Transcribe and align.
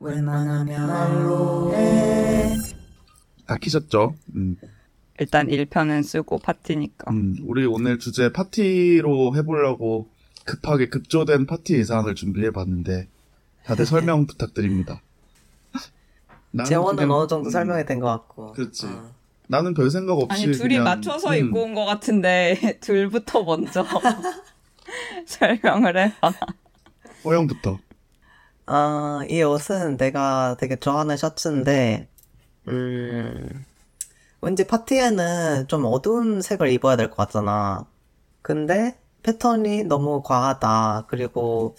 웬만하면 0.00 0.86
말로 0.86 1.72
해. 1.74 2.54
다 3.46 3.56
키셨죠? 3.56 4.14
음, 4.34 4.56
일단 5.18 5.46
1편은 5.48 6.02
쓰고 6.02 6.38
파티니까. 6.38 7.10
음, 7.10 7.36
우리 7.44 7.64
오늘 7.64 7.98
주제 7.98 8.32
파티로 8.32 9.34
해보려고 9.36 10.08
급하게 10.44 10.88
급조된 10.88 11.46
파티 11.46 11.74
예상을 11.74 12.12
준비해봤는데 12.14 13.08
다들 13.64 13.86
설명 13.86 14.26
부탁드립니다. 14.26 15.00
재원은 16.66 16.96
그냥- 16.96 17.10
어느 17.12 17.26
정도 17.28 17.48
음, 17.48 17.50
설명이 17.50 17.84
된 17.86 18.00
것 18.00 18.06
같고. 18.08 18.52
그렇지. 18.52 18.86
어. 18.86 19.10
나는 19.48 19.74
별 19.74 19.90
생각 19.90 20.14
없이 20.14 20.44
아니 20.46 20.52
둘이 20.56 20.74
그냥, 20.76 20.84
맞춰서 20.84 21.30
음, 21.30 21.36
입고 21.46 21.62
온 21.62 21.74
것 21.74 21.84
같은데 21.84 22.78
둘부터 22.80 23.44
먼저 23.44 23.84
설명을 25.26 25.96
해봐. 25.96 26.32
허영부터. 27.24 27.78
아, 28.66 29.20
이 29.28 29.42
옷은 29.42 29.96
내가 29.96 30.56
되게 30.58 30.76
좋아하는 30.76 31.16
셔츠인데, 31.16 32.08
음, 32.68 33.64
왠지 34.42 34.66
파티에는 34.66 35.68
좀 35.68 35.84
어두운 35.86 36.42
색을 36.42 36.70
입어야 36.72 36.96
될 36.96 37.10
것 37.10 37.16
같잖아. 37.16 37.86
근데 38.42 38.98
패턴이 39.22 39.84
너무 39.84 40.22
과하다. 40.22 41.06
그리고 41.08 41.76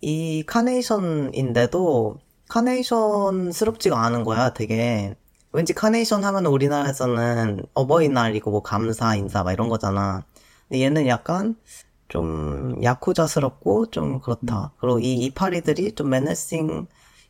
이 0.00 0.44
카네이션인데도 0.46 2.18
카네이션스럽지가 2.48 4.00
않은 4.06 4.24
거야, 4.24 4.52
되게. 4.54 5.16
왠지 5.52 5.72
카네이션 5.74 6.24
하면 6.24 6.46
우리나라에서는 6.46 7.64
어버이날이고 7.74 8.50
뭐 8.50 8.62
감사, 8.62 9.14
인사 9.16 9.42
막 9.44 9.52
이런 9.52 9.68
거잖아. 9.68 10.24
얘는 10.72 11.06
약간 11.08 11.56
좀 12.16 12.82
야쿠자스럽고 12.82 13.90
좀 13.90 14.20
그렇다. 14.20 14.72
그리고 14.78 14.98
이 15.00 15.16
이파리들이 15.26 15.92
좀 15.92 16.08
메네싱, 16.08 16.86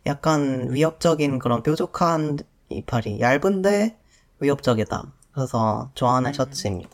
약간 0.07 0.73
위협적인 0.73 1.41
그런 1.41 1.65
뾰족한 1.65 2.39
이파리. 2.69 3.19
얇은데 3.19 3.99
위협적이다. 4.39 5.13
그래서 5.33 5.91
좋아하는 5.95 6.33
셔츠입니다. 6.33 6.91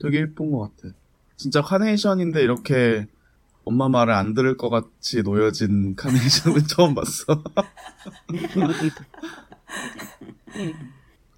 되게 0.00 0.20
예쁜 0.20 0.52
것 0.52 0.76
같아. 0.76 0.94
진짜 1.36 1.60
카네이션인데 1.60 2.40
이렇게 2.40 3.08
엄마 3.64 3.88
말을 3.88 4.14
안 4.14 4.34
들을 4.34 4.56
것 4.56 4.68
같이 4.70 5.22
놓여진 5.22 5.96
카네이션은 5.96 6.66
처음 6.70 6.94
봤어. 6.94 7.42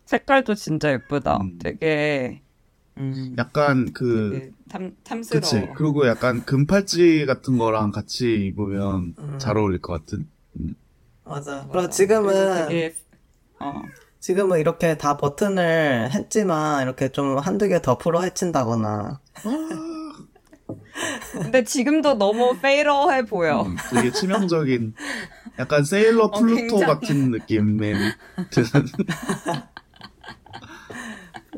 색깔도 0.05 0.57
진짜 0.57 0.93
예쁘다. 0.93 1.39
음. 1.39 1.59
되게 1.59 2.43
음, 2.99 3.35
약간 3.39 3.93
그 3.93 4.31
되게 4.33 4.51
탐, 4.69 4.97
탐스러워. 5.05 5.41
그치. 5.41 5.69
그리고 5.77 6.07
약간 6.07 6.45
금팔찌 6.45 7.27
같은 7.27 7.59
거랑 7.59 7.91
같이 7.91 8.47
입으면 8.47 9.15
음. 9.19 9.39
잘 9.39 9.57
어울릴 9.59 9.81
것 9.81 9.93
같은. 9.93 10.29
맞아. 11.25 11.57
맞아. 11.57 11.69
그리고 11.73 11.91
지금은, 11.91 12.69
되게 12.69 12.95
어, 13.61 13.83
지금은 14.21 14.61
이렇게 14.61 14.97
다 14.97 15.17
버튼을 15.17 16.11
했지만, 16.13 16.83
이렇게 16.83 17.11
좀 17.11 17.39
한두 17.39 17.69
개 17.69 17.81
더 17.81 17.99
풀어 17.99 18.23
헤친다거나. 18.23 19.21
근데 21.33 21.63
지금도 21.65 22.15
너무 22.15 22.59
페이러해 22.61 23.27
보여. 23.27 23.63
음, 23.63 23.77
되게 23.91 24.11
치명적인 24.11 24.95
약간 25.59 25.85
세일러 25.85 26.31
플루토 26.31 26.57
굉장히. 26.57 26.87
같은 26.87 27.31
느낌의 27.31 27.95
드는 28.51 28.87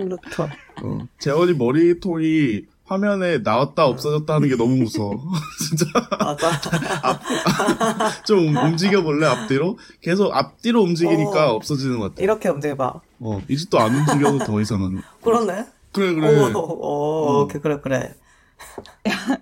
플루토. 0.09 0.49
어. 0.83 0.99
재원이 1.19 1.55
머리통이 1.55 2.63
화면에 2.85 3.39
나왔다 3.39 3.85
없어졌다 3.87 4.33
하는 4.35 4.49
게 4.49 4.57
너무 4.57 4.77
무서워. 4.77 5.13
진짜 5.61 5.85
맞아. 6.19 6.51
좀 8.25 8.57
움직여 8.57 9.03
볼래 9.03 9.27
앞뒤로? 9.27 9.77
계속 10.01 10.35
앞뒤로 10.35 10.83
움직이니까 10.83 11.51
어. 11.53 11.55
없어지는 11.57 11.99
것 11.99 12.11
같아. 12.11 12.23
이렇게 12.23 12.49
움직여봐. 12.49 13.01
어, 13.21 13.43
이제 13.49 13.67
또 13.71 13.79
안 13.79 13.95
움직여도 13.95 14.39
더 14.39 14.61
이상한. 14.61 15.03
그러네. 15.23 15.67
그래 15.93 16.15
그래. 16.15 16.53
오, 16.55 16.59
오, 16.59 17.41
음. 17.41 17.45
오케이, 17.45 17.61
그래, 17.61 17.79
그래. 17.83 18.15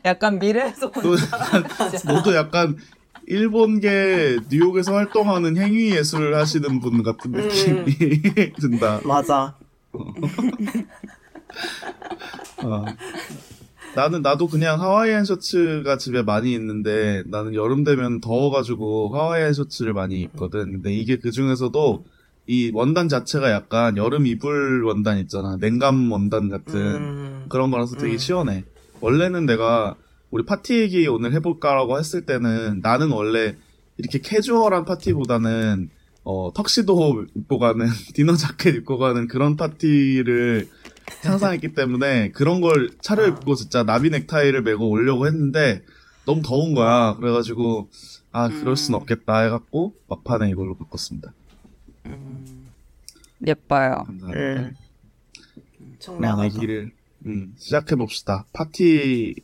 약간 0.05 0.39
미래에서 0.39 0.91
온너 0.97 1.17
너도 2.15 2.35
약간 2.35 2.77
일본계 3.27 4.39
뉴욕에서 4.51 4.93
활동하는 4.95 5.57
행위 5.57 5.91
예술을 5.95 6.37
하시는 6.37 6.81
분 6.81 7.03
같은 7.03 7.33
느낌이 7.33 8.53
든다. 8.61 9.01
맞아. 9.05 9.55
어. 12.65 12.85
나는 13.95 14.21
나도 14.21 14.47
그냥 14.49 14.81
하와이안 14.81 15.25
셔츠가 15.25 15.97
집에 15.97 16.23
많이 16.23 16.53
있는데 16.53 17.23
나는 17.27 17.55
여름 17.55 17.83
되면 17.83 18.21
더워가지고 18.21 19.17
하와이안 19.17 19.55
셔츠를 19.55 19.95
많이 19.95 20.21
입거든. 20.21 20.73
근데 20.73 20.93
이게 20.93 21.17
그 21.17 21.31
중에서도 21.31 22.05
이 22.47 22.71
원단 22.75 23.09
자체가 23.09 23.51
약간 23.51 23.97
여름 23.97 24.27
이불 24.27 24.85
원단 24.85 25.19
있잖아. 25.19 25.57
냉감 25.59 26.13
원단 26.13 26.51
같은 26.51 26.77
음, 26.77 27.47
그런 27.49 27.71
거라서 27.71 27.97
되게 27.97 28.15
음. 28.15 28.19
시원해. 28.19 28.65
원래는 29.01 29.47
내가 29.47 29.97
우리 30.31 30.45
파티 30.45 30.79
얘기 30.79 31.09
오늘 31.09 31.33
해볼까라고 31.33 31.99
했을 31.99 32.27
때는 32.27 32.81
나는 32.83 33.11
원래 33.11 33.57
이렇게 33.97 34.21
캐주얼한 34.21 34.85
파티보다는 34.85 35.89
어, 36.29 36.53
턱시도 36.53 37.27
입고 37.37 37.61
가는 37.61 37.87
디너 38.15 38.35
자켓 38.35 38.75
입고 38.75 38.99
가는 38.99 39.29
그런 39.29 39.57
파티를 39.57 40.69
상상했기 41.23 41.73
때문에 41.73 42.33
그런 42.33 42.61
걸 42.61 42.91
차려 43.01 43.29
입고 43.29 43.55
진짜 43.55 43.85
나비 43.85 44.11
넥타이를 44.11 44.63
메고 44.63 44.91
오려고 44.91 45.29
했는데 45.29 45.85
너무 46.25 46.43
더운 46.43 46.75
거야. 46.75 47.15
그래가지고 47.15 47.89
아 48.33 48.49
그럴 48.49 48.77
순 48.77 48.95
음. 48.95 48.97
없겠다 48.97 49.43
해갖고 49.43 49.95
막판에 50.09 50.51
이걸로 50.51 50.77
바꿨습니다. 50.77 51.33
예뻐요. 53.47 54.03
감사합니다. 54.07 54.41
음. 54.41 54.75
청량하다. 56.01 56.45
얘기를 56.45 56.91
음, 57.27 57.55
시작해 57.57 57.95
봅시다. 57.95 58.47
파티를 58.53 59.37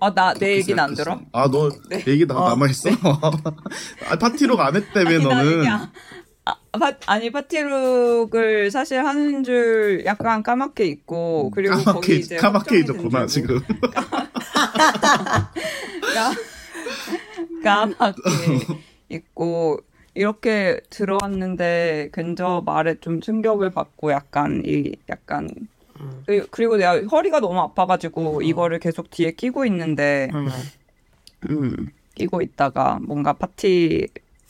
아, 0.00 0.12
나 0.14 0.34
내 0.34 0.56
얘기는 0.56 0.78
안? 0.82 0.94
들어? 0.94 1.20
아, 1.32 1.48
너 1.50 1.68
네. 1.88 2.02
얘기 2.06 2.26
나, 2.26 2.36
어, 2.36 2.48
남아있어? 2.50 2.90
아, 4.08 4.16
파티로 4.18 4.60
안 4.60 4.76
했다며, 4.76 5.08
아니, 5.10 5.24
너는. 5.24 5.66
아, 5.66 5.90
파, 6.78 6.92
아니 7.06 7.30
파티룩을 7.30 8.70
사실 8.70 9.04
하는 9.04 9.44
줄 9.44 10.02
약간 10.06 10.42
까맣게 10.42 10.84
입고 10.86 11.50
그리고 11.50 11.74
거기 11.76 11.84
까맣게, 11.84 12.14
이제 12.14 12.36
까맣게 12.36 12.78
잊었구나, 12.80 13.26
줄 13.26 13.42
지금. 13.42 13.60
까- 16.14 16.32
까맣게 17.62 18.22
입고 19.10 19.80
이렇게 20.14 20.80
들어왔는데 20.90 22.08
근저 22.12 22.62
말에 22.64 22.96
좀 23.00 23.20
충격을 23.20 23.70
받고 23.70 24.10
약간 24.12 24.62
이 24.64 24.92
약간 25.10 25.48
음. 26.00 26.22
그리- 26.26 26.46
그리고 26.50 26.76
내가 26.76 27.00
허리가 27.10 27.40
너무 27.40 27.58
아파가지고 27.60 28.42
이거를 28.42 28.78
계속 28.78 29.10
뒤에 29.10 29.32
끼고 29.32 29.64
있는데 29.66 30.28
음. 30.34 30.48
음, 31.50 31.88
끼고 32.14 32.42
있다가 32.42 32.98
뭔가 33.02 33.32
파티 33.32 34.06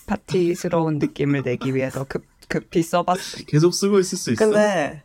파티스러운 0.06 0.98
느낌을 1.02 1.42
내기 1.42 1.74
위해서 1.74 2.04
급 2.04 2.24
급히 2.48 2.82
써봤어. 2.82 3.44
계속 3.46 3.74
쓰고 3.74 3.98
있을 3.98 4.16
수 4.16 4.32
있어. 4.32 4.42
근데, 4.46 5.02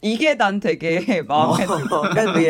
이게 0.00 0.36
난 0.36 0.58
되게 0.58 1.00
마음에 1.28 1.66
들어. 1.66 1.76
어, 2.00 2.14
맨 2.14 2.28
위에 2.34 2.48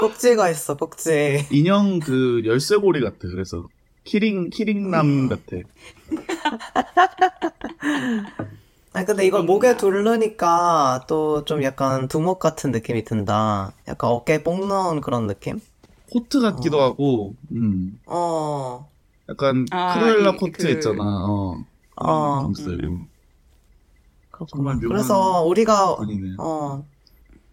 꼭지가 0.00 0.50
있어, 0.50 0.76
꼭지. 0.76 1.46
인형 1.52 2.00
그 2.00 2.42
열쇠고리 2.44 3.00
같아, 3.00 3.16
그래서. 3.28 3.68
keyring, 4.02 4.50
keyring남 4.50 5.28
같아. 5.28 5.56
아니, 8.96 9.04
근데 9.06 9.26
이걸 9.26 9.42
목에 9.44 9.76
두르니까 9.76 11.04
또 11.06 11.44
좀 11.44 11.62
약간 11.62 12.08
두목 12.08 12.38
같은 12.38 12.70
느낌이 12.72 13.04
든다. 13.04 13.72
약간 13.88 14.10
어깨에 14.10 14.42
뽕 14.42 14.68
넣은 14.68 15.00
그런 15.02 15.26
느낌? 15.26 15.60
코트 16.10 16.40
같기도 16.40 16.80
하고, 16.80 17.34
음. 17.52 18.00
어, 18.06 18.88
약간 19.28 19.66
아, 19.70 19.94
크루엘라 19.98 20.30
이- 20.32 20.36
코트 20.36 20.52
그- 20.66 20.70
있잖아, 20.70 21.02
어. 21.26 21.64
어. 21.96 22.42
감스들. 22.42 22.78
그렇구나. 24.30 24.46
정말 24.50 24.74
묘한 24.76 24.88
그래서 24.88 25.42
우리가, 25.44 25.96
분이네. 25.96 26.36
어, 26.38 26.84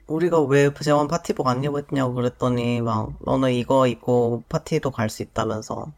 우리가 0.08 0.42
왜 0.44 0.72
재원 0.82 1.08
파티복 1.08 1.48
안 1.48 1.64
입었냐고 1.64 2.14
그랬더니, 2.16 2.82
막, 2.82 3.14
너는 3.26 3.54
이거 3.54 3.88
입고 3.88 4.44
파티도 4.50 4.92
갈 4.92 5.10
수 5.10 5.24
있다면서. 5.24 5.92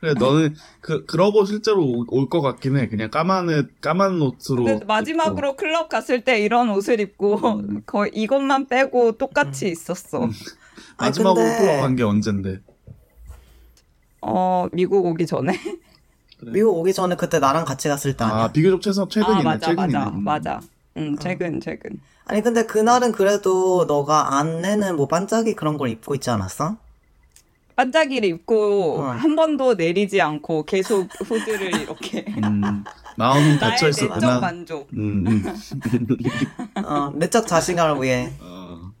그래, 0.00 0.12
너는, 0.18 0.54
그, 0.80 1.06
그러고 1.06 1.44
실제로 1.46 2.04
올 2.08 2.28
것 2.28 2.40
같긴 2.42 2.76
해. 2.76 2.86
그냥 2.88 3.10
까만, 3.10 3.48
옷- 3.48 3.80
까만 3.80 4.20
옷으로. 4.20 4.80
마지막으로 4.86 5.56
클럽 5.56 5.88
갔을 5.88 6.22
때 6.22 6.40
이런 6.40 6.68
옷을 6.70 7.00
입고 7.00 7.38
거의 7.86 8.10
이것만 8.14 8.66
빼고 8.66 9.12
똑같이 9.12 9.68
있었어. 9.68 10.24
음. 10.24 10.32
마지막으로 10.98 11.44
근데- 11.44 11.58
클럽 11.58 11.80
간 11.80 11.96
게 11.96 12.02
언젠데. 12.02 12.60
어 14.20 14.66
미국 14.72 15.06
오기 15.06 15.26
전에. 15.26 15.58
미국 16.42 16.76
오기 16.78 16.92
전에 16.92 17.16
그때 17.16 17.38
나랑 17.38 17.64
같이 17.64 17.88
갔을 17.88 18.16
때 18.16 18.24
아니야? 18.24 18.44
아, 18.44 18.52
비교적 18.52 18.82
최소 18.82 19.08
최근이네, 19.08 19.40
아 19.40 19.42
맞아 19.42 19.66
최근이네. 19.68 19.98
맞아 19.98 20.10
음. 20.10 20.24
맞아. 20.24 20.60
응 20.98 21.16
최근 21.18 21.60
최근. 21.60 22.00
아니, 22.26 22.42
근데 22.42 22.66
그날은 22.66 23.12
그래도 23.12 23.84
너가 23.86 24.36
안내는 24.38 24.96
뭐 24.96 25.06
반짝이 25.06 25.54
그런 25.54 25.78
걸 25.78 25.88
입고 25.90 26.14
있지 26.16 26.28
않았어? 26.30 26.76
반짝이를 27.76 28.28
입고 28.30 29.00
어. 29.00 29.04
한 29.10 29.36
번도 29.36 29.74
내리지 29.74 30.20
않고 30.20 30.64
계속 30.64 31.08
후드를 31.24 31.82
이렇게 31.82 32.24
음, 32.42 32.84
마음이 33.16 33.46
나의 33.46 33.58
닫혀 33.58 33.86
내적 33.86 33.88
있었구나. 33.90 34.40
만족. 34.40 34.88
음, 34.94 35.26
음. 35.26 36.84
어, 36.84 37.10
내적 37.14 37.46
자신감을 37.46 38.02
위해. 38.02 38.32
어, 38.40 38.92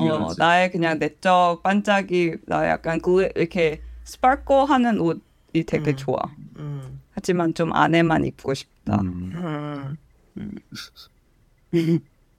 어. 0.00 0.28
나의 0.36 0.70
그냥 0.70 0.98
내적 0.98 1.62
반짝이, 1.62 2.36
나의 2.46 2.70
약간 2.70 3.00
그 3.00 3.30
이렇게 3.34 3.80
스파클하는 4.04 5.00
옷이 5.00 5.64
되게 5.66 5.92
음. 5.92 5.96
좋아. 5.96 6.18
음, 6.58 7.00
하지만 7.12 7.54
좀 7.54 7.72
안에만 7.72 8.26
입고 8.26 8.52
싶다. 8.52 9.00
음. 9.00 9.96
음, 10.36 10.54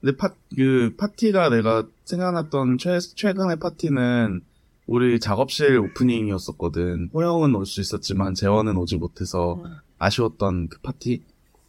근데 0.02 0.16
파, 0.18 0.34
그 0.56 0.96
파티가 0.98 1.50
내가 1.50 1.84
생각났던 2.06 2.78
최, 2.78 3.00
최근의 3.00 3.58
파티는 3.60 4.42
우리 4.90 5.20
작업실 5.20 5.78
오프닝이었었거든. 5.78 7.12
호영은 7.14 7.54
올 7.54 7.64
수 7.66 7.80
있었지만 7.80 8.34
재원은 8.34 8.76
오지 8.76 8.98
못해서 8.98 9.62
아쉬웠던 10.00 10.70
그 10.70 10.80
파티. 10.82 11.22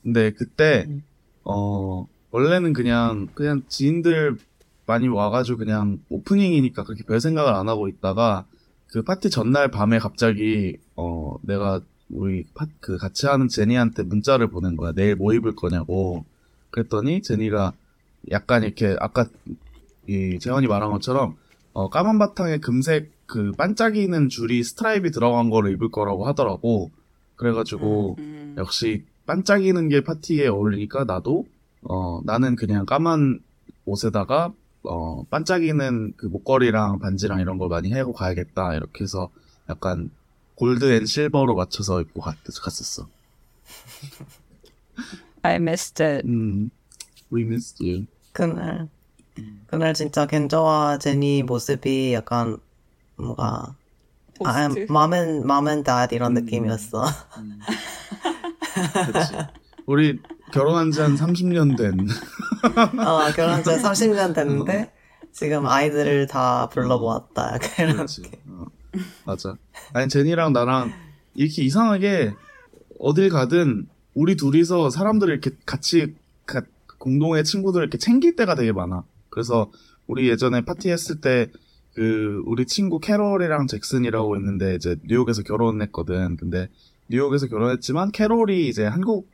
근데 0.02 0.30
그때 0.30 0.86
음. 0.88 1.02
어 1.44 2.06
원래는 2.30 2.72
그냥 2.72 3.28
그냥 3.34 3.62
지인들 3.68 4.38
많이 4.86 5.06
와가지고 5.08 5.58
그냥 5.58 6.00
오프닝이니까 6.08 6.84
그렇게 6.84 7.04
별 7.04 7.20
생각을 7.20 7.52
안 7.52 7.68
하고 7.68 7.88
있다가 7.88 8.46
그 8.86 9.02
파티 9.02 9.28
전날 9.28 9.70
밤에 9.70 9.98
갑자기 9.98 10.78
어 10.96 11.36
내가 11.42 11.82
우리 12.08 12.44
파, 12.54 12.66
그 12.80 12.96
같이 12.96 13.26
하는 13.26 13.48
제니한테 13.48 14.02
문자를 14.02 14.46
보낸 14.48 14.76
거야. 14.78 14.92
내일 14.92 15.14
뭐 15.16 15.34
입을 15.34 15.54
거냐고. 15.56 16.24
그랬더니 16.70 17.20
제니가 17.20 17.74
약간 18.30 18.62
이렇게 18.62 18.96
아까 18.98 19.26
이 20.06 20.38
재원이 20.40 20.66
말한 20.68 20.90
것처럼 20.90 21.36
어 21.72 21.88
까만 21.88 22.18
바탕에 22.18 22.58
금색 22.58 23.12
그 23.26 23.52
반짝이는 23.52 24.28
줄이 24.28 24.62
스트라이프 24.64 25.10
들어간 25.10 25.50
거를 25.50 25.72
입을 25.72 25.90
거라고 25.90 26.26
하더라고. 26.26 26.90
그래가지고 27.36 28.16
음. 28.18 28.54
역시 28.58 29.04
반짝이는 29.26 29.88
게 29.88 30.02
파티에 30.02 30.48
어울리니까 30.48 31.04
나도 31.04 31.46
어 31.82 32.20
나는 32.24 32.56
그냥 32.56 32.84
까만 32.86 33.40
옷에다가 33.84 34.52
어 34.82 35.24
반짝이는 35.30 36.14
그 36.16 36.26
목걸이랑 36.26 36.98
반지랑 36.98 37.40
이런 37.40 37.58
걸 37.58 37.68
많이 37.68 37.92
해고 37.92 38.12
가야겠다 38.12 38.74
이렇게 38.74 39.04
해서 39.04 39.30
약간 39.68 40.10
gold 40.56 40.92
and 40.92 41.06
silver로 41.06 41.54
맞춰서 41.54 42.00
입고 42.02 42.20
갔, 42.20 42.36
갔었어. 42.44 43.08
I 45.42 45.54
missed 45.54 46.02
it. 46.02 46.26
음, 46.28 46.70
we 47.32 47.42
missed 47.42 47.82
you. 47.82 48.06
그날, 48.32 48.88
그날 49.66 49.94
진짜 49.94 50.26
겐저와 50.26 50.98
제니 50.98 51.42
모습이 51.42 52.12
약간, 52.14 52.58
뭔가, 53.16 53.74
아, 54.44 54.68
포스트. 54.68 54.86
mom 54.90 55.12
and, 55.14 55.44
mom 55.44 55.68
and 55.68 55.84
dad 55.84 56.14
이런 56.14 56.34
느낌이었어. 56.34 57.04
그치. 59.12 59.32
우리 59.86 60.18
결혼한 60.52 60.90
지 60.90 61.00
한 61.00 61.14
30년 61.16 61.76
된. 61.76 62.00
어, 63.06 63.32
결혼한 63.34 63.62
지 63.62 63.70
30년 63.70 64.34
됐는데, 64.34 64.92
지금 65.32 65.66
아이들을 65.66 66.26
다 66.26 66.68
불러보았다. 66.70 67.54
약간 67.54 67.70
이런 67.78 67.92
그렇지. 67.96 68.22
느낌. 68.22 68.40
어, 68.48 68.66
맞아. 69.24 69.54
아니, 69.92 70.08
제니랑 70.08 70.52
나랑 70.52 70.92
이렇게 71.34 71.62
이상하게 71.62 72.34
어딜 72.98 73.30
가든 73.30 73.88
우리 74.14 74.36
둘이서 74.36 74.90
사람들을 74.90 75.32
이렇게 75.32 75.56
같이 75.64 76.14
가- 76.46 76.62
공동의 76.98 77.44
친구들을 77.44 77.84
이렇게 77.84 77.98
챙길 77.98 78.36
때가 78.36 78.54
되게 78.56 78.72
많아. 78.72 79.04
그래서 79.30 79.70
우리 80.06 80.28
예전에 80.28 80.64
파티했을 80.64 81.20
때 81.20 81.50
그 81.94 82.42
우리 82.46 82.66
친구 82.66 83.00
캐롤이랑 83.00 83.66
잭슨이라고 83.66 84.36
있는데 84.36 84.74
이제 84.74 84.96
뉴욕에서 85.06 85.42
결혼했거든. 85.42 86.36
근데 86.36 86.68
뉴욕에서 87.08 87.48
결혼했지만 87.48 88.12
캐롤이 88.12 88.68
이제 88.68 88.84
한국 88.84 89.28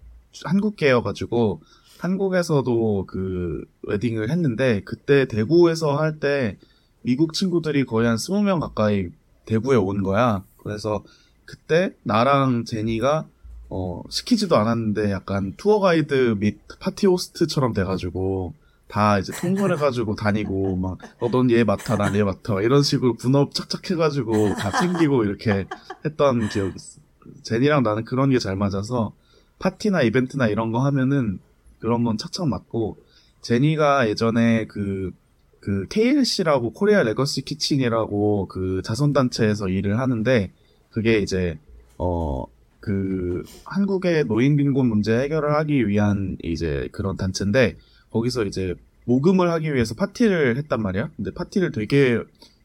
한국계여가지고 0.45 1.61
한국에서도 1.99 3.07
그 3.07 3.65
웨딩을 3.83 4.31
했는데 4.31 4.81
그때 4.85 5.27
대구에서 5.27 5.97
할 5.97 6.19
때 6.19 6.57
미국 7.03 7.35
친구들이 7.35 7.85
거의 7.85 8.09
한 8.09 8.17
20명 8.17 8.61
가까이 8.61 9.11
대구에 9.45 9.77
온 9.77 10.03
거야. 10.03 10.43
그래서 10.57 11.05
그때 11.45 11.95
나랑 12.03 12.65
제니가 12.65 13.29
어 13.69 14.03
시키지도 14.09 14.57
않았는데 14.57 15.11
약간 15.11 15.55
투어 15.57 15.79
가이드 15.79 16.37
및 16.39 16.59
파티 16.81 17.07
호스트처럼 17.07 17.75
돼가지고 17.75 18.55
다 18.89 19.19
이제 19.19 19.33
통솔해가지고 19.33 20.15
다니고 20.15 20.77
막 20.77 20.99
어 21.21 21.29
넌 21.31 21.51
얘 21.51 21.65
맡아 21.65 21.97
난 21.97 22.15
얘 22.15 22.23
맡아 22.23 22.63
이런 22.63 22.83
식으로 22.83 23.15
분업 23.15 23.53
착착 23.55 23.91
해가지고 23.91 24.55
다 24.55 24.71
챙기고 24.71 25.25
이렇게 25.25 25.67
했던 26.05 26.49
기억이 26.49 26.73
있어. 26.77 27.01
제니랑 27.43 27.83
나는 27.83 28.05
그런 28.05 28.31
게 28.31 28.39
잘 28.39 28.55
맞아서 28.57 29.13
파티나 29.59 30.03
이벤트나 30.03 30.47
이런 30.49 30.71
거 30.73 30.85
하면은 30.85 31.41
그런 31.81 32.05
건 32.05 32.17
착착 32.19 32.47
맞고 32.49 32.99
제니가 33.43 34.09
예전에 34.09 34.67
그그 34.67 35.87
KLC라고 35.89 36.73
Korea 36.73 37.03
Legacy 37.03 37.43
Kitchen이라고 37.43 38.47
그 38.49 38.83
자선단체에서 38.85 39.69
일을 39.69 39.99
하는데 39.99 40.53
그게 40.91 41.19
이제 41.19 41.59
어 41.99 42.47
그 42.79 43.43
한국의 43.65 44.27
노인 44.27 44.55
빈곤 44.57 44.87
문제 44.87 45.19
해결을 45.19 45.57
하기 45.57 45.89
위한 45.89 46.37
이제 46.45 46.89
그런 46.93 47.17
단체인데 47.17 47.77
거기서 48.17 48.45
이제 48.45 48.75
모금을 49.05 49.51
하기 49.53 49.73
위해서 49.73 49.95
파티를 49.95 50.57
했단 50.57 50.83
말이야. 50.83 51.11
근데 51.17 51.31
파티를 51.33 51.73
되게 51.73 52.19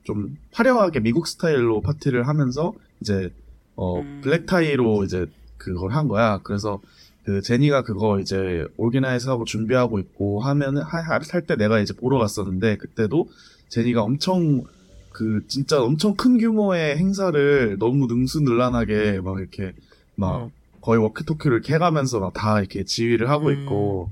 좀 0.03 0.37
화려하게 0.53 1.01
미국 1.01 1.27
스타일로 1.27 1.81
파티를 1.81 2.27
하면서 2.27 2.73
이제 3.01 3.31
어 3.75 3.99
음. 3.99 4.21
black 4.23 4.63
tie로 4.63 5.03
이제 5.03 5.27
그걸 5.57 5.91
한 5.91 6.07
거야. 6.07 6.39
그래서 6.43 6.81
그 7.23 7.41
제니가 7.41 7.83
그거 7.83 8.19
이제 8.19 8.65
오르기나이즈하고 8.77 9.45
준비하고 9.45 9.99
있고 9.99 10.39
하면은 10.41 10.81
할때 10.81 11.55
내가 11.55 11.79
이제 11.79 11.93
보러 11.93 12.17
갔었는데 12.17 12.77
그때도 12.77 13.29
제니가 13.69 14.01
엄청 14.01 14.63
그 15.11 15.43
진짜 15.47 15.83
엄청 15.83 16.15
큰 16.15 16.37
규모의 16.39 16.97
행사를 16.97 17.77
너무 17.77 18.07
능수능란하게 18.07 19.21
막 19.21 19.39
이렇게 19.39 19.73
막 20.15 20.45
음. 20.45 20.49
거의 20.81 20.99
워키토키를 20.99 21.57
이렇게 21.57 21.75
해가면서 21.75 22.19
막 22.19 22.33
다 22.33 22.59
이렇게 22.59 22.83
지휘를 22.85 23.29
하고 23.29 23.49
음. 23.49 23.53
있고 23.53 24.09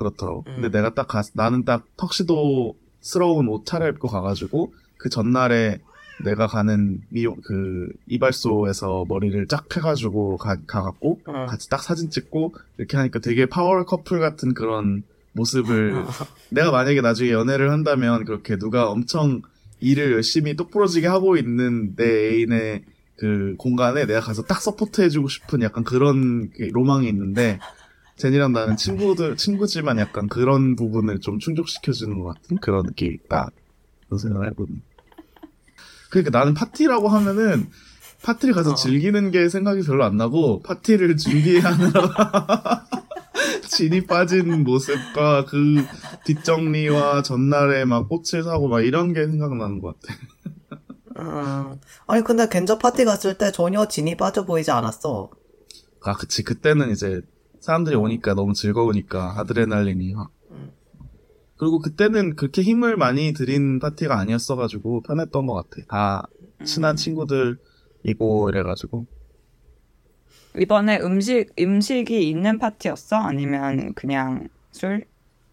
그렇더라고. 0.00 0.42
근데 0.42 0.68
음. 0.68 0.72
내가 0.72 0.94
딱 0.94 1.06
가, 1.06 1.22
나는 1.34 1.64
딱 1.64 1.84
턱시도스러운 1.96 3.48
옷 3.48 3.66
차려입고 3.66 4.08
가가지고 4.08 4.72
그 4.96 5.10
전날에 5.10 5.78
내가 6.24 6.46
가는 6.46 7.00
미용 7.08 7.36
그 7.42 7.88
이발소에서 8.06 9.06
머리를 9.08 9.46
쫙 9.46 9.64
해가지고 9.74 10.36
가, 10.38 10.56
가갖고 10.66 11.20
어. 11.26 11.46
같이 11.46 11.68
딱 11.68 11.82
사진 11.82 12.10
찍고 12.10 12.54
이렇게 12.78 12.96
하니까 12.96 13.20
되게 13.20 13.46
파워 13.46 13.84
커플 13.84 14.20
같은 14.20 14.54
그런 14.54 15.02
모습을 15.32 15.94
어. 15.94 16.08
내가 16.50 16.70
만약에 16.70 17.00
나중에 17.00 17.30
연애를 17.30 17.70
한다면 17.70 18.24
그렇게 18.24 18.56
누가 18.56 18.90
엄청 18.90 19.42
일을 19.80 20.12
열심히 20.12 20.56
똑부러지게 20.56 21.06
하고 21.06 21.36
있는 21.36 21.94
내 21.96 22.04
애인의 22.04 22.84
그 23.16 23.54
공간에 23.58 24.06
내가 24.06 24.20
가서 24.20 24.42
딱 24.42 24.62
support 24.62 25.02
해주고 25.02 25.28
싶은 25.28 25.62
약간 25.62 25.84
그런 25.84 26.50
그 26.50 26.62
로망이 26.72 27.08
있는데 27.08 27.58
제니랑 28.20 28.52
나는 28.52 28.76
친구들 28.76 29.36
친구지만 29.36 29.98
약간 29.98 30.28
그런 30.28 30.76
부분을 30.76 31.20
좀 31.20 31.38
충족시켜주는 31.38 32.18
것 32.18 32.34
같은 32.34 32.58
그런 32.58 32.84
느낌이 32.84 33.14
있다 33.14 33.50
그런 34.06 34.18
생각을 34.18 34.48
해보는 34.50 34.82
그러니까 36.10 36.38
나는 36.38 36.52
파티라고 36.54 37.08
하면은 37.08 37.68
파티를 38.22 38.54
가서 38.54 38.72
어. 38.72 38.74
즐기는 38.74 39.30
게 39.30 39.48
생각이 39.48 39.82
별로 39.82 40.04
안 40.04 40.18
나고 40.18 40.60
파티를 40.60 41.16
준비하느라 41.16 42.84
진이 43.70 44.06
빠진 44.06 44.64
모습과 44.64 45.46
그 45.46 45.82
뒷정리와 46.26 47.22
전날에 47.22 47.86
막 47.86 48.08
꽃을 48.08 48.42
사고 48.44 48.68
막 48.68 48.82
이런 48.82 49.14
게 49.14 49.26
생각나는 49.26 49.80
것 49.80 49.98
같아. 50.00 50.14
음. 51.18 51.76
아니, 52.06 52.22
근데 52.22 52.48
겐저 52.48 52.78
파티 52.78 53.04
갔을 53.04 53.38
때 53.38 53.52
전혀 53.52 53.86
진이 53.86 54.16
빠져 54.16 54.44
보이지 54.44 54.70
않았어. 54.70 55.30
아, 56.02 56.14
그치. 56.14 56.42
그때는 56.42 56.90
이제 56.90 57.22
사람들이 57.60 57.94
오니까 57.94 58.34
너무 58.34 58.54
즐거우니까 58.54 59.38
아드레날린이 59.38 60.14
확. 60.14 60.30
음. 60.50 60.72
그리고 61.56 61.78
그때는 61.78 62.36
그렇게 62.36 62.62
힘을 62.62 62.96
많이 62.96 63.32
들인 63.34 63.78
파티가 63.78 64.18
아니었어가지고 64.18 65.02
편했던 65.02 65.46
것 65.46 65.54
같아. 65.54 65.86
다 65.88 66.28
친한 66.64 66.96
친구들이고 66.96 68.48
이래가지고. 68.48 69.06
이번에 70.58 70.98
음식 71.00 71.52
음식이 71.58 72.28
있는 72.28 72.58
파티였어? 72.58 73.16
아니면 73.16 73.92
그냥 73.94 74.48
술? 74.72 75.06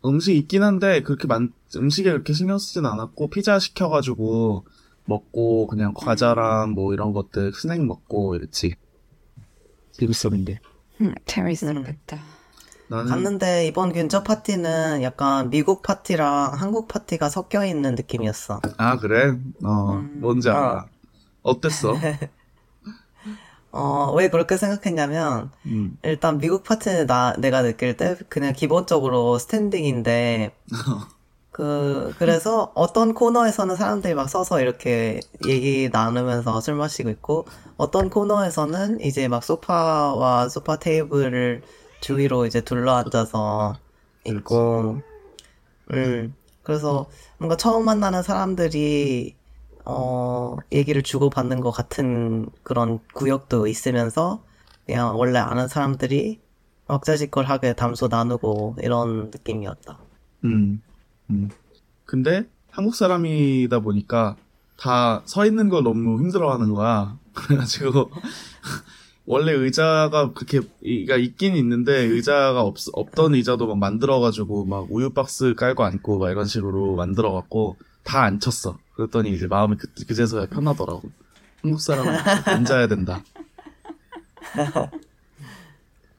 음식 0.06 0.36
있긴 0.36 0.64
한데 0.64 1.04
그렇게 1.04 1.28
많 1.28 1.52
음식에 1.76 2.10
그렇게 2.10 2.34
신경 2.34 2.58
쓰진 2.58 2.86
않았고 2.86 3.30
피자 3.30 3.60
시켜가지고 3.60 4.66
먹고 5.06 5.68
그냥 5.68 5.94
과자랑 5.94 6.72
뭐 6.72 6.94
이런 6.94 7.12
것들 7.12 7.54
스낵 7.54 7.86
먹고 7.86 8.36
이랬지. 8.36 8.76
재밌었는데. 9.92 10.60
음, 11.02 11.14
재밌었겠다. 11.26 12.20
나는 12.90 13.06
갔는데 13.10 13.68
이번 13.68 13.92
겐저 13.94 14.24
파티는 14.24 15.04
약간 15.04 15.50
미국 15.50 15.82
파티랑 15.82 16.54
한국 16.54 16.88
파티가 16.88 17.30
섞여 17.30 17.66
있는 17.66 17.96
느낌이었어. 17.96 18.62
아 18.78 18.98
그래? 18.98 19.38
어 19.64 19.94
음. 19.94 20.20
뭔지 20.22 20.50
알아. 20.50 20.88
어땠어? 21.44 21.94
어, 23.72 24.12
왜 24.16 24.30
그렇게 24.30 24.58
생각했냐면, 24.58 25.52
음. 25.66 25.98
일단 26.04 26.38
미국 26.40 26.64
파티는 26.64 27.06
나, 27.06 27.36
내가 27.38 27.62
느낄 27.62 27.96
때 27.98 28.16
그냥 28.30 28.54
기본적으로 28.54 29.38
스탠딩인데, 29.38 30.52
그, 31.58 32.14
그래서 32.20 32.72
어떤 32.76 33.16
코너에서는 33.16 33.76
사람들이 33.76 34.14
막 34.14 34.30
서서 34.30 34.62
이렇게 34.62 35.20
얘기 35.48 35.90
나누면서 35.92 36.62
술 36.62 36.76
마시고 36.76 37.10
있고, 37.10 37.48
어떤 37.78 38.12
코너에서는 38.12 39.02
이제 39.02 39.28
막 39.28 39.44
소파와 39.44 40.50
소파 40.50 40.78
테이블을 40.78 41.64
주위로 42.00 42.46
이제 42.46 42.62
둘러 42.62 42.94
앉아서 42.94 43.76
있고, 44.28 45.02
음, 45.94 46.36
그래서 46.62 47.08
뭔가 47.40 47.58
처음 47.58 47.86
만나는 47.86 48.22
사람들이, 48.22 49.36
어, 49.84 50.58
얘기를 50.72 51.02
주고받는 51.02 51.62
것 51.62 51.72
같은 51.72 52.52
그런 52.62 53.00
구역도 53.16 53.66
있으면서, 53.66 54.44
그냥 54.86 55.18
원래 55.18 55.40
아는 55.40 55.68
사람들이 55.68 56.40
왁자지껄하게 56.86 57.74
담소 57.74 58.10
나누고 58.10 58.76
이런 58.84 59.32
느낌이었다. 59.32 59.98
음. 60.44 60.84
음. 61.30 61.50
근데 62.06 62.48
한국 62.72 62.96
사람이다 62.96 63.80
보니까 63.80 64.36
다 64.78 65.24
서 65.26 65.46
있는 65.46 65.70
거 65.70 65.82
너무 65.82 66.20
힘들어하는 66.20 66.74
거야. 66.74 67.18
그래가지고 67.34 68.12
원래 69.26 69.52
의자가 69.52 70.32
그렇게 70.34 70.62
가 71.08 71.18
있긴 71.18 71.56
있는데 71.58 71.94
의자가 71.98 72.62
없 72.62 72.78
없던 72.94 73.36
의자도 73.36 73.68
막 73.68 73.78
만들어가지고 73.78 74.66
막 74.66 74.88
우유 74.90 75.10
박스 75.10 75.54
깔고 75.56 75.84
앉고 75.84 76.20
막 76.20 76.30
이런 76.32 76.46
식으로 76.46 76.96
만들어갖고 76.96 77.76
다 78.04 78.22
앉혔어. 78.24 78.78
그랬더니 78.96 79.32
이제 79.34 79.48
마음이 79.48 79.76
그, 79.78 79.88
그제서야 80.08 80.46
편하더라고. 80.48 81.10
한국 81.62 81.82
사람은 81.82 82.14
앉아야 82.48 82.88
된다. 82.88 83.22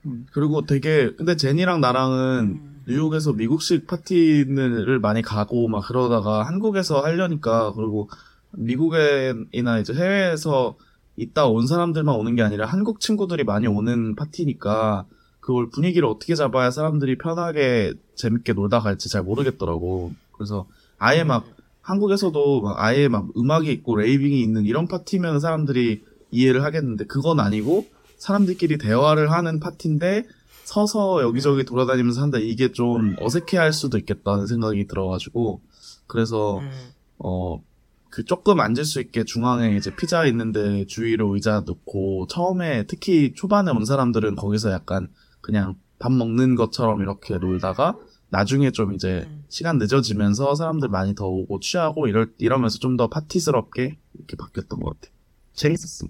음, 0.06 0.26
그리고 0.32 0.64
되게 0.66 1.12
근데 1.16 1.36
제니랑 1.36 1.80
나랑은 1.80 2.67
뉴욕에서 2.88 3.34
미국식 3.34 3.86
파티를 3.86 4.98
많이 4.98 5.20
가고 5.20 5.68
막 5.68 5.86
그러다가 5.86 6.42
한국에서 6.44 7.02
하려니까 7.02 7.74
그리고 7.74 8.08
미국이나 8.52 9.78
이제 9.78 9.92
해외에서 9.92 10.74
있다 11.16 11.48
온 11.48 11.66
사람들만 11.66 12.14
오는 12.14 12.34
게 12.34 12.42
아니라 12.42 12.64
한국 12.64 13.00
친구들이 13.00 13.44
많이 13.44 13.66
오는 13.66 14.14
파티니까 14.14 15.04
그걸 15.40 15.68
분위기를 15.68 16.08
어떻게 16.08 16.34
잡아야 16.34 16.70
사람들이 16.70 17.18
편하게 17.18 17.92
재밌게 18.14 18.54
놀다 18.54 18.80
갈지 18.80 19.10
잘 19.10 19.22
모르겠더라고. 19.22 20.12
그래서 20.32 20.66
아예 20.98 21.24
막 21.24 21.44
한국에서도 21.82 22.62
막 22.62 22.82
아예 22.82 23.08
막 23.08 23.28
음악이 23.36 23.70
있고 23.70 23.96
레이빙이 23.96 24.40
있는 24.40 24.64
이런 24.64 24.88
파티면 24.88 25.40
사람들이 25.40 26.04
이해를 26.30 26.64
하겠는데 26.64 27.04
그건 27.04 27.38
아니고 27.38 27.86
사람들끼리 28.16 28.78
대화를 28.78 29.30
하는 29.30 29.60
파티인데 29.60 30.24
서서 30.68 31.22
여기저기 31.22 31.64
돌아다니면서 31.64 32.20
한다 32.20 32.36
이게 32.38 32.72
좀 32.72 33.16
어색해할 33.20 33.72
수도 33.72 33.96
있겠다는 33.96 34.46
생각이 34.46 34.86
들어가지고 34.86 35.62
그래서 36.06 36.58
음. 36.58 36.70
어그 37.16 38.24
조금 38.26 38.60
앉을 38.60 38.84
수 38.84 39.00
있게 39.00 39.24
중앙에 39.24 39.74
이제 39.76 39.94
피자 39.96 40.26
있는데 40.26 40.84
주위로 40.84 41.34
의자 41.34 41.60
놓고 41.64 42.26
처음에 42.26 42.84
특히 42.86 43.32
초반에 43.34 43.70
온 43.70 43.86
사람들은 43.86 44.36
거기서 44.36 44.70
약간 44.70 45.08
그냥 45.40 45.74
밥 45.98 46.12
먹는 46.12 46.54
것처럼 46.54 47.00
이렇게 47.00 47.38
놀다가 47.38 47.96
나중에 48.28 48.70
좀 48.70 48.92
이제 48.92 49.24
음. 49.26 49.44
시간 49.48 49.78
늦어지면서 49.78 50.54
사람들 50.54 50.90
많이 50.90 51.14
더 51.14 51.26
오고 51.28 51.60
취하고 51.60 52.08
이럴 52.08 52.34
이러면서 52.36 52.76
좀 52.78 52.98
더 52.98 53.08
파티스럽게 53.08 53.96
이렇게 54.14 54.36
바뀌었던 54.36 54.80
것 54.80 55.00
같아. 55.00 55.10
재밌었어. 55.54 56.08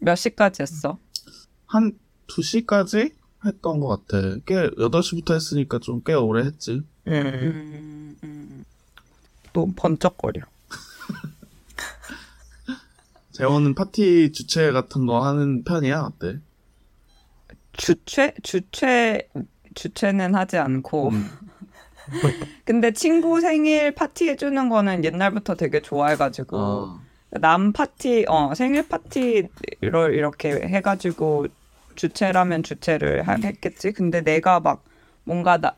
몇 0.00 0.16
시까지 0.16 0.62
했어? 0.62 0.98
한 1.66 1.92
2시까지 2.36 3.12
했던 3.44 3.80
것 3.80 4.06
같아. 4.06 4.36
꽤 4.46 4.68
8시부터 4.70 5.34
했으니까 5.34 5.78
좀 5.78 6.02
꽤 6.04 6.14
오래 6.14 6.44
했지. 6.44 6.82
음. 7.06 7.12
음, 7.12 8.16
음. 8.24 8.64
또 9.52 9.70
번쩍거려. 9.76 10.42
재원은 13.32 13.74
파티 13.74 14.32
주최 14.32 14.70
같은 14.72 15.06
거 15.06 15.24
하는 15.24 15.64
편이야? 15.64 16.00
어때? 16.02 16.38
주최? 17.72 18.34
주최, 18.42 19.28
주최는 19.74 20.34
하지 20.34 20.56
않고. 20.56 21.08
음. 21.10 21.28
근데 22.64 22.92
친구 22.92 23.40
생일 23.40 23.92
파티 23.94 24.28
해주는 24.28 24.68
거는 24.68 25.04
옛날부터 25.04 25.56
되게 25.56 25.82
좋아해가지고. 25.82 26.56
어. 26.56 27.00
남 27.40 27.72
파티, 27.72 28.24
어, 28.28 28.54
생일 28.54 28.86
파티를 28.88 30.14
이렇게 30.14 30.50
해가지고 30.52 31.48
주최라면 31.96 32.62
주최를 32.62 33.26
하- 33.26 33.34
했겠지. 33.36 33.92
근데 33.92 34.22
내가 34.22 34.60
막 34.60 34.84
뭔가 35.24 35.58
나, 35.58 35.74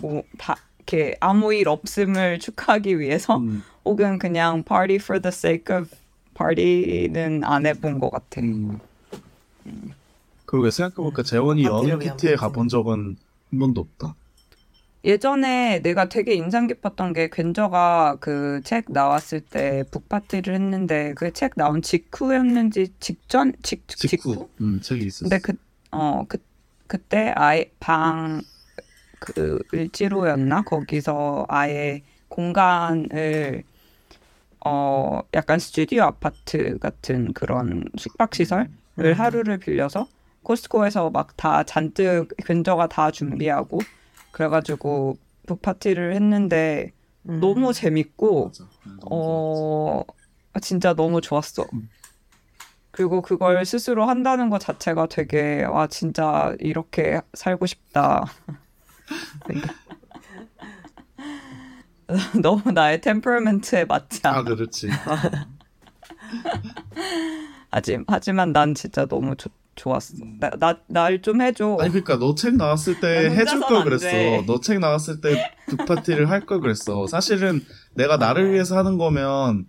뭐, 0.00 0.22
다, 0.38 0.56
이렇게 0.78 1.16
아무 1.20 1.54
일 1.54 1.68
없음을 1.68 2.38
축하하기 2.38 2.98
위해서 2.98 3.36
음. 3.38 3.62
혹은 3.84 4.18
그냥 4.18 4.62
party 4.62 4.96
for 4.96 5.20
the 5.20 5.28
sake 5.32 5.74
of 5.76 5.88
party는 6.34 7.44
안 7.44 7.66
해본 7.66 7.98
것 8.00 8.10
같아. 8.10 8.40
음. 8.40 8.78
그러게 10.46 10.70
생각해보니까 10.70 11.22
재원이 11.22 11.64
연인 11.64 12.00
위한 12.00 12.16
PT에. 12.16 12.34
가본 12.34 12.68
적은 12.68 13.16
한 13.50 13.58
번도 13.58 13.80
없다. 13.82 14.14
예전에 15.04 15.80
내가 15.82 16.08
되게 16.08 16.34
인상 16.34 16.66
깊었던 16.66 17.12
게 17.14 17.28
괜저가 17.30 18.16
그 18.20 18.60
책 18.64 18.86
나왔을 18.92 19.40
때 19.40 19.84
북파티를 19.90 20.54
했는데 20.54 21.14
그 21.14 21.32
책 21.32 21.52
나온 21.56 21.80
직후였는지 21.82 22.94
직전 23.00 23.54
직 23.62 23.86
직후? 23.88 24.48
음, 24.60 24.80
책이 24.80 25.06
있었어. 25.06 25.24
근데 25.28 25.38
그 25.40 25.52
어 25.92 26.24
그 26.28 26.38
그때 26.86 27.32
아예 27.36 27.72
방 27.80 28.42
그 29.20 29.58
을지로였나 29.74 30.62
거기서 30.62 31.46
아예 31.48 32.02
공간을 32.28 33.64
어 34.64 35.22
약간 35.34 35.58
스튜디오 35.58 36.02
아파트 36.04 36.78
같은 36.78 37.32
그런 37.32 37.84
숙박 37.98 38.34
시설을 38.34 38.68
하루를 39.16 39.58
빌려서 39.58 40.08
코스코에서 40.42 41.10
막 41.10 41.36
다 41.36 41.62
잔뜩 41.64 42.28
근저가 42.44 42.88
다 42.88 43.10
준비하고 43.10 43.86
그래가지고 44.32 45.16
북파티를 45.46 46.14
했는데 46.14 46.92
음. 47.28 47.40
너무 47.40 47.72
재밌고 47.72 48.46
맞아. 48.46 48.64
음, 48.86 48.98
어 49.10 50.02
진짜 50.62 50.94
너무 50.94 51.20
좋았어. 51.20 51.64
음. 51.72 51.88
그리고 52.92 53.22
그걸 53.22 53.64
스스로 53.64 54.04
한다는 54.06 54.50
것 54.50 54.58
자체가 54.58 55.06
되게 55.06 55.64
와 55.64 55.86
진짜 55.86 56.54
이렇게 56.58 57.20
살고 57.34 57.66
싶다. 57.66 58.24
너무 62.42 62.72
나의 62.72 63.00
템퍼먼트에 63.00 63.84
맞지 63.84 64.20
아, 64.24 64.30
않아. 64.30 64.42
그렇지. 64.44 64.88
하지, 67.70 67.98
하지만 68.06 68.52
난 68.52 68.74
진짜 68.74 69.06
너무 69.06 69.36
좋 69.36 69.50
좋았어. 69.76 70.14
나 70.40 70.50
날 70.88 71.22
좀 71.22 71.40
해줘. 71.40 71.76
아니 71.80 71.90
그러니까 71.90 72.16
너 72.18 72.34
책 72.34 72.56
나왔을 72.56 73.00
때난 73.00 73.32
해줄 73.32 73.60
걸안 73.60 73.84
그랬어. 73.84 74.06
돼. 74.06 74.44
너책 74.46 74.78
나왔을 74.80 75.20
때 75.20 75.50
북파티를 75.68 76.28
할 76.28 76.44
걸 76.44 76.60
그랬어. 76.60 77.06
사실은 77.06 77.62
내가 77.94 78.16
나를 78.18 78.52
위해서 78.52 78.76
하는 78.76 78.98
거면 78.98 79.66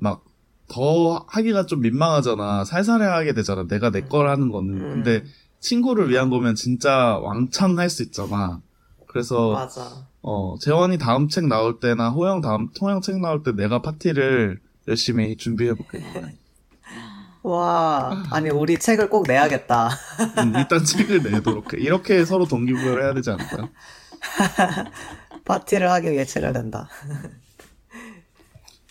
막 0.00 0.24
더 0.68 1.26
하기가 1.28 1.66
좀 1.66 1.80
민망하잖아. 1.82 2.64
살살해 2.64 3.04
하게 3.04 3.34
되잖아. 3.34 3.66
내가 3.68 3.90
내 3.90 4.00
걸 4.08 4.28
하는 4.30 4.48
거는. 4.50 4.74
음. 4.74 4.80
근데 4.94 5.22
친구를 5.60 6.08
위한 6.08 6.30
거면 6.30 6.54
진짜 6.54 7.18
왕창 7.18 7.78
할 7.78 7.90
수 7.90 8.02
있잖아. 8.02 8.60
그래서 9.06 9.50
맞아. 9.52 10.06
어 10.22 10.56
재원이 10.58 10.96
다음 10.96 11.28
책 11.28 11.46
나올 11.46 11.78
때나 11.78 12.08
호영 12.10 12.40
다음 12.40 12.68
호영 12.80 13.02
책 13.02 13.20
나올 13.20 13.42
때 13.42 13.52
내가 13.52 13.82
파티를 13.82 14.60
열심히 14.88 15.36
준비해 15.36 15.74
볼게. 15.74 16.02
와, 17.42 18.22
아니, 18.30 18.50
우리 18.50 18.78
책을 18.78 19.10
꼭 19.10 19.26
내야겠다. 19.26 19.88
음, 20.38 20.54
일단 20.56 20.84
책을 20.84 21.22
내도록 21.22 21.74
해. 21.74 21.78
이렇게 21.80 22.24
서로 22.24 22.46
동기부여를 22.46 23.02
해야 23.02 23.14
되지 23.14 23.30
않을까? 23.30 23.68
파티를 25.44 25.90
하기 25.90 26.12
위해 26.12 26.24
책을 26.24 26.52
낸다. 26.52 26.88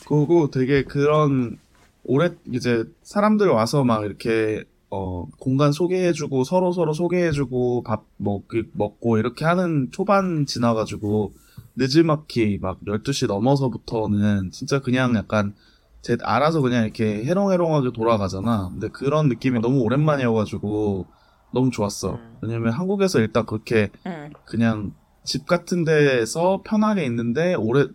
그리고 0.06 0.52
되게 0.52 0.84
그런 0.84 1.58
오래 2.04 2.32
이제 2.52 2.84
사람들 3.04 3.48
와서 3.48 3.84
막 3.86 4.04
이렇게 4.04 4.66
어 4.90 5.26
공간 5.40 5.72
소개해주고 5.72 6.44
서로 6.44 6.74
서로 6.74 6.92
소개해주고 6.92 7.84
밥 7.84 8.04
먹, 8.18 8.44
먹고 8.74 9.18
이렇게 9.18 9.46
하는 9.46 9.88
초반 9.92 10.46
지나가지고 10.46 11.34
늦지막히 11.78 12.60
막 12.62 12.82
12시 12.86 13.28
넘어서부터는 13.28 14.52
진짜 14.52 14.82
그냥 14.82 15.16
약간 15.16 15.54
제 16.02 16.18
알아서 16.22 16.62
그냥 16.62 16.84
이렇게 16.84 17.24
해롱해롱하게 17.24 17.92
돌아가잖아. 17.94 18.70
근데 18.72 18.88
그런 18.90 19.28
느낌이 19.28 19.60
너무 19.60 19.82
오랜만이어가지고 19.82 21.06
너무 21.54 21.70
좋았어. 21.72 22.14
음. 22.14 22.38
왜냐면 22.42 22.74
한국에서 22.74 23.20
일단 23.20 23.46
그렇게 23.46 23.90
응. 24.06 24.32
그냥 24.46 24.94
집 25.24 25.46
같은 25.46 25.84
데서 25.84 26.62
편하게 26.66 27.06
있는데 27.06 27.54
오래 27.56 27.88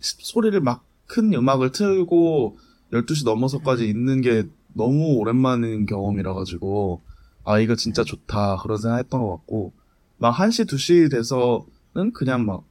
소리를 0.00 0.60
막 0.60 0.84
큰 1.06 1.32
음악을 1.32 1.72
틀고 1.72 2.58
12시 2.92 3.24
넘어서까지 3.24 3.88
있는 3.88 4.20
게 4.20 4.44
너무 4.72 5.14
오랜만인 5.16 5.86
경험이라 5.86 6.34
가지고 6.34 7.02
아 7.44 7.58
이거 7.58 7.76
진짜 7.76 8.04
좋다 8.04 8.56
그런 8.62 8.78
생각 8.78 8.98
했던 8.98 9.20
것 9.20 9.30
같고 9.30 9.72
막 10.16 10.34
1시 10.34 10.66
2시 10.66 11.10
돼서는 11.10 12.12
그냥 12.12 12.46
막 12.46 12.64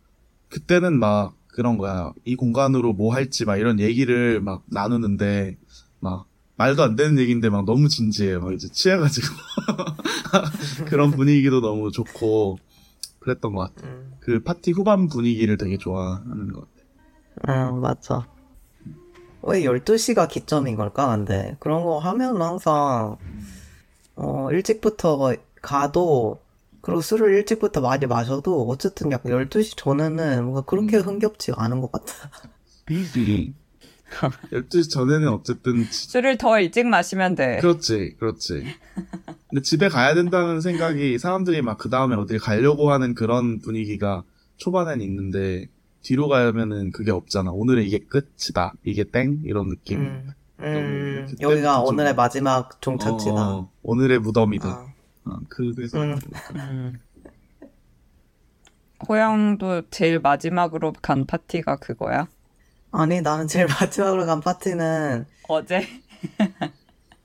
그때는 0.49 0.97
막 0.97 1.35
그런 1.53 1.77
거야. 1.77 2.13
이 2.25 2.35
공간으로 2.35 2.93
뭐 2.93 3.13
할지 3.13 3.45
막 3.45 3.57
이런 3.57 3.79
얘기를 3.79 4.41
막 4.41 4.63
나누는데 4.65 5.57
막 5.99 6.25
말도 6.55 6.83
안 6.83 6.95
되는 6.95 7.17
얘기인데 7.19 7.49
막 7.49 7.65
너무 7.65 7.87
진지해 7.87 8.37
막 8.37 8.53
이제 8.53 8.67
취해가지고. 8.67 9.27
그런 10.85 11.11
분위기도 11.11 11.61
너무 11.61 11.91
좋고 11.91 12.57
그랬던 13.19 13.53
것 13.53 13.73
같아 13.75 13.87
음, 13.87 14.13
그 14.19 14.41
파티 14.41 14.71
후반 14.71 15.07
분위기를 15.07 15.57
되게 15.57 15.77
좋아하는 15.77 16.51
것 16.51 16.61
같아 16.61 17.71
음, 17.71 17.81
맞아. 17.81 18.27
왜 19.41 19.63
12시가 19.63 20.27
기점인 20.27 20.75
걸까, 20.75 21.15
근데? 21.15 21.57
그런 21.59 21.83
거 21.83 21.99
하면 21.99 22.41
항상, 22.41 23.17
어, 24.15 24.49
일찍부터 24.51 25.33
가도, 25.61 26.39
그리고 26.83 26.99
술을 26.99 27.33
일찍부터 27.35 27.79
많이 27.79 28.05
마셔도, 28.07 28.67
어쨌든 28.67 29.09
약간 29.13 29.31
12시 29.31 29.77
전에는 29.77 30.43
뭔가 30.43 30.61
그렇게 30.61 30.97
흥겹지가 30.97 31.63
않은 31.63 31.79
것 31.79 31.93
같아. 31.93 32.13
12시 32.89 33.53
전에는 34.91 35.29
어쨌든 35.29 35.83
지- 35.89 36.09
술을 36.09 36.37
더 36.37 36.59
일찍 36.59 36.85
마시면 36.85 37.35
돼. 37.35 37.59
그렇지 37.61 38.15
그렇지. 38.19 38.65
근데 39.49 39.61
집에 39.61 39.87
가야 39.87 40.13
된다는 40.13 40.59
생각이 40.59 41.17
사람들이 41.17 41.61
막 41.61 41.77
그 41.77 41.89
다음에 41.89 42.15
어딜 42.17 42.37
가려고 42.39 42.91
하는 42.91 43.15
그런 43.15 43.59
분위기가 43.61 44.23
초반엔 44.57 44.99
있는데 45.01 45.67
뒤로 46.01 46.27
가면은 46.27 46.91
그게 46.91 47.11
없잖아. 47.11 47.51
오늘의 47.51 47.87
이게 47.87 47.99
끝이다. 47.99 48.73
이게 48.83 49.05
땡? 49.05 49.39
이런 49.45 49.69
느낌. 49.69 49.99
음, 50.01 50.31
음, 50.59 51.27
여기가 51.39 51.77
좀- 51.77 51.85
오늘의 51.95 52.13
마지막 52.15 52.81
종착지다. 52.81 53.33
어, 53.49 53.71
오늘의 53.83 54.19
무덤이다. 54.19 54.67
아, 54.67 54.92
어, 55.25 55.37
그래서 55.49 55.99
음, 56.01 56.19
음. 56.55 56.99
호영도 59.07 59.89
제일 59.89 60.19
마지막으로 60.19 60.93
간 61.01 61.25
파티가 61.25 61.77
그거야? 61.77 62.27
아니, 62.91 63.21
나는 63.21 63.47
제일 63.47 63.65
마지막으로 63.79 64.25
간 64.25 64.39
파티는 64.39 65.25
어제? 65.47 65.87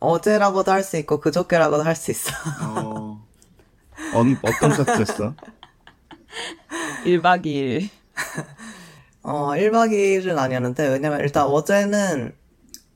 어제라고도 0.00 0.71
할 0.73 0.83
수 0.83 0.97
있고, 0.99 1.21
그저께라고도 1.21 1.83
할 1.85 1.95
수 1.97 2.11
있어. 2.11 2.31
어, 2.64 3.26
언, 4.14 4.37
어떤 4.43 4.71
파트였어? 4.71 5.35
1박 7.05 7.45
2일. 7.47 7.88
어, 9.23 9.55
1박 9.57 9.93
2일은 9.93 10.38
아니었는데, 10.38 10.88
왜냐면 10.88 11.21
일단 11.21 11.45
어제는 11.47 12.35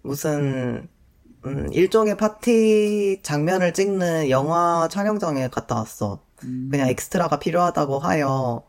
무슨, 0.02 0.88
음, 1.46 1.68
일종의 1.72 2.16
파티 2.16 3.20
장면을 3.22 3.72
찍는 3.72 4.30
영화 4.30 4.88
촬영장에 4.88 5.48
갔다 5.48 5.76
왔어. 5.76 6.22
그냥 6.70 6.88
엑스트라가 6.88 7.38
필요하다고 7.38 7.98
하여, 8.00 8.64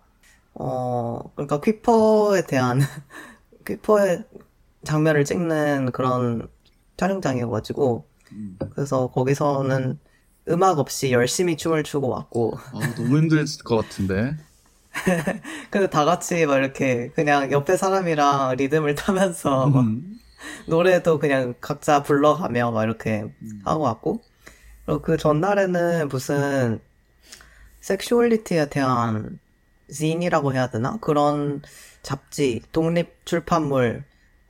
어, 0.53 1.19
그러니까 1.35 1.59
퀴퍼에 1.59 2.45
대한, 2.45 2.79
퀴퍼의 3.65 4.23
장면을 4.83 5.25
찍는 5.25 5.91
그런 5.91 6.47
촬영장이어가지고, 6.97 8.05
그래서 8.71 9.07
거기서는 9.07 9.99
음악 10.49 10.79
없이 10.79 11.11
열심히 11.11 11.57
춤을 11.57 11.83
추고 11.83 12.09
왔고, 12.09 12.57
아, 12.73 12.79
너무 12.95 13.17
힘들었을 13.17 13.63
것 13.63 13.77
같은데. 13.77 14.35
근데 15.71 15.89
다 15.89 16.05
같이 16.05 16.45
막 16.45 16.57
이렇게 16.57 17.09
그냥 17.15 17.51
옆에 17.51 17.77
사람이랑 17.77 18.55
리듬을 18.57 18.93
타면서 18.93 19.67
막 19.67 19.81
음. 19.81 20.19
노래도 20.67 21.19
그냥 21.19 21.53
각자 21.61 22.03
불러가며 22.03 22.71
막 22.71 22.83
이렇게 22.83 23.25
하고 23.65 23.83
왔고 23.83 24.21
그리고 24.85 25.01
그 25.01 25.17
전날에는 25.17 26.07
무슨 26.09 26.79
섹슈얼리티에 27.81 28.69
대한 28.69 29.39
zin이라고 29.91 30.53
해야 30.53 30.69
되나? 30.69 30.97
그런 31.01 31.61
잡지, 32.01 32.61
독립 32.71 33.25
출판물, 33.25 34.03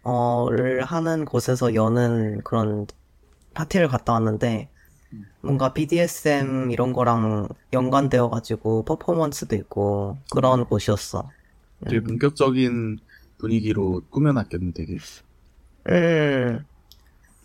어를 0.04 0.84
하는 0.84 1.26
곳에서 1.26 1.74
여는 1.76 2.42
그런 2.44 2.86
파티를 3.54 3.88
갔다 3.88 4.14
왔는데 4.14 4.70
뭔가 5.42 5.74
BDSM 5.74 6.72
이런 6.72 6.94
거랑 6.94 7.48
연관되어 7.72 8.30
가지고 8.30 8.84
퍼포먼스도 8.86 9.56
있고 9.56 10.18
그런 10.32 10.66
곳이었어. 10.66 11.30
되게 11.86 12.02
본격적인 12.02 13.00
분위기로 13.38 14.02
꾸며놨겠네 14.10 14.72
되게 14.74 14.98
음. 15.90 16.66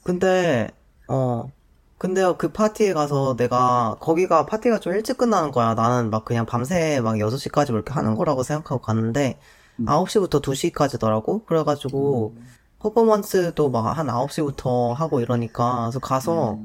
근데, 0.05 0.71
어, 1.09 1.51
근데요, 1.99 2.37
그 2.39 2.53
파티에 2.53 2.93
가서 2.95 3.37
내가, 3.37 3.97
거기가 4.01 4.47
파티가 4.47 4.81
좀 4.81 4.95
일찍 4.95 5.19
끝나는 5.19 5.51
거야. 5.53 5.75
나는 5.75 6.11
막 6.11 6.25
그냥 6.25 6.47
밤새 6.47 7.01
막 7.01 7.21
6시까지 7.21 7.71
이렇게 7.71 7.93
하는 7.93 8.15
거라고 8.15 8.43
생각하고 8.45 8.81
갔는데, 8.83 9.39
9시부터 9.85 10.43
2시까지더라고? 10.43 11.47
그래 11.47 11.65
가지고, 11.65 12.37
퍼포먼스도 12.81 13.71
막 13.71 13.87
한 13.99 14.09
9시부터 14.09 14.95
하고 14.95 15.21
이러니까, 15.21 15.83
그래서 15.83 16.01
가서, 16.01 16.65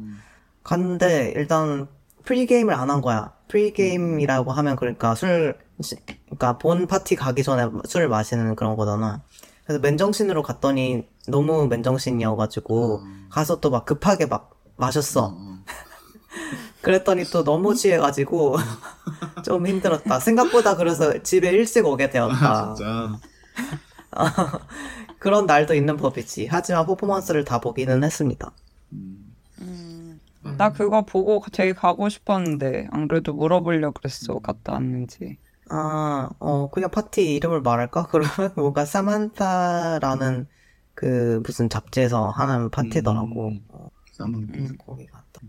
갔는데, 0.64 1.34
일단, 1.36 1.88
pregame을 2.26 2.74
안 2.74 2.90
한 2.92 3.02
거야. 3.02 3.34
pregame이라고 3.50 4.52
하면 4.54 4.76
그러니까 4.78 5.16
술, 5.16 5.58
그러니까 6.28 6.58
본 6.58 6.88
파티 6.88 7.16
가기 7.16 7.44
전에 7.44 7.70
술 7.88 8.08
마시는 8.10 8.56
그런 8.56 8.76
거잖아. 8.78 9.24
그래서 9.65 9.80
맨정신으로 9.82 10.43
갔더니 10.43 11.08
너무 11.28 11.67
맨정신이어가지고 11.67 13.02
가서 13.30 13.60
또 13.60 13.69
막 13.69 13.86
급하게 13.86 14.26
막 14.26 14.52
마셨어. 14.76 15.38
그랬더니 16.82 17.23
또 17.26 17.43
너무 17.43 17.73
취해가지고 17.76 18.58
좀 19.45 19.65
힘들었다. 19.67 20.19
생각보다 20.19 20.76
그래서 20.76 21.21
집에 21.23 21.49
일찍 21.52 21.86
오게 21.86 22.10
되었다. 22.10 22.36
아 22.49 22.76
진짜 22.76 23.19
그런 25.19 25.45
날도 25.45 25.73
있는 25.76 25.95
법이지. 25.97 26.47
하지만 26.52 26.86
퍼포먼스를 26.86 27.45
다 27.45 27.60
보기는 27.60 28.04
했습니다. 28.04 28.52
나 30.58 30.73
그거 30.73 31.04
보고 31.04 31.41
되게 31.54 31.71
가고 31.73 32.10
싶었는데 32.10 32.88
안 32.91 33.08
그래도 33.08 33.34
물어보려고 33.34 33.93
그랬어. 33.93 34.39
갔다 34.39 34.73
왔는지. 34.73 35.38
아, 35.76 36.30
어, 36.38 36.70
그냥 36.70 36.92
파티 36.92 37.34
이름을 37.34 37.62
말할까? 37.62 38.06
그러면 38.12 38.54
뭔가 38.56 38.86
사만타라는 38.86 40.48
그 40.94 41.42
무슨 41.44 41.68
잡지에서 41.68 42.30
하는 42.30 42.70
파티더라고. 42.70 43.48
음. 43.48 43.66
어, 43.70 43.90
쌈은 44.12 44.48
그래서 44.48 44.74
거기 44.86 45.08
갔다. 45.08 45.42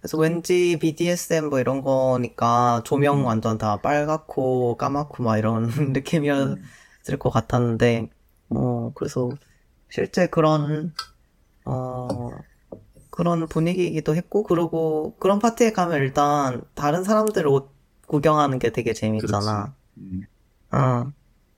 그래서 0.00 0.16
왠지 0.16 0.78
BDSM 0.80 1.50
뭐 1.50 1.60
이런 1.60 1.82
거니까 1.82 2.80
조명 2.86 3.26
완전 3.26 3.58
다 3.58 3.82
빨갛고 3.82 4.78
까맣고 4.78 5.22
막 5.22 5.36
이런 5.36 5.66
느낌이었을 5.92 7.18
것 7.18 7.28
같았는데, 7.28 8.08
어, 8.48 8.92
그래서 8.94 9.28
실제 9.90 10.26
그런, 10.26 10.94
어, 11.66 12.30
그런 13.10 13.46
분위기이기도 13.46 14.16
했고, 14.16 14.42
그리고 14.42 15.16
그런 15.18 15.38
파티에 15.38 15.72
가면 15.72 15.98
일단 15.98 16.62
다른 16.74 17.04
사람들 17.04 17.46
옷 17.46 17.75
구경하는 18.06 18.58
게 18.58 18.70
되게 18.70 18.92
재밌잖아. 18.92 19.74
음. 19.98 20.22
어, 20.72 21.12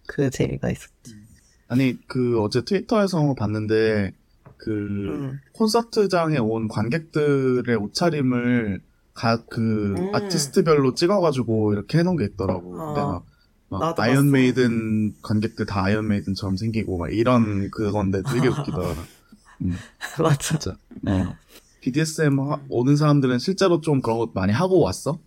그 0.07 0.31
재미가 0.31 0.71
있었지. 0.71 1.17
아니 1.69 1.99
그 2.07 2.41
어제 2.41 2.65
트위터에서 2.65 3.35
봤는데 3.35 4.13
그 4.57 4.71
음. 4.71 5.41
콘서트장에 5.53 6.39
온 6.39 6.69
관객들의 6.69 7.75
옷차림을 7.77 8.81
각그 9.15 9.95
음. 9.99 10.15
아티스트별로 10.15 10.95
찍어가지고 10.95 11.73
이렇게 11.73 11.99
해놓은 11.99 12.17
게 12.17 12.25
있더라고. 12.25 12.81
어. 12.81 13.23
막, 13.71 13.99
아이언 14.01 14.31
메이든 14.31 15.17
관객들 15.21 15.67
다 15.67 15.85
아이언 15.85 16.09
메이든처럼 16.09 16.57
생기고 16.57 16.97
막 16.97 17.13
이런 17.13 17.71
그건데 17.71 18.23
되게 18.23 18.49
웃기더라. 18.49 18.95
음, 19.63 19.77
맞아. 20.23 20.37
진짜. 20.59 20.77
어. 21.07 21.37
BDSM 21.81 22.41
하- 22.41 22.61
오는 22.71 22.97
사람들은 22.97 23.39
실제로 23.39 23.81
좀 23.81 24.01
그런 24.01 24.19
거 24.19 24.31
많이 24.35 24.53
하고 24.53 24.81
왔어? 24.81 25.19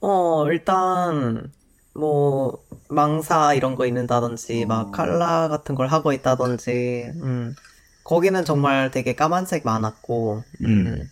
어, 0.00 0.46
일단, 0.50 1.50
뭐, 1.94 2.64
망사 2.88 3.54
이런 3.54 3.74
거 3.74 3.86
있는다든지, 3.86 4.64
어. 4.64 4.66
막 4.66 4.92
칼라 4.92 5.48
같은 5.48 5.74
걸 5.74 5.88
하고 5.88 6.12
있다든지, 6.12 7.12
음. 7.22 7.54
거기는 8.04 8.44
정말 8.44 8.90
되게 8.90 9.14
까만색 9.14 9.64
많았고, 9.64 10.42
음. 10.64 11.02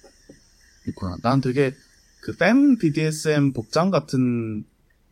있구나. 0.88 1.16
난 1.22 1.40
되게 1.40 1.74
그뺨 2.22 2.76
BDSM 2.78 3.52
복장 3.52 3.90
같은 3.90 4.64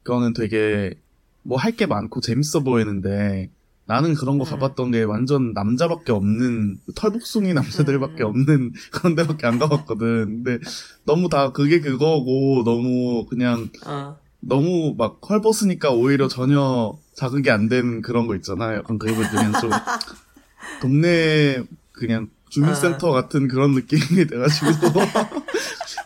거는 0.04 0.32
되게 0.34 0.94
뭐 1.42 1.58
할 1.58 1.76
게 1.76 1.86
많고 1.86 2.20
재밌어 2.20 2.60
보이는데 2.60 3.50
나는 3.86 4.14
그런 4.14 4.38
거 4.38 4.44
음. 4.44 4.50
가봤던 4.50 4.92
게 4.92 5.02
완전 5.02 5.52
남자밖에 5.52 6.12
없는 6.12 6.78
털복숭이 6.94 7.52
남자들밖에 7.52 8.22
음. 8.22 8.28
없는 8.28 8.72
그런 8.90 9.14
데밖에 9.14 9.46
안 9.46 9.58
가봤거든. 9.58 10.42
근데 10.42 10.58
너무 11.04 11.28
다 11.28 11.52
그게 11.52 11.80
그거고 11.80 12.62
너무 12.64 13.26
그냥 13.26 13.68
어, 13.86 14.18
너무 14.40 14.94
막 14.96 15.20
헐벗으니까 15.28 15.90
오히려 15.90 16.28
전혀 16.28 16.96
자극이 17.14 17.50
안 17.50 17.68
되는 17.68 18.00
그런 18.00 18.26
거 18.26 18.34
있잖아요. 18.36 18.78
약간 18.78 18.98
그리고 18.98 19.20
그냥 19.30 19.52
좀 19.60 19.70
동네 20.80 21.62
그냥 21.92 22.28
주민센터 22.50 23.10
같은 23.10 23.48
그런 23.48 23.72
느낌이 23.72 24.26
돼가지고 24.26 24.70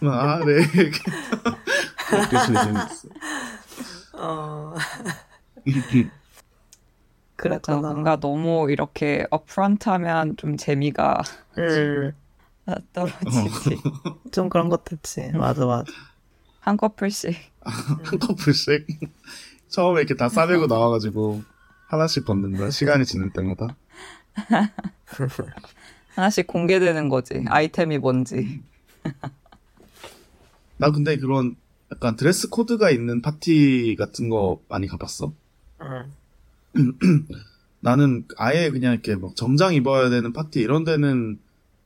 아, 0.11 0.41
네. 0.45 0.53
이렇게 0.53 1.01
되게 2.11 2.45
재밌어. 2.47 3.09
어. 4.15 4.75
그랬구나. 7.39 7.79
뭔가 7.81 8.17
너무 8.17 8.71
이렇게 8.71 9.25
업프런트하면 9.31 10.37
좀 10.37 10.57
재미가 10.57 11.23
음, 11.59 12.13
떨어지지. 12.93 13.81
좀 14.33 14.49
그런 14.49 14.69
것도 14.69 14.97
있지. 14.97 15.31
맞아, 15.33 15.65
맞아. 15.65 15.91
한 16.61 16.77
커플씩. 16.77 17.35
한 17.63 18.19
커플씩 18.19 18.87
처음에 19.69 20.01
이렇게 20.01 20.15
다 20.15 20.29
싸매고 20.29 20.67
나와가지고 20.67 21.43
하나씩 21.87 22.25
건넨다. 22.25 22.71
시간이 22.71 23.05
지날 23.05 23.31
때마다. 23.33 23.77
하나씩 26.15 26.47
공개되는 26.49 27.09
거지. 27.09 27.45
아이템이 27.47 27.99
뭔지. 27.99 28.63
나 30.77 30.91
근데 30.91 31.17
그런 31.19 31.57
약간 31.93 32.17
드레스 32.17 32.49
코드가 32.49 32.91
있는 32.91 33.23
파티 33.23 33.95
같은 33.97 34.29
거 34.29 34.61
많이 34.69 34.87
가봤어. 34.89 35.33
음. 35.81 36.13
나는 37.81 38.25
아예 38.37 38.71
그냥 38.71 38.93
이렇게 38.95 39.15
막 39.17 39.37
정장 39.37 39.75
입어야 39.75 40.11
되는 40.11 40.33
파티 40.33 40.61
이런 40.61 40.85
데는 40.85 41.39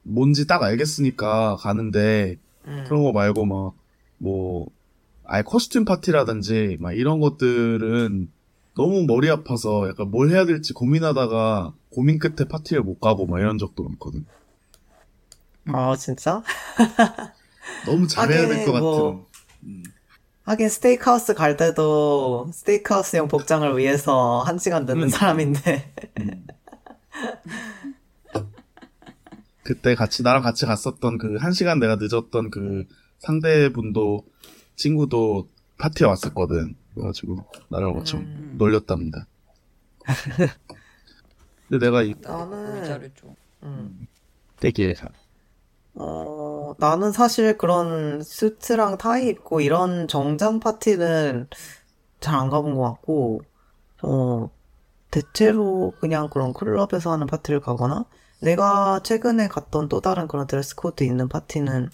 뭔지 0.03 0.47
딱 0.47 0.63
알겠으니까 0.63 1.57
가는데 1.57 2.37
음. 2.67 2.85
그런 2.87 3.03
거 3.03 3.13
말고 3.13 3.45
막 3.47 3.75
뭐 4.19 4.69
아예 5.25 5.43
코스튬 5.43 5.85
파티라든지 5.85 6.77
막 6.79 6.93
이런 6.93 7.19
것들은 7.19 8.31
너무 8.77 9.05
머리 9.05 9.29
아파서 9.29 9.89
약간 9.89 10.13
뭘 10.13 10.31
해야 10.31 10.47
될지 10.47 10.73
고민하다가 10.73 11.75
고민 11.91 12.21
끝에 12.21 12.47
파티를 12.49 12.85
못 12.85 13.01
가고 13.01 13.27
막 13.27 13.41
이런 13.41 13.59
적도 13.59 13.83
많거든. 13.83 14.25
아, 15.73 15.97
진짜? 15.97 16.43
너무 17.85 18.07
잘해야 18.07 18.47
될것 18.47 18.69
하긴 18.69 18.81
뭐- 18.81 19.27
같은. 19.61 19.83
하긴 20.45 20.69
스테이크하우스 20.69 21.35
갈 21.35 21.57
때도 21.57 22.51
스테이크하우스용 22.53 23.29
복장을 23.29 23.77
위해서 23.79 24.41
한 24.43 24.59
시간 24.59 24.85
늦는 24.87 25.05
음. 25.05 25.09
사람인데. 25.09 25.93
그때 29.63 29.95
같이 29.95 30.23
나랑 30.23 30.43
같이 30.43 30.67
갔었던 30.67 31.19
그 31.19 31.37
한 31.39 31.53
시간 31.53 31.79
내가 31.79 31.97
늦었던 31.97 32.51
그 32.51 32.85
상대분도 33.21 34.25
친구도 34.77 35.49
파티에 35.79 36.07
왔었거든. 36.07 36.75
그래가지고 36.95 37.45
나를 37.69 38.05
좀 38.05 38.21
음. 38.21 38.55
놀렸답니다. 38.59 39.27
근데 41.69 41.87
내가 41.87 42.03
이 42.03 42.15
나는, 42.21 42.85
잘해줘. 42.85 43.29
음. 43.63 44.07
어, 45.95 46.75
나는 46.79 47.13
사실 47.13 47.59
그런 47.59 48.23
수트랑 48.23 48.99
타이 48.99 49.29
입고 49.29 49.61
이런 49.61 50.09
정장 50.09 50.61
파티는 50.61 51.49
잘 52.21 52.35
안 52.37 52.51
가본 52.51 52.75
것 52.77 52.83
같고, 52.83 53.43
어, 54.03 54.51
대체로 55.11 55.95
그냥 56.01 56.29
그런 56.31 56.53
클럽에서 56.55 57.13
하는 57.13 57.27
파티를 57.27 57.61
가거나, 57.61 58.07
내가 58.41 59.01
최근에 59.03 59.49
갔던 59.49 59.89
또 59.89 60.01
다른 60.01 60.29
그런 60.29 60.47
드레스 60.47 60.77
코드 60.77 61.05
있는 61.05 61.29
파티는 61.29 61.91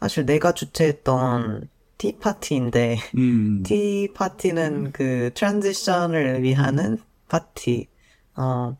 사실 0.00 0.26
내가 0.26 0.52
주최했던 0.52 1.68
tea 1.98 2.18
party인데, 2.18 2.98
음, 3.16 3.62
tea 3.64 4.10
party는 4.14 4.92
그 4.92 5.30
transition을 5.34 6.42
위하는 6.42 6.98
파티. 7.28 7.88
어, 8.36 8.76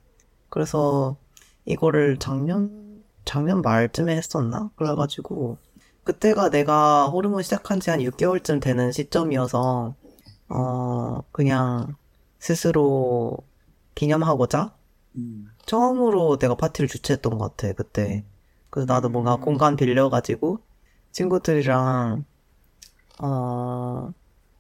그래서 0.49 1.17
이거를 1.65 2.19
작년, 2.19 2.88
작년 3.29 3.63
말쯤에 3.63 4.17
했었나? 4.17 4.71
그래가지고, 4.77 5.59
그때가 6.05 6.51
내가 6.51 7.09
호르몬 7.09 7.43
시작한 7.43 7.81
지 7.81 7.91
한 7.91 8.01
6개월쯤 8.03 8.61
되는 8.61 8.93
시점이어서, 8.93 9.97
어, 10.51 11.23
그냥 11.33 11.97
스스로 12.41 13.39
기념하고자 13.95 14.77
음, 15.17 15.49
처음으로 15.67 16.39
내가 16.39 16.57
파티를 16.57 16.89
주최했던 16.89 17.39
것 17.39 17.57
같아, 17.57 17.73
그때. 17.75 18.27
그래서 18.71 18.93
나도 18.93 19.11
뭔가 19.11 19.37
공간 19.37 19.77
빌려가지고, 19.77 20.61
친구들이랑, 21.13 22.25
어, 23.23 24.13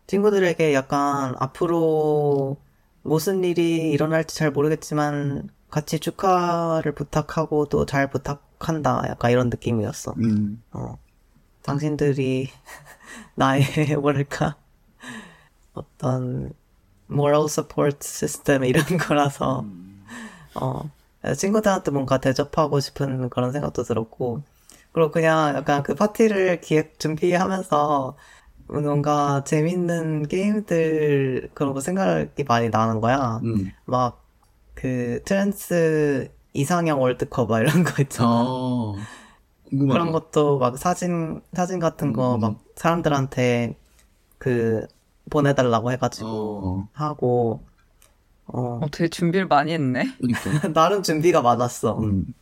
친구들에게 0.06 0.74
약간 0.74 1.34
앞으로 1.38 2.58
무슨 3.02 3.44
일이 3.44 3.90
일어날지 3.92 4.36
잘 4.36 4.50
모르겠지만, 4.52 5.50
같이 5.70 5.98
축하를 6.00 6.92
부탁하고 6.92 7.66
또 7.66 7.84
잘 7.86 8.10
부탁한다. 8.10 9.04
약간 9.08 9.30
이런 9.30 9.50
느낌이었어. 9.50 10.14
음, 10.18 10.62
어. 10.72 10.98
당신들이 11.62 12.48
나의 13.36 13.62
뭐랄까 14.00 14.56
어떤 15.74 16.52
moral 17.10 17.44
support 17.46 17.98
system 18.02 18.64
이런 18.64 18.84
거라서 18.98 19.64
어 20.54 20.82
친구들한테 21.36 21.90
뭔가 21.90 22.18
대접하고 22.18 22.80
싶은 22.80 23.28
그런 23.30 23.52
생각도 23.52 23.82
들었고 23.82 24.42
그리고 24.92 25.10
그냥 25.10 25.56
약간 25.56 25.82
그 25.82 25.94
파티를 25.94 26.60
기획 26.60 26.98
준비하면서 26.98 28.16
뭔가 28.68 29.44
재밌는 29.44 30.28
게임들 30.28 31.50
그런 31.54 31.74
거 31.74 31.80
생각이 31.80 32.44
많이 32.44 32.68
나는 32.70 33.00
거야. 33.00 33.40
음. 33.44 33.72
막 33.86 34.22
그 34.78 35.20
trans 35.24 36.30
이상형 36.52 37.02
월드컵 37.02 37.48
막 37.50 37.58
이런 37.58 37.82
거 37.82 38.00
있잖아. 38.00 38.44
어, 38.46 38.94
궁금하다. 39.68 39.98
그런 39.98 40.12
것도 40.12 40.58
막 40.58 40.78
사진 40.78 41.40
사진 41.52 41.80
같은 41.80 42.12
거 42.12 42.36
음. 42.36 42.40
막 42.40 42.60
사람들한테 42.76 43.76
그 44.38 44.86
보내달라고 45.30 45.90
해가지고 45.90 46.28
어, 46.28 46.88
하고 46.92 47.64
어 48.46 48.78
어, 48.80 48.86
되게 48.92 49.08
준비를 49.08 49.48
많이 49.48 49.72
했네. 49.72 50.14
그러니까. 50.16 50.68
나름 50.72 51.02
준비가 51.02 51.42
많았어. 51.42 51.98
음, 51.98 52.32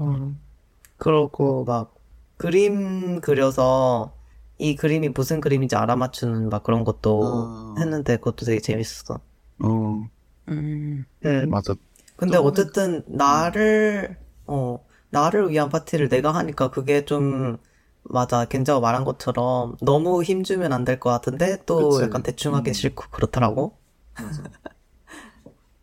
음. 0.00 0.40
그러고 0.98 1.64
막 1.64 1.94
그림 2.36 3.20
그려서 3.20 4.12
이 4.58 4.74
그림이 4.74 5.10
무슨 5.10 5.40
그림인지 5.40 5.76
알아맞추는 5.76 6.48
막 6.48 6.64
그런 6.64 6.82
것도 6.82 7.22
아. 7.24 7.74
했는데 7.78 8.16
그것도 8.16 8.44
되게 8.44 8.58
재밌었어. 8.58 9.20
어, 9.58 10.08
음. 10.48 11.04
맞아. 11.48 11.74
근데 12.16 12.36
어쨌든 12.38 13.02
나를 13.06 14.18
어 14.46 14.84
나를 15.10 15.50
위한 15.50 15.68
파티를 15.70 16.08
내가 16.08 16.34
하니까 16.34 16.70
그게 16.70 17.04
좀 17.04 17.58
맞아 18.04 18.44
겐자가 18.46 18.80
말한 18.80 19.04
것처럼 19.04 19.76
너무 19.82 20.22
힘주면 20.22 20.72
안 20.72 20.84
될 20.84 20.98
것 21.00 21.10
같은데 21.10 21.62
또 21.66 21.90
그치. 21.90 22.02
약간 22.02 22.22
대충 22.22 22.54
하기 22.54 22.70
음. 22.70 22.72
싫고 22.72 23.04
그렇더라고. 23.10 23.76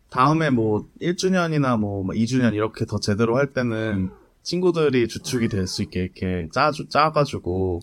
다음에 0.10 0.50
뭐 0.50 0.88
1주년이나 1.02 1.78
뭐 1.80 2.06
2주년 2.14 2.54
이렇게 2.54 2.86
더 2.86 3.00
제대로 3.00 3.38
할 3.38 3.54
때는 3.54 4.12
친구들이 4.44 5.08
주축이 5.08 5.48
될 5.50 5.68
수 5.68 5.82
있게 5.84 6.02
이렇게 6.04 6.48
짜주, 6.52 6.88
짜가지고 6.90 7.82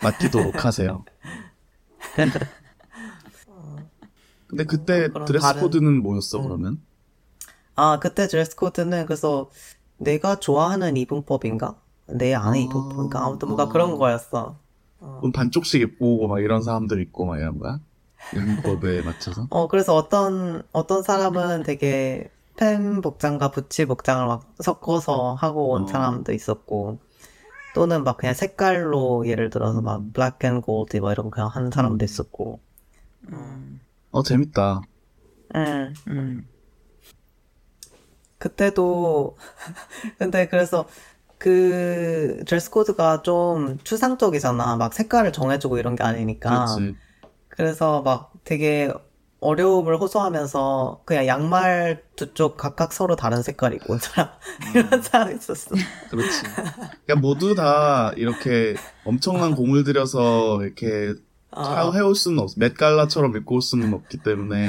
맡기도록 0.00 0.64
하세요. 0.64 1.04
근데 4.46 4.64
그때 4.64 5.08
그럼 5.08 5.24
드레스 5.24 5.42
다른- 5.42 5.60
코드는 5.62 6.02
뭐였어, 6.02 6.38
음. 6.38 6.44
그러면? 6.44 6.80
아 7.76 7.98
그때 8.00 8.28
드레스 8.28 8.54
코드는 8.56 9.06
그래서 9.06 9.50
내가 9.96 10.38
좋아하는 10.38 10.96
이분법인가 10.96 11.76
내 12.06 12.34
안에 12.34 12.58
아. 12.58 12.62
이분법인가 12.62 13.24
아무튼 13.24 13.48
뭔가 13.48 13.68
그런 13.68 13.96
거였어. 13.96 14.56
그럼 15.00 15.32
반쪽씩 15.32 15.82
입고 15.82 16.14
오고 16.16 16.28
막 16.28 16.40
이런 16.40 16.62
사람들 16.62 17.00
있고 17.02 17.26
막 17.26 17.38
이런 17.38 17.58
거야? 17.58 17.78
율법에 18.34 19.02
맞춰서? 19.04 19.46
어 19.50 19.68
그래서 19.68 19.94
어떤 19.94 20.62
어떤 20.72 21.02
사람은 21.02 21.62
되게 21.64 22.30
femme 22.56 23.00
복장과 23.02 23.50
butch 23.50 23.84
복장을 23.84 24.26
막 24.26 24.54
섞어서 24.60 25.34
하고 25.34 25.70
온 25.72 25.82
어. 25.82 25.86
사람도 25.86 26.32
있었고 26.32 26.98
또는 27.74 28.04
막 28.04 28.16
그냥 28.16 28.34
색깔로 28.34 29.26
예를 29.26 29.50
들어서 29.50 29.82
막 29.82 30.02
black 30.12 30.42
and 30.44 30.60
gold 30.62 30.96
뭐 30.98 31.10
이런 31.12 31.26
거 31.26 31.30
그냥 31.30 31.48
하는 31.48 31.70
사람도 31.70 32.04
있었고 32.04 32.60
음. 33.30 33.80
어, 34.14 34.22
재밌다. 34.22 34.80
응 35.54 35.94
음. 36.08 36.48
그때도 38.38 39.36
근데 40.18 40.48
그래서 40.48 40.86
그 41.38 42.42
드레스 42.46 42.70
코드가 42.70 43.22
좀 43.22 43.78
추상적이잖아 43.84 44.76
막 44.76 44.94
색깔을 44.94 45.32
정해주고 45.32 45.78
이런 45.78 45.96
게 45.96 46.02
아니니까 46.04 46.64
그렇지. 46.66 46.96
그래서 47.48 48.02
막 48.02 48.32
되게 48.44 48.92
어려움을 49.40 49.98
호소하면서 49.98 51.02
그냥 51.06 51.26
양말 51.26 52.04
두 52.16 52.34
쪽 52.34 52.56
각각 52.56 52.92
서로 52.92 53.16
다른 53.16 53.42
색깔 53.42 53.74
입고 53.74 53.94
온 53.94 53.98
사람 53.98 54.30
이런 54.74 55.02
사람 55.02 55.32
있었어. 55.36 55.74
그렇지. 56.10 56.42
그러니까 57.06 57.16
모두 57.20 57.54
다 57.54 58.12
이렇게 58.16 58.76
엄청난 59.04 59.54
공을 59.54 59.84
들여서 59.84 60.62
이렇게 60.64 61.14
아, 61.14 61.14
해올 61.94 62.14
수는 62.14 62.38
없어. 62.40 62.54
맷갈라처럼 62.58 63.36
입고 63.36 63.56
올 63.56 63.62
수는 63.62 63.92
없기 63.94 64.18
때문에 64.18 64.68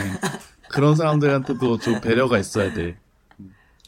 그런 0.70 0.96
사람들한테도 0.96 1.78
좀 1.80 2.02
배려가 2.02 2.38
있어야 2.38 2.74
돼. 2.74 2.98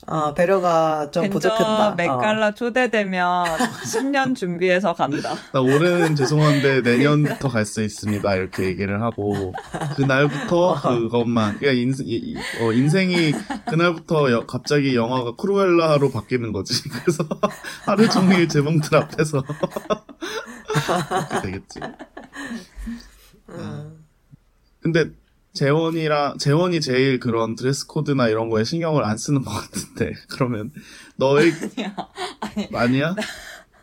어, 0.09 0.33
배려가 0.33 1.11
좀 1.11 1.29
부족했다. 1.29 1.89
어. 1.89 1.95
맥갈라 1.95 2.53
초대되면 2.53 3.45
10년 3.83 4.37
준비해서 4.37 4.93
간다. 4.93 5.33
나 5.51 5.59
올해는 5.59 6.15
죄송한데 6.15 6.79
내년부터 6.79 7.49
갈 7.49 7.65
수 7.65 7.83
있습니다. 7.83 8.35
이렇게 8.35 8.63
얘기를 8.63 9.01
하고 9.01 9.53
그날부터 9.97 10.79
그것만 10.81 11.57
그러니까 11.57 11.81
인생, 11.81 12.07
이- 12.07 12.11
이- 12.15 12.37
어, 12.61 12.71
인생이 12.71 13.33
그날부터 13.69 14.31
여- 14.31 14.45
갑자기 14.45 14.95
영화가 14.95 15.35
크루엘라로 15.35 16.09
바뀌는 16.11 16.53
거지. 16.53 16.87
그래서 16.87 17.25
하루 17.85 18.07
종일 18.07 18.47
제목들 18.47 18.97
앞에서 18.97 19.43
그렇게 21.09 21.41
되겠지. 21.47 21.79
음. 23.49 24.05
근데 24.79 25.05
재원이랑 25.53 26.37
재원이 26.37 26.81
제일 26.81 27.19
그런 27.19 27.55
드레스 27.55 27.87
코드나 27.87 28.27
이런 28.27 28.49
거에 28.49 28.63
신경을 28.63 29.03
안 29.03 29.17
쓰는 29.17 29.41
것 29.43 29.51
같은데 29.51 30.13
그러면 30.29 30.71
너의 31.17 31.51
아니, 32.41 32.69
아니야? 32.73 33.15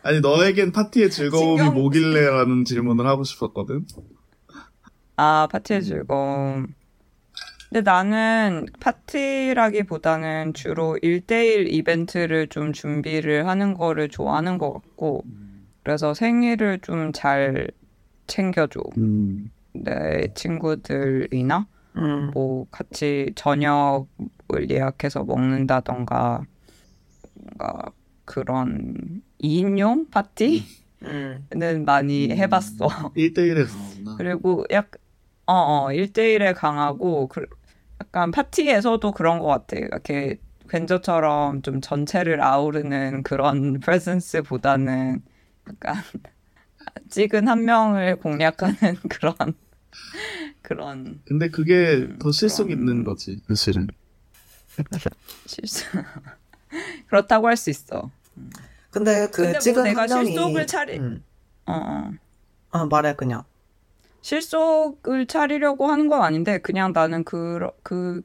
아니 0.03 0.21
너에겐 0.21 0.71
파티의 0.71 1.09
즐거움이 1.09 1.57
신경- 1.57 1.73
뭐길래라는 1.73 2.63
질문을 2.65 3.05
하고 3.07 3.23
싶었거든. 3.23 3.85
아, 5.17 5.47
파티의 5.51 5.83
즐거움. 5.83 6.67
근데 7.69 7.81
나는 7.81 8.67
파티라기보다는 8.79 10.53
주로 10.53 10.97
1대1 11.01 11.67
이벤트를 11.73 12.47
좀 12.47 12.71
준비를 12.73 13.47
하는 13.47 13.73
거를 13.73 14.07
좋아하는 14.09 14.57
것 14.57 14.71
같고, 14.73 15.23
그래서 15.83 16.13
생일을 16.13 16.79
좀 16.81 17.11
잘 17.13 17.67
챙겨줘. 18.27 18.81
음. 18.97 19.51
내 19.73 20.27
친구들이나, 20.33 21.67
음. 21.97 22.31
뭐, 22.33 22.65
같이 22.71 23.31
저녁을 23.35 24.69
예약해서 24.69 25.23
먹는다던가, 25.23 26.43
뭔가 27.33 27.91
그런 28.25 29.21
2인용 29.39 30.09
파티는 30.09 30.61
음. 31.03 31.85
많이 31.85 32.29
해봤어. 32.29 32.87
1대1에 33.15 33.65
가구나. 33.65 34.15
그리고 34.17 34.65
약, 34.71 34.91
어, 35.45 35.53
어, 35.53 35.87
1대1에 35.91 36.53
강하고, 36.53 37.27
그, 37.27 37.45
약간 38.01 38.31
파티에서도 38.31 39.11
그런 39.11 39.39
것 39.39 39.47
같아. 39.47 39.77
이렇게 39.77 40.37
괜저처럼 40.69 41.61
좀 41.61 41.81
전체를 41.81 42.41
아우르는 42.41 43.23
그런 43.23 43.79
프레센스보다는 43.81 45.21
약간 45.69 45.95
찍은 47.09 47.47
한 47.47 47.65
명을 47.65 48.17
공략하는 48.17 48.75
그런, 49.09 49.35
그런 50.61 51.21
근데 51.25 51.49
그게 51.49 52.09
더 52.19 52.31
실속 52.31 52.71
있는 52.71 53.03
거지. 53.03 53.39
사실은. 53.47 53.87
실수. 55.45 55.85
그렇다고 57.07 57.47
할 57.47 57.55
수 57.57 57.69
있어. 57.69 58.09
근데 58.91 59.27
그 59.27 59.43
근데 59.43 59.51
뭐 59.53 59.59
찍은 59.59 59.83
내가 59.83 60.01
한 60.01 60.09
명이 60.09 60.25
실속을 60.27 60.67
차리- 60.67 60.97
음. 60.99 61.23
어, 61.65 61.73
어. 61.73 62.11
아, 62.71 62.85
말해 62.85 63.13
그냥. 63.15 63.43
실속을 64.21 65.27
차리려고 65.27 65.87
하는 65.87 66.07
건 66.07 66.23
아닌데 66.23 66.57
그냥 66.57 66.91
나는 66.93 67.23
그, 67.23 67.59
그 67.83 68.21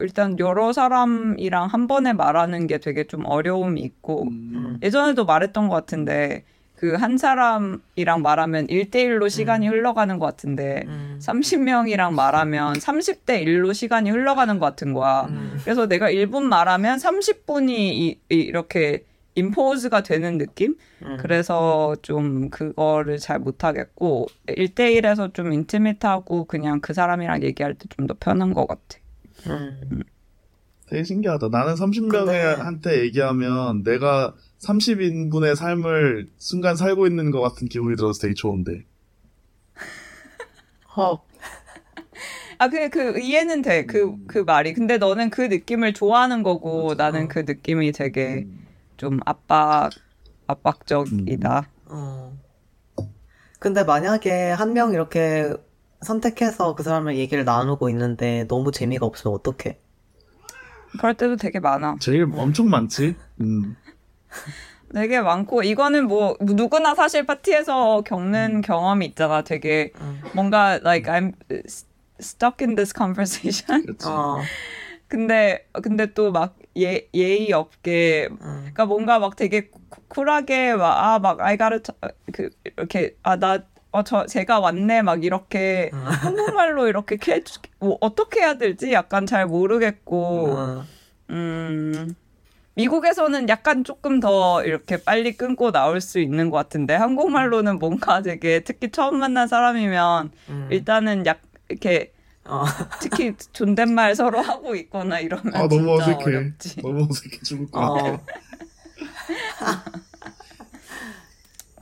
일단 0.00 0.38
여러 0.38 0.72
사람이랑 0.72 1.66
한 1.68 1.86
번에 1.86 2.12
말하는 2.12 2.66
게 2.66 2.78
되게 2.78 3.04
좀 3.06 3.24
어려움이 3.26 3.80
있고 3.80 4.24
음. 4.28 4.78
예전에도 4.82 5.24
말했던 5.24 5.68
것 5.68 5.74
같은데 5.74 6.44
그 6.76 6.96
한 6.96 7.16
사람이랑 7.16 8.22
말하면 8.22 8.66
1대1로 8.66 9.30
시간이 9.30 9.68
흘러가는 9.68 10.18
것 10.18 10.26
같은데 10.26 10.82
음. 10.86 11.18
30명이랑 11.22 12.12
말하면 12.12 12.74
30대 12.74 13.44
1로 13.46 13.72
시간이 13.72 14.10
흘러가는 14.10 14.58
것 14.58 14.66
같은 14.66 14.92
거야. 14.92 15.26
음. 15.30 15.58
그래서 15.62 15.86
내가 15.86 16.10
1분 16.10 16.42
말하면 16.42 16.98
30분이 16.98 17.70
이, 17.70 18.18
이렇게 18.28 19.04
임포즈가 19.36 20.02
되는 20.02 20.38
느낌? 20.38 20.76
음. 21.02 21.16
그래서 21.20 21.96
좀 22.02 22.50
그거를 22.50 23.18
잘 23.18 23.38
못하겠고 23.38 24.26
1대1에서 24.48 25.32
좀 25.34 25.52
인티밋하고 25.52 26.44
그냥 26.44 26.80
그 26.80 26.92
사람이랑 26.92 27.42
얘기할 27.42 27.74
때 27.74 27.86
좀 27.96 28.06
더 28.06 28.14
편한 28.18 28.52
것 28.52 28.66
같아. 28.66 28.98
음. 29.48 30.02
되게 30.86 31.02
신기하다. 31.04 31.48
나는 31.48 31.74
30명한테 31.74 33.00
얘기하면 33.04 33.82
내가 33.82 34.34
30인분의 34.60 35.54
삶을 35.56 36.28
순간 36.38 36.76
살고 36.76 37.06
있는 37.06 37.30
것 37.30 37.40
같은 37.40 37.68
기분이 37.68 37.96
들어서 37.96 38.20
되게 38.20 38.34
좋은데. 38.34 38.84
어. 40.96 41.18
아, 42.58 42.68
그, 42.68 42.88
그, 42.88 43.18
이해는 43.18 43.62
돼. 43.62 43.84
그, 43.84 44.16
그 44.26 44.38
말이. 44.38 44.72
근데 44.74 44.96
너는 44.98 45.30
그 45.30 45.42
느낌을 45.42 45.92
좋아하는 45.92 46.42
거고 46.42 46.90
맞아. 46.90 47.10
나는 47.10 47.28
그 47.28 47.40
느낌이 47.40 47.92
되게 47.92 48.46
좀 48.96 49.18
압박, 49.26 49.90
압박적이다. 50.46 51.68
어. 51.86 52.38
근데 53.58 53.82
만약에 53.84 54.50
한 54.50 54.72
명 54.72 54.92
이렇게 54.92 55.52
선택해서 56.02 56.74
그 56.74 56.82
사람을 56.82 57.16
얘기를 57.16 57.44
나누고 57.44 57.88
있는데 57.90 58.44
너무 58.46 58.70
재미가 58.70 59.06
없으면 59.06 59.34
어떡해? 59.36 59.78
그럴 60.98 61.14
때도 61.14 61.36
되게 61.36 61.60
많아. 61.60 61.96
제일 62.00 62.26
엄청 62.34 62.68
많지? 62.70 63.16
음. 63.40 63.76
되게 64.92 65.20
많고, 65.20 65.62
이거는 65.64 66.06
뭐, 66.06 66.36
누구나 66.40 66.94
사실 66.94 67.26
파티에서 67.26 68.02
겪는 68.02 68.60
경험이 68.60 69.06
있잖아. 69.06 69.42
되게 69.42 69.90
음. 70.00 70.20
뭔가, 70.34 70.74
like, 70.84 71.12
I'm 71.12 71.32
stuck 72.20 72.64
in 72.64 72.76
this 72.76 72.92
conversation. 72.96 73.84
어. 74.06 74.40
근데, 75.08 75.66
근데 75.82 76.12
또 76.14 76.30
막, 76.30 76.56
예, 76.76 77.08
예의 77.12 77.52
없게, 77.52 78.28
음. 78.30 78.38
그러니까 78.60 78.86
뭔가 78.86 79.18
막 79.18 79.34
되게 79.34 79.68
쿠- 79.68 79.80
쿨하게, 80.08 80.74
막, 80.74 80.96
아, 80.96 81.18
막, 81.18 81.40
I 81.40 81.56
gotta, 81.56 81.82
t- 81.82 81.92
그, 82.32 82.50
이렇게, 82.76 83.16
아, 83.24 83.36
나, 83.36 83.64
어, 83.94 84.02
저, 84.02 84.26
제가 84.26 84.58
왔네, 84.58 85.02
막, 85.02 85.22
이렇게, 85.22 85.90
음. 85.92 85.98
한국말로 86.04 86.88
이렇게, 86.88 87.16
캐, 87.16 87.44
뭐, 87.78 87.96
어떻게 88.00 88.40
해야 88.40 88.54
될지 88.54 88.92
약간 88.92 89.24
잘 89.24 89.46
모르겠고, 89.46 90.56
어. 90.58 90.84
음, 91.30 92.16
미국에서는 92.74 93.48
약간 93.48 93.84
조금 93.84 94.18
더 94.18 94.64
이렇게 94.64 94.96
빨리 94.96 95.36
끊고 95.36 95.70
나올 95.70 96.00
수 96.00 96.18
있는 96.18 96.50
것 96.50 96.56
같은데, 96.56 96.96
한국말로는 96.96 97.78
뭔가 97.78 98.20
되게, 98.20 98.64
특히 98.64 98.90
처음 98.90 99.20
만난 99.20 99.46
사람이면, 99.46 100.32
음. 100.48 100.68
일단은 100.72 101.24
약, 101.26 101.42
이렇게, 101.68 102.12
어. 102.46 102.64
특히 103.00 103.34
존댓말 103.52 104.16
서로 104.16 104.40
하고 104.40 104.74
있거나 104.74 105.20
이러면 105.20 105.54
아, 105.54 105.68
너무 105.68 105.92
어색해. 105.92 106.24
어렵지. 106.24 106.82
너무 106.82 107.06
어색해 107.08 107.38
죽을 107.44 107.70
것 107.70 107.78
같아. 107.78 108.10
어. 108.10 108.20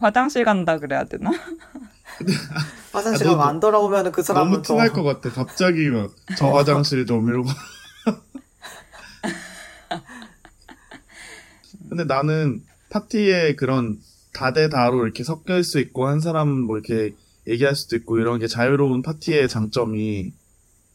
화장실 0.03 0.45
간다 0.45 0.79
그래야 0.79 1.05
되나? 1.05 1.31
화장실 2.93 3.27
아, 3.27 3.31
너- 3.31 3.37
가면 3.37 3.49
안 3.55 3.61
돌아오면 3.61 4.13
그 4.13 4.23
사람은 4.23 4.51
너무 4.53 4.63
티날 4.63 4.93
것 4.93 5.03
같아. 5.03 5.31
갑자기 5.31 5.89
막 5.89 6.11
저 6.37 6.49
화장실 6.49 7.07
좀 7.07 7.29
이러고. 7.29 7.49
근데 11.89 12.05
나는 12.05 12.63
파티에 12.91 13.55
그런 13.55 13.99
다대다로 14.33 15.05
이렇게 15.05 15.25
섞여 15.25 15.63
수 15.63 15.79
있고 15.79 16.07
한 16.07 16.21
사람 16.21 16.49
뭐 16.49 16.79
이렇게 16.79 17.15
얘기할 17.47 17.75
수도 17.75 17.97
있고 17.97 18.19
이런 18.19 18.39
게 18.39 18.47
자유로운 18.47 19.03
파티의 19.03 19.49
장점이 19.49 20.33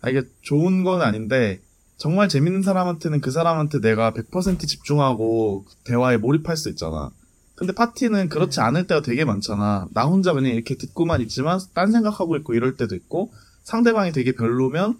아 0.01 0.09
이게 0.09 0.23
좋은 0.41 0.83
건 0.83 1.01
아닌데 1.01 1.59
정말 1.97 2.29
재밌는 2.29 2.61
사람한테는 2.63 3.21
그 3.21 3.31
사람한테 3.31 3.79
내가 3.81 4.11
100% 4.13 4.67
집중하고 4.67 5.65
대화에 5.83 6.17
몰입할 6.17 6.55
수 6.57 6.69
있잖아. 6.69 7.11
근데 7.57 7.73
파티는 7.73 8.29
그렇지 8.29 8.61
않을 8.61 8.85
때가 8.85 9.01
되게 9.01 9.25
많잖아. 9.25 9.87
나 9.91 10.05
혼자 10.05 10.31
그냥 10.31 10.53
이렇게 10.53 10.75
듣고만 10.75 11.21
있지만 11.21 11.59
딴 11.73 11.91
생각하고 11.91 12.37
있고 12.37 12.53
이럴 12.53 12.77
때도 12.77 12.95
있고 12.95 13.33
상대방이 13.63 14.11
되게 14.11 14.33
별로면 14.33 14.95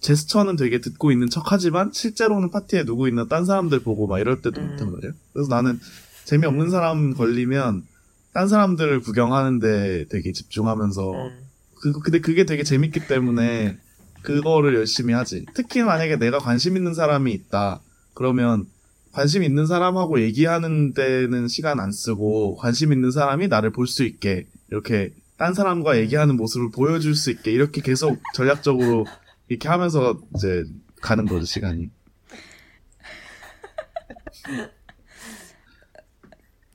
제스처는 0.00 0.56
되게 0.56 0.80
듣고 0.80 1.12
있는 1.12 1.30
척하지만 1.30 1.92
실제로는 1.92 2.50
파티에 2.50 2.84
누구 2.84 3.06
있나 3.08 3.26
딴 3.26 3.44
사람들 3.44 3.84
보고 3.84 4.08
막 4.08 4.18
이럴 4.18 4.42
때도 4.42 4.60
음. 4.60 4.72
있단 4.72 4.90
말이야. 4.92 5.12
그래서 5.32 5.48
나는 5.48 5.78
재미없는 6.24 6.70
사람 6.70 7.14
걸리면 7.14 7.84
딴 8.32 8.48
사람들을 8.48 9.00
구경하는데 9.00 10.06
되게 10.08 10.32
집중하면서 10.32 11.12
음. 11.12 11.30
그 11.76 11.92
근데 11.92 12.20
그게 12.20 12.44
되게 12.44 12.64
재밌기 12.64 13.06
때문에 13.06 13.78
그거를 14.22 14.74
열심히 14.74 15.14
하지. 15.14 15.46
특히 15.54 15.82
만약에 15.82 16.16
내가 16.16 16.38
관심 16.38 16.76
있는 16.76 16.92
사람이 16.92 17.32
있다. 17.32 17.80
그러면 18.14 18.66
관심 19.12 19.42
있는 19.42 19.66
사람하고 19.66 20.20
얘기하는 20.22 20.94
데는 20.94 21.48
시간 21.48 21.80
안 21.80 21.90
쓰고 21.92 22.56
관심 22.56 22.92
있는 22.92 23.10
사람이 23.10 23.48
나를 23.48 23.72
볼 23.72 23.86
수 23.86 24.04
있게 24.04 24.46
이렇게 24.70 25.12
딴 25.36 25.54
사람과 25.54 25.98
얘기하는 25.98 26.36
모습을 26.36 26.70
보여줄 26.70 27.14
수 27.14 27.30
있게 27.30 27.50
이렇게 27.50 27.80
계속 27.80 28.20
전략적으로 28.34 29.06
이렇게 29.48 29.68
하면서 29.68 30.20
이제 30.36 30.64
가는 31.00 31.24
거죠 31.26 31.44
시간이. 31.44 31.90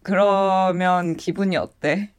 그러면 0.04 1.15
기분이 1.17 1.58
어때? 1.58 2.12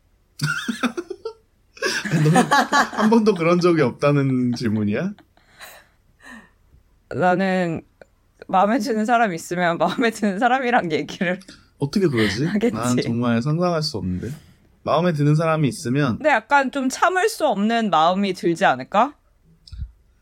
한 2.97 3.11
번도 3.11 3.35
그런 3.35 3.61
적이 3.61 3.83
없다는 3.83 4.55
질문이야? 4.55 5.13
나는 7.15 7.83
마음에 8.49 8.79
드는 8.79 9.05
사람 9.05 9.33
있으면 9.35 9.79
마음에 9.79 10.11
드는 10.11 10.39
사람이랑 10.39 10.93
얘기를. 10.93 11.41
어떻게 11.79 12.07
그러지? 12.09 12.47
하겠지. 12.47 12.75
난 12.75 12.97
정말 13.03 13.43
상상할 13.43 13.83
수 13.83 13.99
없는데. 13.99 14.31
마음에 14.83 15.13
드는 15.13 15.35
사람이 15.35 15.67
있으면 15.67 16.19
근데 16.19 16.31
약간 16.31 16.71
좀 16.71 16.89
참을 16.89 17.29
수 17.29 17.45
없는 17.47 17.91
마음이 17.91 18.35
들지 18.35 18.65
않을까? 18.65 19.15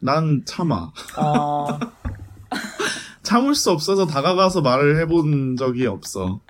난 0.00 0.42
참아. 0.46 0.92
어, 1.18 1.66
참을 3.22 3.54
수 3.54 3.70
없어서 3.70 4.06
다가가서 4.06 4.62
말을 4.62 4.98
해본 5.00 5.56
적이 5.56 5.86
없어. 5.86 6.40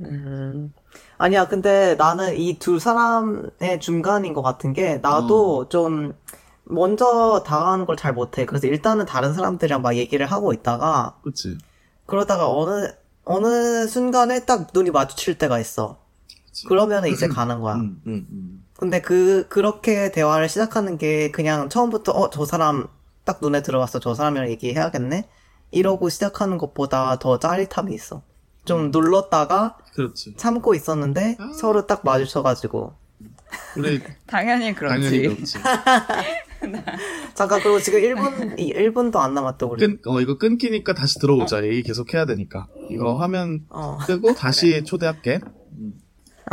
음. 0.00 0.72
아니야, 1.18 1.46
근데 1.48 1.94
나는 1.96 2.36
이 2.36 2.58
두 2.58 2.78
사람의 2.78 3.80
중간인 3.80 4.34
것 4.34 4.42
같은 4.42 4.72
게, 4.72 4.98
나도 4.98 5.68
좀, 5.68 6.12
먼저 6.68 7.42
다가가는 7.46 7.86
걸 7.86 7.96
잘 7.96 8.12
못해. 8.12 8.44
그래서 8.44 8.66
일단은 8.66 9.06
다른 9.06 9.32
사람들이랑 9.34 9.82
막 9.82 9.94
얘기를 9.96 10.26
하고 10.26 10.52
있다가, 10.52 11.16
그치? 11.22 11.56
그러다가 12.06 12.50
어느, 12.50 12.92
어느 13.24 13.86
순간에 13.86 14.44
딱 14.44 14.68
눈이 14.74 14.90
마주칠 14.90 15.38
때가 15.38 15.58
있어. 15.58 15.98
그러면 16.68 17.06
이제 17.06 17.28
가는 17.28 17.60
거야. 17.60 17.74
음, 17.74 18.00
음, 18.06 18.26
음. 18.30 18.64
근데 18.78 19.00
그, 19.00 19.46
그렇게 19.48 20.10
대화를 20.10 20.48
시작하는 20.48 20.98
게 20.98 21.30
그냥 21.30 21.68
처음부터, 21.68 22.12
어, 22.12 22.30
저 22.30 22.44
사람 22.44 22.88
딱 23.24 23.38
눈에 23.42 23.62
들어왔어. 23.62 23.98
저 23.98 24.14
사람이랑 24.14 24.48
얘기해야겠네? 24.50 25.28
이러고 25.72 26.08
시작하는 26.08 26.58
것보다 26.58 27.18
더 27.18 27.38
짜릿함이 27.38 27.92
있어. 27.94 28.22
좀 28.64 28.90
눌렀다가 28.90 29.76
그렇지. 29.94 30.34
참고 30.36 30.74
있었는데 30.74 31.36
서로 31.58 31.86
딱 31.86 32.00
마주쳐가지고. 32.04 32.94
우리 33.76 34.02
당연히 34.26 34.74
그렇지. 34.74 35.02
당연히 35.10 35.22
그렇지. 35.34 35.58
잠깐, 37.34 37.60
그리고 37.60 37.80
지금 37.80 38.00
1분, 38.00 38.58
1분도 38.58 39.16
안 39.16 39.34
남았다, 39.34 39.66
우리. 39.66 39.86
끈, 39.86 39.98
어, 40.06 40.20
이거 40.20 40.38
끊기니까 40.38 40.94
다시 40.94 41.18
들어오자. 41.18 41.64
얘기 41.64 41.82
계속 41.82 42.14
해야 42.14 42.24
되니까. 42.26 42.68
이거 42.90 43.16
화면 43.16 43.66
어, 43.70 43.98
끄고 44.06 44.34
다시 44.34 44.84
초대할게. 44.84 45.40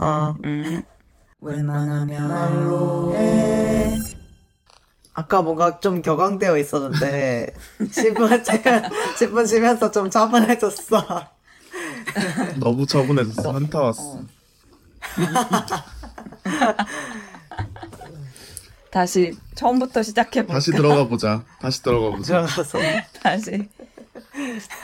어. 0.01 0.35
음. 0.43 0.81
웬만하면 1.41 2.27
말로 2.29 3.13
해. 3.15 3.97
아까 5.13 5.41
뭔가 5.41 5.79
좀 5.79 6.01
격앙되어 6.01 6.57
있었는데 6.57 7.53
10분 7.79 8.43
10분 8.43 9.47
쉬면서 9.47 9.91
좀 9.91 10.09
차분해졌어. 10.09 11.27
너무 12.59 12.85
차분해졌어. 12.87 13.53
현타 13.53 13.81
왔어. 13.81 14.21
다시 18.93 19.35
처음부터 19.55 20.03
시작해 20.03 20.41
볼까? 20.41 20.53
다시 20.53 20.69
들어가 20.71 21.07
보자. 21.07 21.43
다시 21.59 21.81
들어가 21.81 22.15
보자. 22.15 22.45
들어가서 22.45 22.77
다시. 23.23 23.67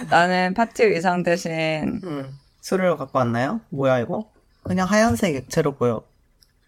나는 0.10 0.56
파티 0.56 0.82
의상 0.82 1.22
대신 1.22 2.02
음, 2.04 2.40
술을 2.60 2.98
갖고 2.98 3.20
왔나요? 3.20 3.62
뭐야 3.70 4.00
이거? 4.00 4.32
그냥 4.64 4.90
하얀색 4.90 5.36
액체로 5.36 5.76
보여. 5.76 6.02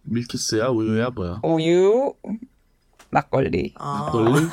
밀키스야? 0.03 0.67
우유야? 0.67 1.09
뭐야? 1.09 1.39
우유, 1.41 2.13
막걸리. 3.09 3.73
아, 3.79 4.11
막걸리? 4.13 4.47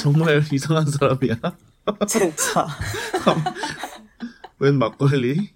정말 0.00 0.42
이상한 0.50 0.86
사람이야. 0.86 1.36
진짜. 2.08 2.66
웬 4.58 4.76
막걸리? 4.78 5.50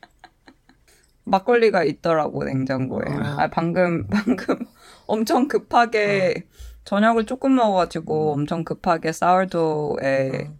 막걸리가 1.24 1.84
있더라고 1.84 2.44
냉장고에. 2.44 3.04
아. 3.08 3.48
방금 3.50 4.06
방금 4.08 4.66
엄청 5.06 5.48
급하게 5.48 6.46
저녁을 6.84 7.26
조금 7.26 7.54
먹어가지고 7.54 8.32
엄청 8.32 8.64
급하게 8.64 9.12
사워도우에 9.12 10.50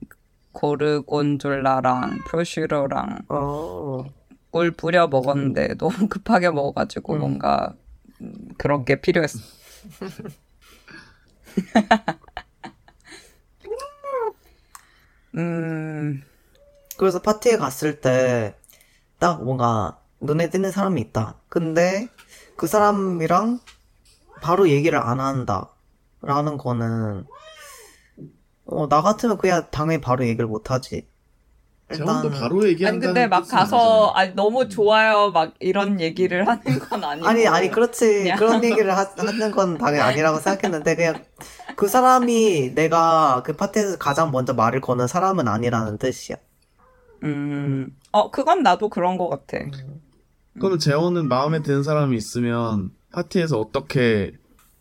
고르곤졸라랑 0.53 2.19
프로슈로랑 2.29 3.23
어. 3.29 4.05
꿀 4.51 4.71
뿌려 4.71 5.09
먹었는데 5.09 5.75
너무 5.79 6.09
급하게 6.09 6.51
먹어가지고 6.51 7.17
뭔가 7.17 7.75
음, 8.21 8.35
그런 8.59 8.85
게 8.85 9.01
필요했어. 9.01 9.41
음, 15.35 16.23
그래서 16.99 17.23
파티에 17.23 17.57
갔을 17.57 18.01
때 18.01 18.55
딱 19.23 19.45
뭔가 19.45 20.02
눈에 20.23 20.51
띄는 20.51 20.71
사람이 20.71 21.01
있다. 21.01 21.37
근데 21.49 22.09
그 22.57 22.67
사람이랑 22.67 23.61
바로 24.41 24.69
얘기를 24.69 24.99
안 24.99 25.21
한다. 25.21 25.69
라는 26.23 26.57
거는 26.57 27.25
어, 28.67 28.89
나 28.89 29.03
같으면 29.03 29.37
그냥 29.39 29.67
당연히 29.71 30.01
바로 30.01 30.25
얘기를 30.25 30.47
못 30.47 30.71
하지. 30.71 31.07
일단 31.91 32.31
바로 32.31 32.61
아니 32.61 32.69
얘기한다는 32.71 33.01
근데 33.07 33.27
막 33.27 33.47
가서 33.47 34.13
아니잖아. 34.13 34.19
아니 34.19 34.35
너무 34.35 34.69
좋아요 34.69 35.31
막 35.31 35.53
이런 35.61 36.01
얘기를 36.01 36.47
하는 36.47 36.79
건 36.79 37.05
아니고 37.05 37.27
아니 37.27 37.47
아니 37.47 37.71
그렇지 37.71 38.23
그냥. 38.23 38.39
그런 38.39 38.65
얘기를 38.65 38.97
하, 38.97 39.05
하는 39.17 39.51
건 39.51 39.77
당연히 39.77 40.01
아니라고 40.01 40.39
생각했는데 40.39 40.95
그냥 40.97 41.25
그 41.77 41.89
사람이 41.89 42.75
내가 42.75 43.43
그 43.45 43.55
파티에서 43.55 43.99
가장 43.99 44.31
먼저 44.31 44.55
말을 44.55 44.81
거는 44.81 45.07
사람은 45.07 45.49
아니라는 45.49 45.99
뜻이야. 45.99 46.37
음, 47.25 47.95
어 48.11 48.31
그건 48.31 48.63
나도 48.63 48.89
그런 48.89 49.19
것 49.19 49.29
같아. 49.29 49.59
그럼 50.61 50.79
재원은 50.79 51.29
마음에 51.29 51.63
드는 51.63 51.83
사람이 51.83 52.17
있으면 52.17 52.91
파티에서 53.13 53.59
어떻게 53.59 54.33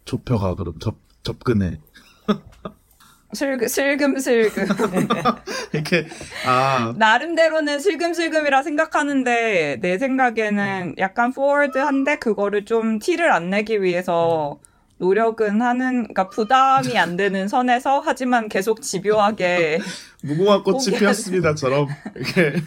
좁혀가 0.06 0.56
그럼 0.56 0.76
접 0.80 0.96
접근해? 1.24 1.80
슬금 3.34 3.68
슬금슬금. 3.68 4.68
이렇게 5.72 6.06
아. 6.46 6.94
나름대로는 6.98 7.80
슬금슬금이라 7.80 8.62
생각하는데 8.64 9.78
내 9.82 9.98
생각에는 9.98 10.96
약간 10.98 11.32
포워드한데 11.32 12.18
그거를 12.20 12.66
좀 12.66 13.00
티를 13.00 13.32
안 13.32 13.50
내기 13.50 13.82
위해서 13.82 14.60
노력은 14.98 15.62
하는 15.62 16.04
그러니까 16.04 16.30
부담이 16.30 16.98
안 16.98 17.16
되는 17.16 17.48
선에서 17.48 18.02
하지만 18.06 18.50
계속 18.50 18.82
집요하게 18.82 19.80
무궁화 20.24 20.64
꽃이. 20.64 20.98
피었습니다처럼. 20.98 21.88
이렇게 22.16 22.54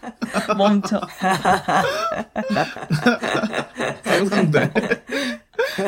멈춰. 0.56 1.00
상상돼 4.04 4.70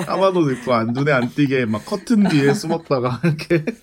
까마도 0.07 0.51
입고 0.51 0.73
안 0.75 0.89
눈에 0.89 1.13
안 1.13 1.29
띄게 1.29 1.67
막 1.67 1.85
커튼 1.85 2.25
뒤에 2.25 2.55
숨었다가 2.55 3.21
이렇게 3.25 3.65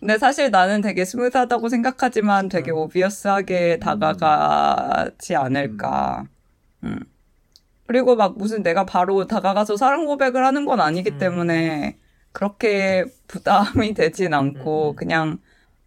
근데 0.00 0.18
사실 0.18 0.50
나는 0.50 0.80
되게 0.80 1.04
스무드하다고 1.04 1.68
생각하지만 1.68 2.48
되게 2.48 2.72
오비어스하게 2.72 3.78
다가가지 3.78 5.36
않을까. 5.36 6.24
음. 6.82 6.98
그리고 7.86 8.16
막 8.16 8.36
무슨 8.36 8.64
내가 8.64 8.84
바로 8.84 9.28
다가가서 9.28 9.76
사랑 9.76 10.06
고백을 10.06 10.44
하는 10.44 10.64
건 10.64 10.80
아니기 10.80 11.18
때문에 11.18 11.98
그렇게 12.32 13.04
부담이 13.28 13.94
되진 13.94 14.34
않고 14.34 14.96
그냥 14.96 15.38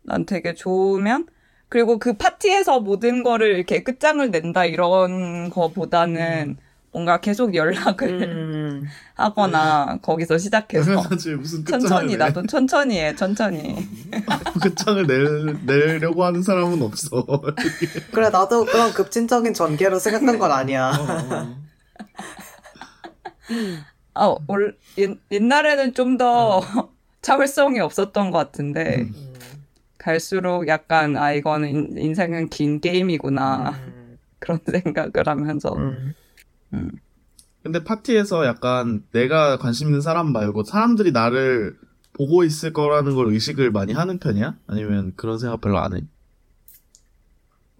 난 0.05 0.25
되게 0.25 0.53
좋으면 0.53 1.27
그리고 1.69 1.97
그 1.99 2.13
파티에서 2.13 2.79
모든 2.79 3.23
거를 3.23 3.55
이렇게 3.55 3.83
끝장을 3.83 4.29
낸다 4.29 4.65
이런 4.65 5.49
거보다는 5.49 6.57
뭔가 6.91 7.19
계속 7.19 7.53
연락을 7.55 8.23
음, 8.23 8.85
하거나 9.15 9.99
거기서 10.01 10.37
시작해서 10.37 11.01
끝장을 11.09 11.65
천천히 11.65 12.11
내. 12.13 12.17
나도 12.17 12.45
천천히 12.47 12.99
해 12.99 13.13
천천히. 13.15 13.75
끝장을 14.61 15.05
낼, 15.05 15.57
내려고 15.65 16.23
하는 16.23 16.41
사람은 16.41 16.81
없어. 16.81 17.25
그래 18.13 18.29
나도 18.29 18.63
그런 18.63 18.93
급진적인 18.93 19.53
전개로 19.53 19.99
생각한 19.99 20.39
건 20.39 20.51
아니야. 20.53 20.93
아, 24.13 24.35
올, 24.47 24.77
옛, 24.97 25.17
옛날에는 25.29 25.93
좀더 25.93 26.61
자율성이 27.21 27.81
없었던 27.81 28.31
것 28.31 28.37
같은데, 28.37 29.09
갈수록 30.05 30.67
약간, 30.67 31.17
아, 31.17 31.31
이거는 31.33 31.67
인, 31.67 31.97
인생은 31.97 32.49
긴 32.49 32.79
게임이구나. 32.79 33.71
음, 33.71 34.17
그런 34.37 34.59
생각을 34.63 35.27
하면서. 35.27 35.75
음. 35.75 36.91
근데 37.63 37.83
파티에서 37.83 38.45
약간 38.45 39.03
내가 39.11 39.57
관심 39.57 39.87
있는 39.87 40.01
사람 40.01 40.31
말고 40.31 40.63
사람들이 40.63 41.11
나를 41.11 41.75
보고 42.13 42.43
있을 42.43 42.71
거라는 42.71 43.15
걸 43.15 43.33
의식을 43.33 43.71
많이 43.71 43.93
하는 43.93 44.19
편이야? 44.19 44.55
아니면 44.67 45.13
그런 45.15 45.39
생각 45.39 45.61
별로 45.61 45.79
안 45.79 45.95
해? 45.95 46.01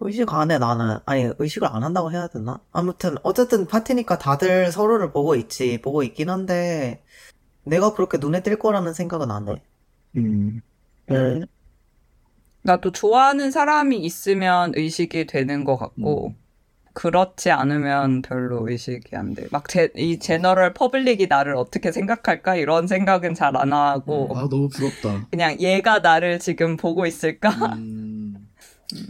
의식 0.00 0.34
안 0.34 0.50
해, 0.50 0.58
나는. 0.58 0.98
아니, 1.06 1.30
의식을 1.38 1.68
안 1.68 1.84
한다고 1.84 2.10
해야 2.10 2.26
되나? 2.26 2.58
아무튼, 2.72 3.14
어쨌든 3.22 3.68
파티니까 3.68 4.18
다들 4.18 4.72
서로를 4.72 5.12
보고 5.12 5.36
있지. 5.36 5.80
보고 5.80 6.02
있긴 6.02 6.28
한데, 6.28 7.04
내가 7.62 7.94
그렇게 7.94 8.18
눈에 8.18 8.42
띌 8.42 8.58
거라는 8.58 8.94
생각은 8.94 9.30
안 9.30 9.48
해. 9.48 9.62
음. 10.16 10.60
음. 11.12 11.46
나도 12.66 12.90
좋아하는 12.92 13.50
사람이 13.50 13.96
있으면 13.98 14.72
의식이 14.74 15.26
되는 15.26 15.64
것 15.64 15.76
같고, 15.76 16.34
그렇지 16.94 17.50
않으면 17.50 18.22
별로 18.22 18.68
의식이 18.68 19.14
안 19.14 19.34
돼. 19.34 19.46
막 19.52 19.68
제, 19.68 19.90
이 19.96 20.18
general 20.18 20.72
public이 20.72 21.26
나를 21.28 21.54
어떻게 21.54 21.92
생각할까 21.92 22.56
이런 22.56 22.86
생각은 22.86 23.34
잘 23.34 23.54
안 23.56 23.72
하고 23.72 24.30
아 24.34 24.48
너무 24.48 24.68
부럽다. 24.68 25.26
그냥 25.30 25.60
얘가 25.60 25.98
나를 26.00 26.38
지금 26.38 26.76
보고 26.78 27.04
있을까? 27.06 27.50
음, 27.76 28.48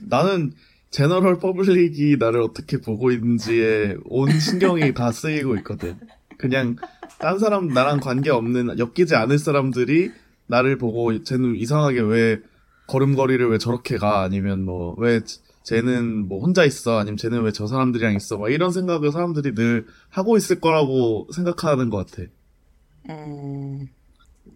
나는 0.08 0.52
general 0.90 1.38
public이 1.38 2.16
나를 2.18 2.40
어떻게 2.42 2.80
보고 2.80 3.10
있는지에 3.12 3.96
온 4.06 4.36
신경이 4.38 4.92
다 4.94 5.12
쓰이고 5.12 5.54
있거든. 5.58 5.96
그냥 6.38 6.76
딴 7.18 7.38
사람 7.38 7.68
나랑 7.68 8.00
관계 8.00 8.30
없는 8.30 8.78
엮이지 8.78 9.14
않을 9.14 9.38
사람들이 9.38 10.10
나를 10.48 10.76
보고 10.76 11.22
쟤는 11.22 11.54
이상하게 11.56 12.00
왜 12.00 12.38
걸음걸이를 12.86 13.50
왜 13.50 13.58
저렇게 13.58 13.96
가? 13.98 14.22
아니면 14.22 14.64
뭐 14.64 14.94
왜 14.98 15.20
쟤는 15.64 16.28
뭐 16.28 16.40
혼자 16.40 16.64
있어? 16.64 16.98
아니면 16.98 17.16
쟤는 17.16 17.42
왜 17.42 17.50
저 17.52 17.66
사람들이랑 17.66 18.14
있어? 18.14 18.38
막 18.38 18.50
이런 18.52 18.70
생각을 18.70 19.10
사람들이 19.12 19.54
늘 19.54 19.86
하고 20.10 20.36
있을 20.36 20.60
거라고 20.60 21.26
생각하는 21.34 21.90
것 21.90 22.06
같아. 22.06 22.22
음, 23.08 23.88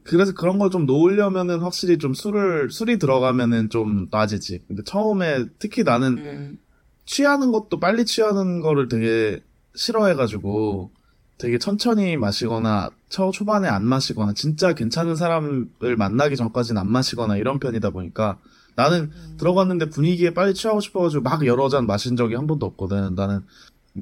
그래서 0.05 0.33
그런 0.35 0.59
걸 0.59 0.71
좀 0.71 0.87
놓으려면은 0.87 1.61
확실히 1.61 1.99
좀 1.99 2.15
술을 2.15 2.71
술이 2.71 2.99
들어가면은 2.99 3.71
좀 3.71 4.07
나아지지. 4.11 4.61
근데 4.69 4.83
처음에 4.85 5.47
특히 5.59 5.83
나는 5.83 6.19
음, 6.19 6.59
취하는 7.07 7.51
것도 7.53 7.81
빨리 7.81 8.05
취하는 8.05 8.61
거를 8.61 8.89
되게 8.89 9.43
싫어해가지고 9.75 10.93
되게 11.39 11.59
천천히 11.59 12.17
마시거나 12.17 12.91
초 13.11 13.31
초반에 13.33 13.69
안 13.69 13.85
마시거나 13.85 14.33
진짜 14.33 14.73
괜찮은 14.73 15.17
사람을 15.17 15.97
만나기 15.99 16.37
전까지는 16.37 16.81
안 16.81 16.91
마시거나 16.91 17.37
이런 17.37 17.59
편이다 17.59 17.91
보니까 17.91 18.39
나는 18.77 19.11
들어갔는데 19.37 19.91
분위기에 19.91 20.33
빨리 20.33 20.55
취하고 20.55 20.81
싶어가지고 20.81 21.23
막 21.23 21.45
여러 21.45 21.69
잔 21.69 21.87
마신 21.87 22.17
적이 22.17 22.37
한 22.37 22.47
번도 22.47 22.65
없거든. 22.67 23.15
나는 23.17 23.43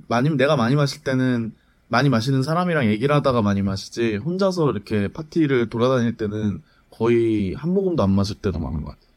많이 0.07 0.29
내가 0.31 0.57
많이 0.57 0.77
마실 0.77 1.03
때는 1.03 1.53
많이 1.89 2.11
마시는 2.11 2.43
사람이랑 2.43 2.87
얘기를 2.87 3.15
하다가 3.15 3.41
많이 3.41 3.63
마시지 3.63 4.17
혼자서 4.17 4.71
이렇게 4.71 5.09
파티를 5.09 5.71
돌아다닐 5.71 6.17
때는 6.17 6.63
거의 6.91 7.55
한 7.55 7.73
모금도 7.73 8.03
안 8.03 8.11
마실 8.11 8.37
때도 8.37 8.59
많은 8.59 8.85
것 8.85 8.91
같아. 8.91 9.09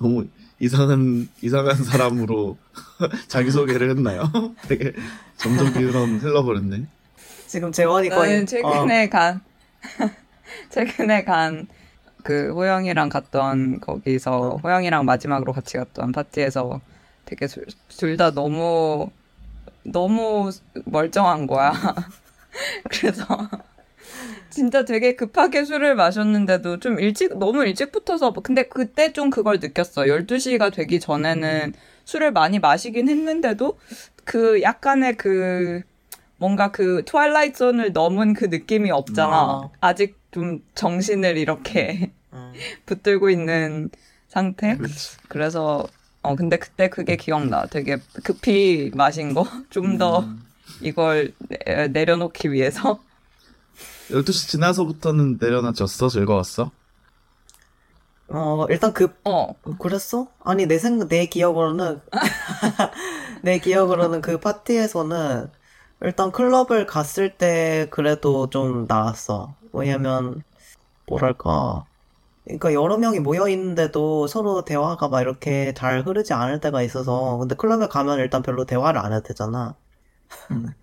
너무 0.00 0.26
이상한 0.60 1.28
이상한 1.42 1.76
사람으로 1.76 2.56
자기 3.28 3.50
소개를 3.50 3.90
했나요? 3.90 4.32
되게 4.66 4.94
점점 5.36 5.72
그런 5.74 6.18
흘러버렸네. 6.18 6.86
지금 7.54 7.70
재원이 7.70 8.08
거의 8.08 8.30
나는 8.30 8.42
어, 8.42 8.46
최근에 8.46 9.08
간 9.08 9.40
최근에 10.70 11.24
간 11.24 11.68
그 12.24 12.52
호영이랑 12.54 13.10
갔던 13.10 13.80
거기서 13.80 14.58
호영이랑 14.64 15.04
마지막으로 15.04 15.52
같이 15.52 15.76
갔던 15.76 16.10
파티에서 16.12 16.80
되게 17.26 17.46
둘 17.46 18.16
다 18.16 18.30
너무 18.32 19.10
너무 19.84 20.50
멀쩡한 20.86 21.46
거야. 21.46 21.72
그래서 22.90 23.26
진짜 24.48 24.86
되게 24.86 25.16
급하게 25.16 25.64
술을 25.64 25.96
마셨는데도 25.96 26.80
좀 26.80 26.98
일찍 26.98 27.38
너무 27.38 27.62
일찍 27.66 27.92
붙어서 27.92 28.32
근데 28.32 28.62
그때 28.68 29.12
좀 29.12 29.28
그걸 29.28 29.58
느꼈어. 29.60 30.06
12시가 30.06 30.70
되기 30.72 31.00
전에는 31.00 31.74
술을 32.06 32.32
많이 32.32 32.58
마시긴 32.58 33.08
했는데도 33.10 33.78
그 34.24 34.62
약간의 34.62 35.16
그 35.18 35.82
뭔가 36.44 36.70
그 36.70 37.02
트와일라이트 37.06 37.56
존을 37.56 37.92
넘은 37.94 38.34
그 38.34 38.44
느낌이 38.44 38.90
없잖아. 38.90 39.34
아. 39.34 39.70
아직 39.80 40.18
좀 40.30 40.60
정신을 40.74 41.38
이렇게 41.38 42.12
음. 42.34 42.52
붙들고 42.84 43.30
있는 43.30 43.88
상태. 44.28 44.76
그렇지. 44.76 45.16
그래서 45.28 45.86
어 46.20 46.36
근데 46.36 46.58
그때 46.58 46.90
그게 46.90 47.16
기억나. 47.16 47.64
되게 47.64 47.96
급히 48.22 48.90
마신 48.94 49.32
거. 49.32 49.46
좀더 49.70 50.20
음. 50.20 50.44
이걸 50.82 51.32
내, 51.48 51.88
내려놓기 51.88 52.52
위해서. 52.52 53.00
12시 54.10 54.50
지나서부터는 54.50 55.38
내려놔줬어? 55.40 56.10
즐거웠어? 56.10 56.70
어 58.28 58.66
일단 58.68 58.92
그 58.92 59.08
어. 59.24 59.54
그랬어? 59.78 60.28
아니 60.44 60.66
내 60.66 60.78
생각 60.78 61.08
내 61.08 61.24
기억으로는 61.24 62.02
내 63.40 63.58
기억으로는 63.60 64.20
그 64.20 64.38
파티에서는 64.38 65.63
일단 66.04 66.30
클럽을 66.32 66.86
갔을 66.86 67.36
때 67.38 67.88
그래도 67.90 68.50
좀 68.50 68.86
나았어. 68.86 69.54
왜냐면 69.72 70.42
뭐랄까 71.08 71.86
그러니까 72.44 72.74
여러 72.74 72.98
명이 72.98 73.20
모여 73.20 73.48
있는데도 73.48 74.26
서로 74.26 74.64
대화가 74.64 75.08
막 75.08 75.22
이렇게 75.22 75.72
잘 75.74 76.02
흐르지 76.06 76.34
않을 76.34 76.60
때가 76.60 76.82
있어서 76.82 77.38
근데 77.38 77.54
클럽에 77.56 77.88
가면 77.88 78.18
일단 78.18 78.42
별로 78.42 78.66
대화를 78.66 79.00
안 79.00 79.12
해도 79.14 79.22
되잖아. 79.28 79.76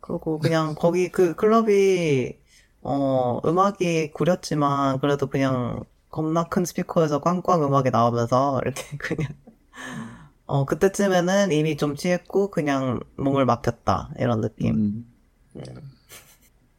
그리고 0.00 0.38
그냥 0.38 0.74
거기 0.74 1.10
그 1.10 1.34
클럽이 1.34 2.38
어 2.82 3.40
음악이 3.44 4.12
구렸지만 4.12 5.00
그래도 5.00 5.26
그냥 5.28 5.84
겁나 6.10 6.44
큰 6.44 6.64
스피커에서 6.64 7.20
꽝꽝 7.20 7.62
음악이 7.64 7.90
나오면서 7.90 8.60
이렇게 8.64 8.96
그냥 8.98 9.34
어 10.46 10.64
그때쯤에는 10.64 11.52
이미 11.52 11.76
좀 11.76 11.96
취했고 11.96 12.50
그냥 12.50 13.00
몸을 13.16 13.44
맡겼다 13.46 14.10
이런 14.18 14.40
느낌. 14.40 14.74
음. 14.76 15.06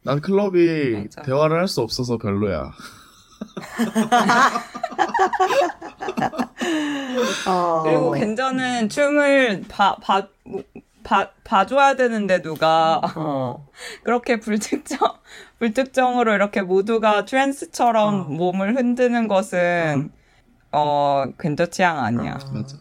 난 0.04 0.20
클럽이 0.20 1.02
맞아. 1.04 1.22
대화를 1.22 1.58
할 1.58 1.68
수 1.68 1.80
없어서 1.82 2.16
별로야. 2.18 2.72
어, 7.46 7.82
그리고 7.84 8.10
괜찮은 8.12 8.88
춤을 8.88 9.64
봐, 9.68 9.96
봐, 9.96 10.28
봐, 11.04 11.30
봐줘야 11.44 11.94
되는데 11.94 12.42
누가 12.42 13.00
어, 13.16 13.66
그렇게 14.02 14.40
불특정, 14.40 14.98
불특정으로 15.58 16.34
이렇게 16.34 16.62
모두가 16.62 17.24
trance처럼 17.24 18.20
어. 18.20 18.24
몸을 18.24 18.76
흔드는 18.76 19.28
것은 19.28 20.10
어, 20.72 21.24
괜찮 21.38 21.70
취향 21.70 21.98
아니야. 21.98 22.38
맞아. 22.52 22.76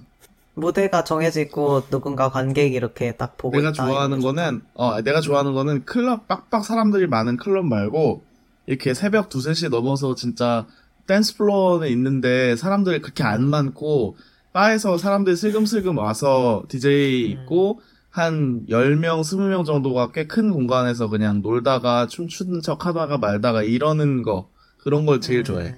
무대가 0.58 1.04
정해져 1.04 1.40
있고 1.42 1.88
누군가 1.90 2.30
관객이 2.30 2.76
이렇게 2.76 3.12
딱 3.16 3.38
보고 3.38 3.56
내가. 3.56 3.72
좋아하는 3.72 4.20
거는 4.20 4.62
어 4.74 5.02
내가 5.02 5.22
좋아하는 5.22 5.54
거는 5.54 5.86
클럽 5.86 6.28
빡빡 6.28 6.66
사람들이 6.66 7.08
많은 7.08 7.38
클럽 7.38 7.66
말고 7.66 8.24
이렇게 8.66 8.94
새벽 8.94 9.30
두세 9.30 9.54
시 9.54 9.70
넘어서 9.70 10.16
진짜 10.16 10.66
dance 11.06 11.38
floor는 11.38 11.88
있는데 11.90 12.56
사람들이 12.56 13.02
그렇게 13.02 13.24
안 13.24 13.44
많고 13.48 14.18
바에서 14.52 14.98
사람들이 14.98 15.36
슬금슬금 15.36 15.98
와서 15.98 16.64
DJ 16.70 17.30
있고 17.32 17.80
한 18.10 18.66
10명, 18.68 19.22
20명 19.22 19.64
정도가 19.64 20.12
꽤 20.12 20.26
큰 20.26 20.52
공간에서 20.52 21.08
그냥 21.08 21.42
놀다가 21.44 22.08
춤추는 22.08 22.62
척 22.62 22.88
하다가 22.88 23.20
말다가 23.20 23.62
이러는 23.62 24.24
거 24.24 24.50
그런 24.80 25.06
걸 25.06 25.22
제일 25.22 25.44
좋아해. 25.44 25.76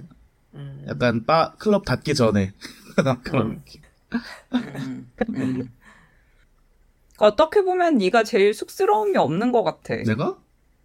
음. 0.54 0.86
약간 0.88 1.26
바 1.26 1.54
클럽 1.60 1.84
닫기 1.84 2.16
전에 2.16 2.54
그런 3.24 3.48
음. 3.48 3.56
느낌. 3.58 3.82
음. 5.30 5.70
어떻게 7.18 7.62
보면 7.62 7.98
네가 7.98 8.24
제일 8.24 8.54
쑥스러움이 8.54 9.18
없는 9.18 9.52
것 9.52 9.64
같아. 9.64 9.96
내가? 9.96 10.38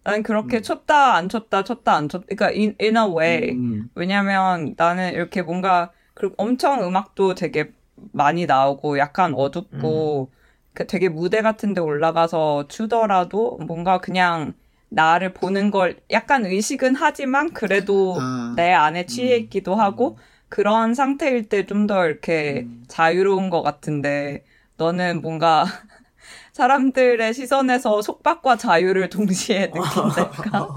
난 0.03 0.21
그렇게 0.21 0.61
쳤다 0.61 1.15
안 1.15 1.29
쳤다 1.29 1.63
쳤다 1.63 1.93
안 1.95 2.09
쳤다. 2.09 2.25
그러니까 2.27 2.47
in, 2.47 2.75
in 2.79 2.95
a 2.95 3.03
way. 3.03 3.51
음, 3.51 3.89
왜냐면 3.95 4.75
나는 4.77 5.13
이렇게 5.13 5.41
뭔가 5.41 5.91
그 6.13 6.33
엄청 6.37 6.83
음악도 6.83 7.33
되게 7.33 7.71
많이 8.11 8.45
나오고 8.45 8.99
약간 8.99 9.33
어둡고 9.33 10.31
그 10.73 10.87
되게 10.87 11.09
무대 11.09 11.41
같은 11.41 11.73
데 11.73 11.81
올라가서 11.81 12.67
추더라도 12.67 13.57
뭔가 13.65 13.99
그냥 13.99 14.53
나를 14.89 15.33
보는 15.33 15.71
걸 15.71 15.99
약간 16.11 16.45
의식은 16.45 16.95
하지만 16.95 17.51
그래도 17.53 18.15
아. 18.19 18.53
내 18.55 18.71
안에 18.71 19.07
취해 19.07 19.37
있기도 19.37 19.75
하고 19.75 20.17
그런 20.49 20.93
상태일 20.93 21.49
때 21.49 21.65
좀 21.65 21.87
더 21.87 22.05
이렇게 22.05 22.67
자유로운 22.87 23.49
것 23.49 23.61
같은데 23.61 24.43
너는 24.77 25.21
뭔가 25.21 25.65
사람들의 26.53 27.33
시선에서 27.33 28.01
속박과 28.01 28.57
자유를 28.57 29.09
동시에 29.09 29.71
느낀달까? 29.75 30.69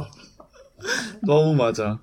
너무 1.26 1.54
맞아. 1.54 1.98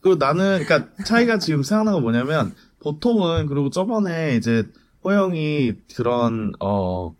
그리고 0.00 0.16
나는, 0.16 0.64
그니까, 0.66 0.88
차이가 1.04 1.38
지금 1.38 1.62
생각나는 1.62 1.96
건 1.96 2.02
뭐냐면, 2.02 2.54
보통은, 2.80 3.46
그리고 3.46 3.70
저번에 3.70 4.36
이제, 4.36 4.64
호영이 5.02 5.72
그런, 5.96 6.52
어, 6.60 7.14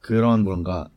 그런 0.00 0.42
뭔가, 0.42 0.88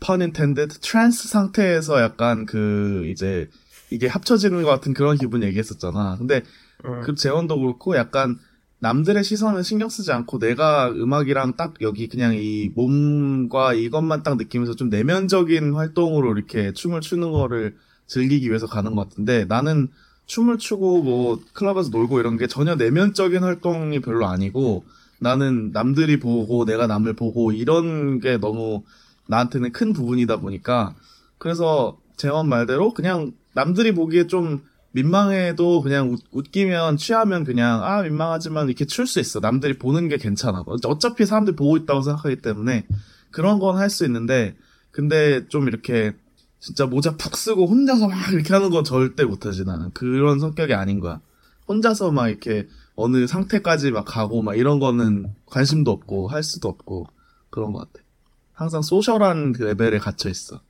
pun 0.00 0.22
intended, 0.22 0.80
trance 0.80 1.28
상태에서 1.28 2.00
약간 2.00 2.46
그, 2.46 3.04
이제, 3.08 3.48
이게 3.90 4.06
합쳐지는 4.06 4.62
것 4.62 4.68
같은 4.70 4.94
그런 4.94 5.18
기분 5.18 5.42
얘기했었잖아. 5.42 6.16
근데, 6.18 6.42
음. 6.84 7.00
그 7.02 7.14
재원도 7.14 7.58
그렇고, 7.60 7.96
약간, 7.96 8.38
남들의 8.80 9.22
시선을 9.22 9.62
신경 9.62 9.90
쓰지 9.90 10.10
않고 10.10 10.38
내가 10.38 10.90
음악이랑 10.90 11.56
딱 11.56 11.74
여기 11.82 12.08
그냥 12.08 12.34
이 12.34 12.70
몸과 12.74 13.74
이것만 13.74 14.22
딱 14.22 14.38
느끼면서 14.38 14.74
좀 14.74 14.88
내면적인 14.88 15.74
활동으로 15.74 16.32
이렇게 16.32 16.72
춤을 16.72 17.02
추는 17.02 17.30
거를 17.30 17.76
즐기기 18.06 18.48
위해서 18.48 18.66
가는 18.66 18.94
것 18.94 19.08
같은데 19.08 19.44
나는 19.44 19.88
춤을 20.24 20.56
추고 20.56 21.02
뭐 21.02 21.40
클럽에서 21.52 21.90
놀고 21.90 22.20
이런 22.20 22.38
게 22.38 22.46
전혀 22.46 22.74
내면적인 22.74 23.42
활동이 23.42 24.00
별로 24.00 24.26
아니고 24.26 24.84
나는 25.18 25.72
남들이 25.72 26.18
보고 26.18 26.64
내가 26.64 26.86
남을 26.86 27.14
보고 27.14 27.52
이런 27.52 28.18
게 28.20 28.38
너무 28.38 28.82
나한테는 29.26 29.72
큰 29.72 29.92
부분이다 29.92 30.38
보니까 30.38 30.94
그래서 31.36 31.98
재원 32.16 32.48
말대로 32.48 32.94
그냥 32.94 33.32
남들이 33.52 33.92
보기에 33.92 34.26
좀 34.26 34.62
민망해도 34.92 35.82
그냥 35.82 36.10
웃, 36.12 36.20
웃기면 36.32 36.96
취하면 36.96 37.44
그냥 37.44 37.84
아 37.84 38.02
민망하지만 38.02 38.66
이렇게 38.68 38.84
출 38.84 39.06
수 39.06 39.20
있어. 39.20 39.40
남들이 39.40 39.78
보는 39.78 40.08
게 40.08 40.16
괜찮아. 40.16 40.64
어차피 40.84 41.26
사람들이 41.26 41.56
보고 41.56 41.76
있다고 41.76 42.02
생각하기 42.02 42.36
때문에 42.36 42.86
그런 43.30 43.58
건 43.58 43.76
할 43.76 43.88
수 43.90 44.04
있는데 44.04 44.56
근데 44.90 45.46
좀 45.48 45.68
이렇게 45.68 46.12
진짜 46.58 46.86
모자 46.86 47.16
푹 47.16 47.36
쓰고 47.36 47.66
혼자서 47.66 48.08
막 48.08 48.32
이렇게 48.32 48.52
하는 48.52 48.70
건 48.70 48.84
절대 48.84 49.24
못하지 49.24 49.64
나는. 49.64 49.90
그런 49.92 50.40
성격이 50.40 50.74
아닌 50.74 51.00
거야. 51.00 51.20
혼자서 51.68 52.10
막 52.10 52.28
이렇게 52.28 52.66
어느 52.96 53.26
상태까지 53.26 53.92
막 53.92 54.04
가고 54.04 54.42
막 54.42 54.56
이런 54.58 54.78
거는 54.80 55.32
관심도 55.46 55.90
없고 55.92 56.28
할 56.28 56.42
수도 56.42 56.68
없고 56.68 57.06
그런 57.48 57.72
것 57.72 57.78
같아. 57.92 58.04
항상 58.52 58.82
소셜한 58.82 59.52
그 59.52 59.62
레벨에 59.62 59.98
갇혀 59.98 60.28
있어. 60.28 60.60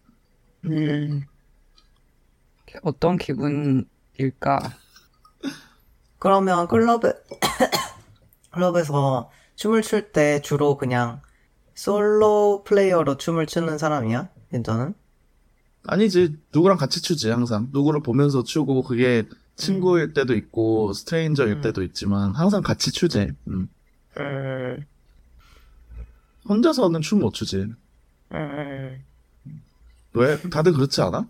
음. 0.66 1.22
어떤 2.82 3.16
기분 3.16 3.86
일까? 4.20 4.58
그러면 6.18 6.68
클럽에 6.68 7.12
클럽에서 8.52 9.30
춤을 9.56 9.82
출 9.82 10.12
때 10.12 10.40
주로 10.42 10.76
그냥 10.76 11.20
solo 11.74 12.62
player로 12.64 13.16
춤을 13.16 13.46
추는 13.46 13.78
사람이야? 13.78 14.28
진짜는? 14.52 14.94
아니지 15.86 16.36
누구랑 16.52 16.76
같이 16.76 17.00
추지 17.00 17.30
항상 17.30 17.68
누구를 17.72 18.02
보면서 18.02 18.42
추고 18.42 18.82
그게 18.82 19.26
친구일 19.56 20.12
때도 20.12 20.34
있고 20.34 20.92
stranger일 20.92 21.53
음. 21.56 21.60
때도 21.62 21.82
있지만 21.84 22.34
항상 22.34 22.60
같이 22.62 22.90
추지 22.92 23.28
음. 23.48 23.68
음, 24.18 24.84
혼자서는 26.48 27.00
춤 27.00 27.20
못 27.20 27.32
추지 27.32 27.66
음. 28.32 29.04
왜 30.12 30.38
다들 30.50 30.72
그렇지 30.72 31.00
않아? 31.02 31.26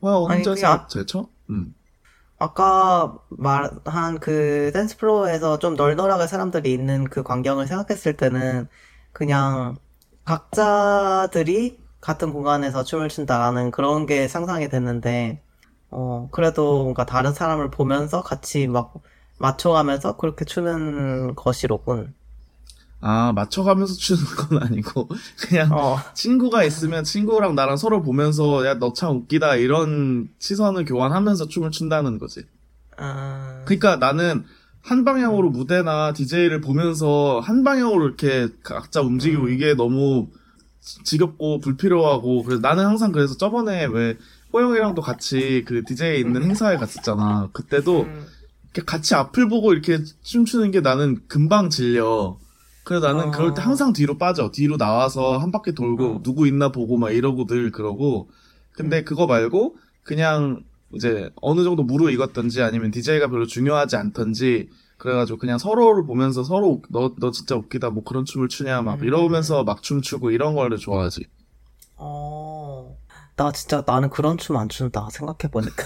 와 0.00 0.16
아니, 0.30 0.38
혼자서 0.44 0.54
그냥- 0.60 0.88
잘 0.88 1.06
춰? 1.06 1.28
음. 1.50 1.74
아까 2.44 3.18
말한 3.30 4.20
그 4.20 4.70
dance 4.74 4.98
floor에서 4.98 5.58
좀 5.58 5.74
널널하게 5.76 6.26
사람들이 6.26 6.72
있는 6.74 7.04
그 7.04 7.22
광경을 7.22 7.66
생각했을 7.66 8.16
때는 8.18 8.68
그냥 9.12 9.76
각자들이 10.24 11.82
같은 12.00 12.32
공간에서 12.34 12.84
춤을 12.84 13.08
춘다라는 13.08 13.70
그런 13.70 14.04
게 14.06 14.28
상상이 14.28 14.68
됐는데, 14.68 15.42
어, 15.90 16.28
그래도 16.32 16.82
뭔가 16.84 17.06
다른 17.06 17.32
사람을 17.32 17.70
보면서 17.70 18.22
같이 18.22 18.66
막 18.66 18.94
맞춰가면서 19.38 20.16
그렇게 20.18 20.44
추는 20.44 21.34
것이로군. 21.36 22.14
아 23.06 23.32
맞춰가면서 23.34 23.92
추는 23.94 24.22
건 24.24 24.62
아니고 24.62 25.10
그냥 25.38 25.70
어, 25.72 25.98
친구가 26.14 26.64
있으면 26.64 27.04
친구랑 27.04 27.54
나랑 27.54 27.76
서로 27.76 28.00
보면서 28.02 28.64
야 28.66 28.78
너 28.78 28.94
참 28.94 29.16
웃기다 29.16 29.56
이런 29.56 30.28
시선을 30.38 30.86
교환하면서 30.86 31.48
춤을 31.48 31.70
춘다는 31.70 32.18
거지. 32.18 32.40
음, 32.98 33.62
그러니까 33.66 33.96
나는 33.96 34.44
한 34.80 35.04
방향으로 35.04 35.50
무대나 35.50 36.12
DJ를 36.14 36.60
보면서 36.62 37.40
한 37.40 37.62
방향으로 37.62 38.06
이렇게 38.06 38.48
각자 38.62 39.02
움직이고 39.02 39.48
이게 39.48 39.74
너무 39.74 40.28
지- 40.80 41.02
지겹고 41.04 41.60
불필요하고 41.60 42.42
그래서 42.44 42.60
나는 42.62 42.86
항상 42.86 43.12
그래서 43.12 43.36
저번에 43.36 43.84
왜 43.86 44.16
호영이랑도 44.52 45.02
같이 45.02 45.64
그 45.66 45.82
DJ 45.84 46.20
있는 46.20 46.42
행사에 46.42 46.76
갔었잖아. 46.78 47.50
그때도 47.52 48.02
음, 48.02 48.26
같이 48.86 49.14
앞을 49.14 49.48
보고 49.48 49.72
이렇게 49.74 49.98
춤추는 50.22 50.70
게 50.70 50.80
나는 50.80 51.20
금방 51.28 51.68
질려. 51.70 52.38
그래서 52.84 53.06
나는 53.06 53.28
어. 53.28 53.30
그럴 53.30 53.54
때 53.54 53.62
항상 53.62 53.92
뒤로 53.92 54.18
빠져. 54.18 54.50
뒤로 54.50 54.76
나와서 54.76 55.38
한 55.38 55.50
바퀴 55.50 55.74
돌고 55.74 56.04
어. 56.04 56.20
누구 56.22 56.46
있나 56.46 56.70
보고 56.70 56.96
막 56.96 57.10
이러고 57.10 57.46
늘 57.46 57.72
그러고. 57.72 58.28
근데 58.72 59.02
그거 59.04 59.26
말고 59.26 59.76
그냥 60.02 60.62
이제 60.92 61.30
어느 61.40 61.64
정도 61.64 61.82
무르익었던지 61.82 62.62
아니면 62.62 62.90
DJ가 62.90 63.28
별로 63.28 63.46
중요하지 63.46 63.96
않던지 63.96 64.68
그래가지고 64.98 65.38
그냥 65.38 65.58
서로를 65.58 66.04
보면서 66.06 66.44
서로 66.44 66.82
너, 66.90 67.14
너 67.18 67.30
진짜 67.30 67.56
웃기다 67.56 67.90
뭐 67.90 68.04
그런 68.04 68.24
춤을 68.24 68.48
추냐 68.48 68.82
막 68.82 69.00
음. 69.00 69.04
이러면서 69.04 69.64
막 69.64 69.82
춤추고 69.82 70.30
이런 70.30 70.54
거를 70.54 70.78
좋아하지. 70.78 71.26
어, 71.96 72.96
나 73.36 73.52
진짜 73.52 73.82
나는 73.86 74.10
그런 74.10 74.38
춤안 74.38 74.68
춘다, 74.68 75.08
생각해 75.10 75.50
보니까. 75.50 75.84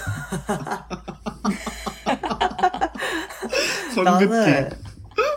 나는, 4.03 4.69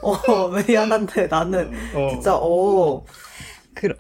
어, 0.03 0.49
미안한데 0.69 1.29
나는 1.29 1.73
어. 1.95 2.09
진짜, 2.11 2.37
어, 2.37 3.05
그러, 3.75 3.95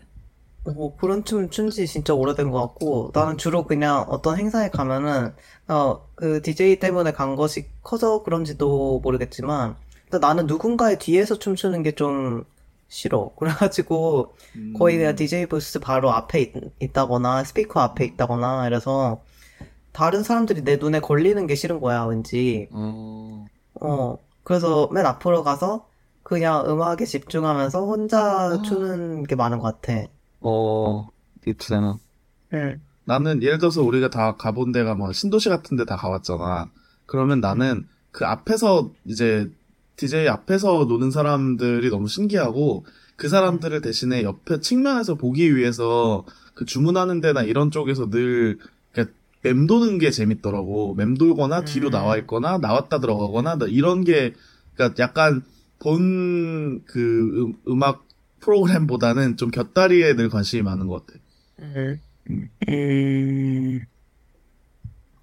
어, 0.64 0.96
그런 0.96 1.24
춤 1.24 1.50
춘지 1.50 1.86
진짜 1.86 2.14
오래된 2.14 2.50
것 2.50 2.61
같고, 2.61 3.11
나는 3.14 3.38
주로 3.38 3.64
그냥 3.66 4.03
어떤 4.09 4.38
행사에 4.38 4.70
가면은, 4.70 5.34
어, 5.68 6.09
그 6.14 6.42
DJ 6.42 6.78
때문에 6.80 7.12
간 7.12 7.36
것이 7.36 7.66
커서 7.82 8.22
그런지도 8.22 9.00
모르겠지만, 9.00 9.76
일단 10.07 10.20
나는 10.20 10.46
누군가의 10.46 10.98
뒤에서 10.98 11.38
춤추는 11.38 11.82
게 11.82 11.92
좀 11.92 12.44
싫어. 12.88 13.30
그래가지고, 13.38 14.34
거의 14.78 14.98
그냥 14.98 15.16
DJ 15.16 15.46
부스 15.46 15.78
바로 15.80 16.11
앞에 16.12 16.40
있, 16.42 16.53
있다거나, 16.80 17.44
스피커 17.44 17.80
앞에 17.80 18.05
있다거나, 18.05 18.66
이래서, 18.66 19.22
다른 19.92 20.22
사람들이 20.22 20.62
내 20.64 20.76
눈에 20.76 21.00
걸리는 21.00 21.46
게 21.46 21.55
싫은 21.55 21.80
거야, 21.80 22.05
왠지. 22.05 22.68
어. 22.72 23.46
어, 23.80 24.18
그래서 24.44 24.88
맨 24.92 25.07
앞으로 25.07 25.42
가서, 25.44 25.86
그냥 26.22 26.64
음악에 26.68 27.04
집중하면서 27.04 27.84
혼자 27.84 28.60
추는 28.62 29.24
게 29.24 29.34
많은 29.34 29.58
것 29.58 29.80
같아. 29.80 30.06
어. 30.40 31.08
입세나. 31.46 31.98
응. 32.54 32.80
나는 33.04 33.42
예를 33.42 33.58
들어서 33.58 33.82
우리가 33.82 34.10
다 34.10 34.36
가본 34.36 34.72
데가 34.72 34.94
뭐 34.94 35.12
신도시 35.12 35.48
같은 35.48 35.76
데 35.76 35.84
다 35.84 35.96
가봤잖아. 35.96 36.70
그러면 37.06 37.40
나는 37.40 37.86
그 38.12 38.24
앞에서 38.24 38.90
이제 39.04 39.50
DJ 39.96 40.28
앞에서 40.28 40.84
노는 40.88 41.10
사람들이 41.10 41.90
너무 41.90 42.08
신기하고 42.08 42.86
그 43.16 43.28
사람들을 43.28 43.80
대신에 43.80 44.22
옆에 44.22 44.60
측면에서 44.60 45.16
보기 45.16 45.54
위해서 45.56 46.24
그 46.54 46.64
주문하는 46.64 47.20
데나 47.20 47.42
이런 47.42 47.70
쪽에서 47.70 48.08
늘 48.10 48.58
맴도는 49.42 49.98
게 49.98 50.10
재밌더라고. 50.12 50.94
맴돌거나 50.94 51.64
뒤로 51.64 51.88
음. 51.88 51.90
나와 51.90 52.16
있거나 52.18 52.58
나왔다 52.58 53.00
들어가거나 53.00 53.56
나 53.56 53.66
이런 53.66 54.04
게 54.04 54.34
그러니까 54.74 55.02
약간 55.02 55.42
본 55.82 56.82
그 56.86 57.52
음악 57.68 58.04
프로그램보다는 58.40 59.36
좀 59.36 59.50
곁다리에 59.50 60.14
늘 60.14 60.28
관심이 60.28 60.62
많은 60.62 60.86
것 60.86 61.06
같아. 61.06 61.18
음. 61.60 62.00
음, 62.68 63.80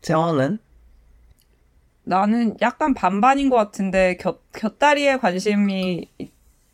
재원은? 0.02 0.60
나는 2.04 2.56
약간 2.62 2.94
반반인 2.94 3.50
것 3.50 3.56
같은데 3.58 4.18
곁, 4.18 4.42
곁다리에 4.54 5.18
관심이 5.18 6.10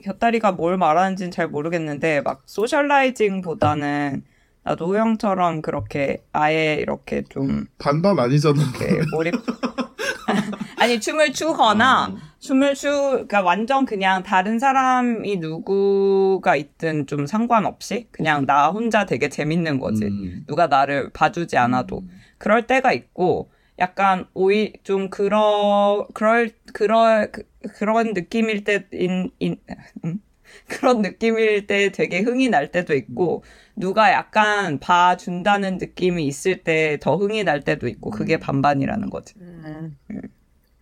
곁다리가 0.01 0.51
뭘 0.51 0.77
말하는지는 0.77 1.31
잘 1.31 1.47
모르겠는데 1.47 2.21
막 2.21 2.43
소셜라이징보다는 2.45 4.23
나도 4.63 4.87
호영처럼 4.87 5.61
그렇게 5.61 6.23
아예 6.31 6.75
이렇게 6.75 7.23
좀 7.29 7.65
반반 7.77 8.17
아니잖아. 8.19 8.61
이렇게 8.61 9.01
몰입 9.11 9.33
아니 10.77 10.99
춤을 10.99 11.33
추거나 11.33 12.07
어. 12.07 12.17
춤을 12.45 12.75
추 12.75 12.89
그러니까 12.89 13.41
완전 13.41 13.85
그냥 13.85 14.23
다른 14.23 14.59
사람이 14.59 15.37
누구가 15.37 16.55
있든 16.55 17.07
좀 17.07 17.25
상관없이 17.25 18.07
그냥 18.11 18.45
나 18.45 18.69
혼자 18.69 19.05
되게 19.05 19.29
재밌는 19.29 19.79
거지. 19.79 20.05
음. 20.05 20.43
누가 20.47 20.67
나를 20.67 21.09
봐주지 21.11 21.57
않아도. 21.57 22.03
그럴 22.37 22.67
때가 22.67 22.93
있고 22.93 23.49
약간 23.79 24.25
오히 24.33 24.73
좀 24.83 25.09
그러 25.09 26.07
그럴 26.13 26.51
그럴 26.73 27.31
그, 27.31 27.43
그런 27.77 28.13
느낌일 28.13 28.63
때인 28.63 29.31
인, 29.39 29.57
음? 30.05 30.19
그런 30.69 31.01
느낌일 31.01 31.67
때 31.67 31.91
되게 31.91 32.19
흥이 32.21 32.49
날 32.49 32.71
때도 32.71 32.93
있고 32.95 33.43
누가 33.75 34.11
약간 34.13 34.79
봐준다는 34.79 35.77
느낌이 35.79 36.25
있을 36.25 36.63
때 36.63 36.97
더 37.01 37.17
흥이 37.17 37.43
날 37.43 37.61
때도 37.61 37.87
있고 37.87 38.09
그게 38.11 38.37
반반이라는 38.37 39.09
거지. 39.09 39.33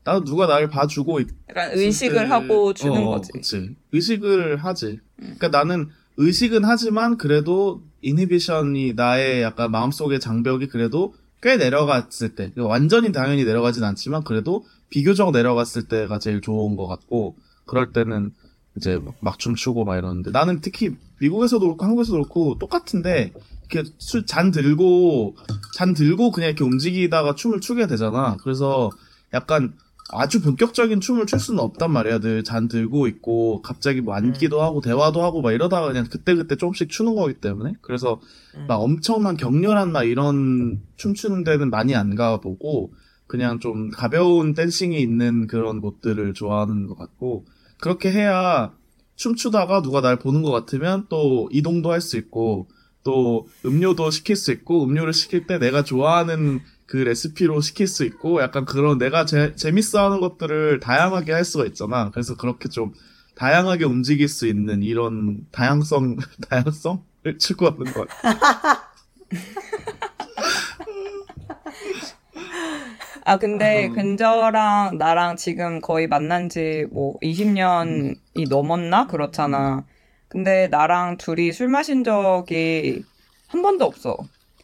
나도 0.03 0.23
누가 0.25 0.47
나를 0.47 0.69
봐주고 0.69 1.19
있- 1.21 1.29
약간 1.49 1.71
의식을 1.73 2.15
때- 2.15 2.25
하고 2.25 2.73
주는 2.73 2.97
어, 3.03 3.11
거지. 3.11 3.31
그치. 3.31 3.75
의식을 3.91 4.57
하지. 4.57 4.99
그러니까 5.17 5.47
나는 5.49 5.89
의식은 6.17 6.65
하지만 6.65 7.17
그래도 7.17 7.81
이니비션이 8.01 8.93
나의 8.95 9.41
약간 9.41 9.71
마음속의 9.71 10.19
장벽이 10.19 10.67
그래도 10.67 11.13
꽤 11.41 11.57
내려갔을 11.57 12.29
때 12.35 12.51
그러니까 12.51 12.67
완전히 12.67 13.11
당연히 13.11 13.43
내려가진 13.43 13.83
않지만 13.83 14.23
그래도 14.23 14.65
비교적 14.89 15.31
내려갔을 15.31 15.83
때가 15.87 16.19
제일 16.19 16.41
좋은 16.41 16.75
것 16.75 16.87
같고 16.87 17.35
그럴 17.65 17.91
때는 17.91 18.31
이제 18.77 18.99
막 19.19 19.39
춤 19.39 19.55
추고 19.55 19.85
막 19.85 19.97
이러는데 19.97 20.31
나는 20.31 20.61
특히 20.61 20.95
미국에서도 21.19 21.59
그렇고 21.65 21.83
한국에서도 21.85 22.17
그렇고 22.17 22.57
똑같은데 22.59 23.33
이렇게 23.71 23.89
술 23.97 24.25
잔 24.25 24.51
들고 24.51 25.35
잔 25.75 25.93
들고 25.93 26.31
그냥 26.31 26.49
이렇게 26.49 26.63
움직이다가 26.63 27.35
춤을 27.35 27.59
추게 27.61 27.87
되잖아. 27.87 28.37
그래서 28.43 28.89
약간 29.33 29.73
아주 30.13 30.41
본격적인 30.41 30.99
춤을 31.01 31.25
출 31.25 31.39
수는 31.39 31.59
없단 31.59 31.91
말이야. 31.91 32.19
늘 32.19 32.43
잔 32.43 32.67
들고 32.67 33.07
있고 33.07 33.61
갑자기 33.61 34.01
뭐 34.01 34.13
앉기도 34.15 34.61
하고 34.61 34.81
대화도 34.81 35.23
하고 35.23 35.41
막 35.41 35.51
이러다가 35.53 35.87
그냥 35.87 36.05
그때 36.09 36.35
그때 36.35 36.55
조금씩 36.55 36.89
추는 36.89 37.15
거기 37.15 37.33
때문에 37.35 37.73
그래서 37.81 38.19
음. 38.55 38.65
막 38.67 38.75
엄청난 38.75 39.37
격렬한 39.37 39.91
막 39.91 40.03
이런 40.03 40.81
춤추는 40.97 41.43
데는 41.43 41.69
많이 41.69 41.95
안 41.95 42.15
가보고 42.15 42.93
그냥 43.27 43.59
좀 43.59 43.89
가벼운 43.89 44.53
댄싱이 44.53 44.99
있는 45.01 45.47
그런 45.47 45.81
곳들을 45.81 46.33
좋아하는 46.33 46.87
것 46.87 46.97
같고 46.97 47.45
그렇게 47.79 48.11
해야 48.11 48.73
춤추다가 49.15 49.81
누가 49.81 50.01
날 50.01 50.17
보는 50.19 50.41
것 50.41 50.51
같으면 50.51 51.05
또 51.09 51.49
이동도 51.51 51.91
할 51.91 52.01
수 52.01 52.17
있고 52.17 52.67
또 53.03 53.47
음료도 53.65 54.11
시킬 54.11 54.35
수 54.35 54.51
있고 54.51 54.83
음료를 54.85 55.13
시킬 55.13 55.45
때 55.45 55.59
내가 55.59 55.83
좋아하는 55.83 56.61
그 56.93 56.97
레시피로 56.97 57.59
시킬 57.59 57.87
수 57.87 58.05
있고 58.05 58.39
약간 58.43 58.65
그런 58.65 58.99
내가 58.99 59.25
제, 59.25 59.55
재밌어하는 59.55 60.19
것들을 60.19 60.79
다양하게 60.79 61.31
할 61.31 61.43
수가 61.43 61.65
있잖아. 61.65 62.11
그래서 62.11 62.37
그렇게 62.37 62.69
좀 62.69 62.93
다양하게 63.33 63.85
움직일 63.85 64.27
수 64.27 64.45
있는 64.45 64.83
이런 64.83 65.47
다양성 65.51 66.17
다양성을 66.51 67.39
추구하는 67.39 67.91
것. 67.93 68.07
아 73.25 73.39
근데 73.39 73.87
음. 73.87 73.93
근저랑 73.93 74.99
나랑 74.99 75.37
지금 75.37 75.81
거의 75.81 76.05
만난 76.05 76.47
지 76.47 76.85
뭐 76.91 77.17
20년이 77.23 78.49
넘었나 78.49 79.07
그렇잖아. 79.07 79.83
근데 80.27 80.67
나랑 80.67 81.17
둘이 81.17 81.51
술 81.53 81.69
마신 81.69 82.03
적이 82.03 83.01
한 83.47 83.63
번도 83.63 83.83
없어. 83.85 84.15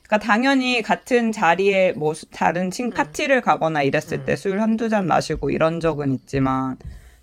그러니까 0.09 0.25
당연히 0.25 0.81
같은 0.81 1.31
자리에 1.31 1.91
뭐 1.93 2.15
수- 2.15 2.25
다른 2.31 2.71
친 2.71 2.89
파티를 2.89 3.41
가거나 3.41 3.83
이랬을 3.83 4.25
때 4.25 4.35
술 4.35 4.59
한두 4.59 4.89
잔 4.89 5.05
마시고 5.05 5.51
이런 5.51 5.79
적은 5.79 6.15
있지만 6.15 6.77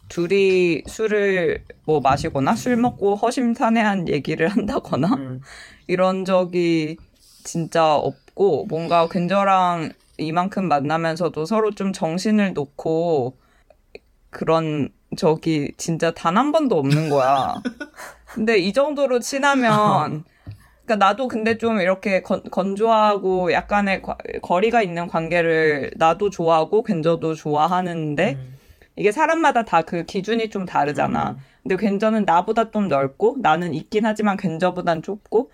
둘이 0.08 0.82
술을 0.86 1.64
뭐 1.84 1.98
마시거나 2.00 2.54
술 2.54 2.76
먹고 2.76 3.16
허심탄회한 3.16 4.08
얘기를 4.08 4.46
한다거나 4.46 5.08
음. 5.16 5.40
이런 5.88 6.24
적이 6.24 6.96
진짜 7.42 7.94
없고 7.96 8.66
뭔가 8.66 9.08
근저랑 9.08 9.90
이만큼 10.18 10.68
만나면서도 10.68 11.44
서로 11.44 11.72
좀 11.72 11.92
정신을 11.92 12.52
놓고 12.54 13.36
그런 14.30 14.90
적이 15.16 15.72
진짜 15.76 16.12
단 16.12 16.36
한 16.36 16.52
번도 16.52 16.78
없는 16.78 17.10
거야. 17.10 17.54
근데 18.26 18.58
이 18.58 18.72
정도로 18.72 19.18
친하면 19.20 20.24
그러니까 20.86 20.96
나도 21.04 21.26
근데 21.28 21.58
좀 21.58 21.80
이렇게 21.80 22.22
건, 22.22 22.42
건조하고 22.44 23.52
약간의 23.52 24.02
과- 24.02 24.16
거리가 24.42 24.82
있는 24.82 25.08
관계를 25.08 25.90
나도 25.96 26.30
좋아하고 26.30 26.82
근저도 26.82 27.34
좋아하는데 27.34 28.34
음. 28.34 28.56
이게 28.96 29.12
사람마다 29.12 29.64
다 29.64 29.82
그 29.82 30.04
기준이 30.04 30.48
좀 30.48 30.64
다르잖아. 30.64 31.36
근데 31.62 31.76
괜저는 31.76 32.24
나보다 32.24 32.70
좀 32.70 32.88
넓고 32.88 33.36
나는 33.40 33.74
있긴 33.74 34.06
하지만 34.06 34.36
괜저보단 34.36 35.02
좁고 35.02 35.50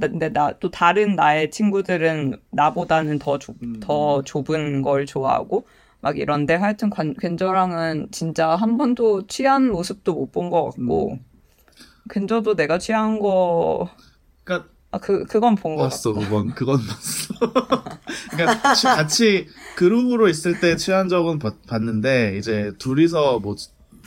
근데 0.00 0.32
나 0.32 0.52
또 0.60 0.70
다른 0.70 1.16
나의 1.16 1.50
친구들은 1.50 2.36
나보다는 2.52 3.18
더, 3.18 3.38
좁, 3.38 3.56
음. 3.62 3.80
더 3.80 4.22
좁은 4.22 4.82
걸 4.82 5.04
좋아하고 5.04 5.66
막 6.00 6.16
이런데 6.18 6.54
하여튼 6.54 6.88
관, 6.90 7.12
괜저랑은 7.14 8.08
진짜 8.12 8.50
한 8.56 8.78
번도 8.78 9.26
취한 9.26 9.70
모습도 9.70 10.14
못 10.14 10.32
본 10.32 10.50
것 10.50 10.64
같고 10.70 11.18
괜저도 12.08 12.54
내가 12.54 12.78
취한 12.78 13.18
거 13.18 13.88
아, 14.90 14.98
그, 14.98 15.24
그건 15.26 15.54
본거 15.56 15.82
같아. 15.82 15.90
봤어 15.90 16.12
그건 16.14 16.54
그건 16.54 16.78
봤어. 16.78 17.34
그러니까 18.32 18.72
취- 18.72 18.84
같이 18.86 19.48
그룹으로 19.76 20.28
있을 20.28 20.60
때 20.60 20.76
취한 20.76 21.08
적은 21.08 21.38
봤- 21.38 21.66
봤는데 21.66 22.36
이제 22.38 22.72
둘이서 22.78 23.40
뭐 23.40 23.56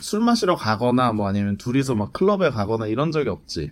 술 0.00 0.20
마시러 0.20 0.56
가거나 0.56 1.12
뭐 1.12 1.28
아니면 1.28 1.58
둘이서 1.58 1.94
막 1.94 2.14
클럽에 2.14 2.48
가거나 2.48 2.86
이런 2.86 3.12
적이 3.12 3.28
없지. 3.28 3.70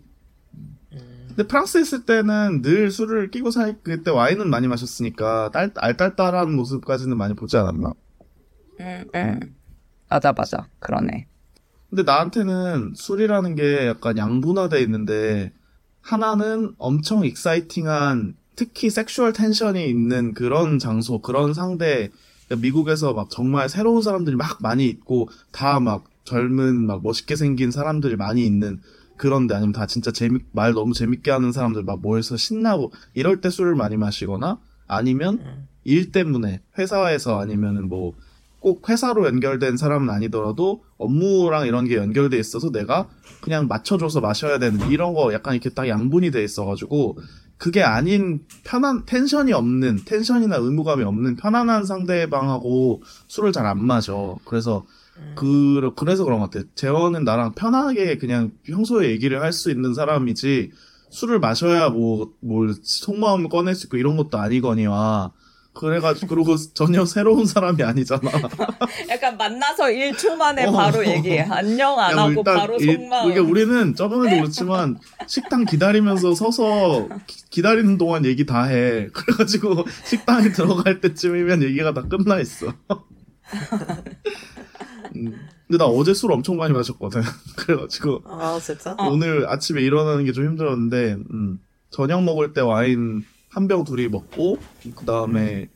근데 1.29 1.45
프랑스에 1.47 1.81
있을 1.83 2.05
때는 2.05 2.63
늘 2.63 2.91
술을 2.91 3.31
끼고 3.31 3.51
살 3.51 3.79
그때 3.83 4.11
와인은 4.11 4.51
많이 4.51 4.67
마셨으니까 4.69 5.51
딸 5.53 5.71
알딸딸한 5.77 6.53
모습까지는 6.55 7.17
많이 7.17 7.35
보지 7.35 7.57
않았나. 7.57 7.93
응, 8.81 9.05
응. 9.15 9.41
맞아, 10.09 10.33
맞아. 10.33 10.69
그러네. 10.81 11.29
근데 11.91 12.03
나한테는 12.03 12.93
술이라는 12.95 13.55
게 13.55 13.87
약간 13.87 14.19
양분화돼 14.19 14.81
있는데 14.83 15.53
하나는 16.01 16.75
엄청 16.79 17.25
exciting한 17.25 18.37
특히 18.57 18.91
sexual 18.91 19.33
tension이 19.33 19.89
있는 19.89 20.35
그런 20.35 20.79
장소, 20.79 21.21
그런 21.21 21.55
상대 21.55 22.11
그러니까 22.47 22.63
미국에서 22.63 23.13
막 23.13 23.29
정말 23.31 23.69
새로운 23.69 24.03
사람들이 24.03 24.37
막 24.37 24.59
많이 24.61 24.87
있고 24.87 25.29
다 25.53 25.79
막 25.81 26.05
젊은 26.29 26.87
막 26.87 27.03
멋있게 27.03 27.37
생긴 27.37 27.71
사람들이 27.71 28.17
많이 28.17 28.45
있는 28.45 28.81
그런데 29.17 29.55
아니면 29.55 29.73
다 29.73 29.87
진짜 29.87 30.13
재미 30.13 30.41
말 30.53 30.75
너무 30.75 30.93
재밌게 30.93 31.31
하는 31.31 31.53
사람들 31.53 31.85
막 31.85 32.01
모여서 32.03 32.37
신나고 32.37 32.93
이럴 33.15 33.41
때 33.41 33.49
술을 33.49 33.75
많이 33.75 33.97
마시거나 33.97 34.61
아니면 34.87 35.39
음. 35.41 35.69
일 35.85 36.13
때문에 36.13 36.61
회사에서 36.79 37.41
아니면은 37.41 37.89
뭐 37.89 38.13
꼭 38.61 38.89
회사로 38.89 39.27
연결된 39.27 39.77
사람은 39.77 40.11
아니더라도 40.11 40.83
업무랑 40.97 41.67
이런 41.67 41.85
게 41.87 41.97
연결돼 41.97 42.39
있어서 42.39 42.71
내가 42.71 43.09
그냥 43.41 43.69
맞춰줘서 43.69 44.21
마셔야 44.21 44.59
되는 44.59 44.91
이런 44.91 45.15
거 45.15 45.33
약간 45.33 45.55
이렇게 45.55 45.71
딱 45.71 45.87
양분이 45.89 46.31
돼 46.33 46.43
있어가지고 46.43 47.19
그게 47.57 47.83
아닌 47.83 48.45
편한 48.65 49.05
텐션이 49.05 49.53
없는 49.53 50.01
텐션이나 50.05 50.57
의무감이 50.57 51.03
없는 51.05 51.37
편안한 51.37 51.85
상대방하고 51.85 53.03
술을 53.29 53.53
잘 53.53 53.67
안 53.67 53.85
마셔. 53.85 54.39
그래서 54.45 54.85
그 55.35 55.91
그래서 55.97 56.25
그런 56.25 56.39
것 56.41 56.51
같아. 56.51 56.65
재원은 56.77 57.25
나랑 57.25 57.55
편하게 57.55 58.19
그냥 58.19 58.53
평소에 58.65 59.11
얘기를 59.11 59.43
할 59.43 59.53
수 59.53 59.71
있는 59.71 59.95
사람이지 59.95 60.71
술을 61.11 61.41
마셔야 61.41 61.91
뭐 61.91 62.33
뭘 62.41 62.75
속마음을 62.81 63.49
꺼낼 63.49 63.75
수 63.75 63.87
있고 63.87 63.97
이런 63.97 64.17
것도 64.17 64.39
아니거니와 64.39 65.33
그래가지고 65.79 66.26
그리고 66.35 66.57
전혀 66.74 67.05
새로운 67.05 67.47
사람이 67.47 67.83
아니잖아. 67.85 68.20
약간 69.11 69.37
만나서 69.37 69.85
1초 69.85 70.35
만에 70.35 70.66
어. 70.66 70.72
바로 70.72 71.07
얘기해. 71.07 71.43
안녕 71.49 71.97
안 72.01 72.16
야, 72.18 72.22
하고 72.22 72.33
일단 72.33 72.57
바로 72.57 72.76
일- 72.79 72.97
속마음. 72.97 73.31
이게 73.31 73.39
우리는 73.39 73.95
저번에도 73.95 74.37
그렇지만 74.39 74.99
식당 75.29 75.64
기다리면서 75.64 76.35
서서 76.35 77.09
기, 77.51 77.62
다리는 77.62 77.97
동안 77.97 78.24
얘기 78.24 78.45
다 78.45 78.64
해. 78.64 79.07
그래가지고 79.12 79.85
식당에 80.05 80.51
들어갈 80.51 81.01
때쯤이면 81.01 81.62
얘기가 81.62 81.95
다 81.95 82.03
끝나 82.03 82.41
있어. 82.41 82.74
음, 85.16 85.35
근데 85.66 85.79
나 85.79 85.85
어제 85.87 86.12
술 86.12 86.33
엄청 86.33 86.57
많이 86.57 86.72
마셨거든. 86.72 87.22
그래가지고 87.57 88.22
아 88.26 88.59
진짜? 88.61 88.95
어. 88.99 89.09
오늘 89.09 89.49
아침에 89.49 89.81
일어나는 89.83 90.24
게 90.24 90.33
좀 90.33 90.45
힘들었는데 90.45 91.16
음, 91.33 91.59
저녁 91.91 92.24
먹을 92.24 92.53
때 92.53 92.61
와인 92.61 93.24
한 93.51 93.67
병 93.69 93.85
둘이 93.85 94.09
먹고 94.09 94.59
그 94.95 95.05
다음에 95.07 95.69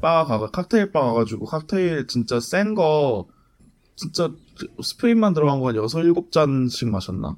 바 0.00 0.24
가가 0.24 0.50
칵테일 0.50 0.92
바 0.92 1.00
가가지고 1.00 1.46
칵테일 1.46 2.06
진짜 2.06 2.38
센 2.40 2.74
거 2.74 3.26
진짜 3.96 4.30
스프린만 4.82 5.34
들어간 5.34 5.60
거 5.60 5.68
한 5.68 5.76
여섯 5.76 6.02
일곱 6.02 6.30
잔씩 6.32 6.88
마셨나? 6.90 7.36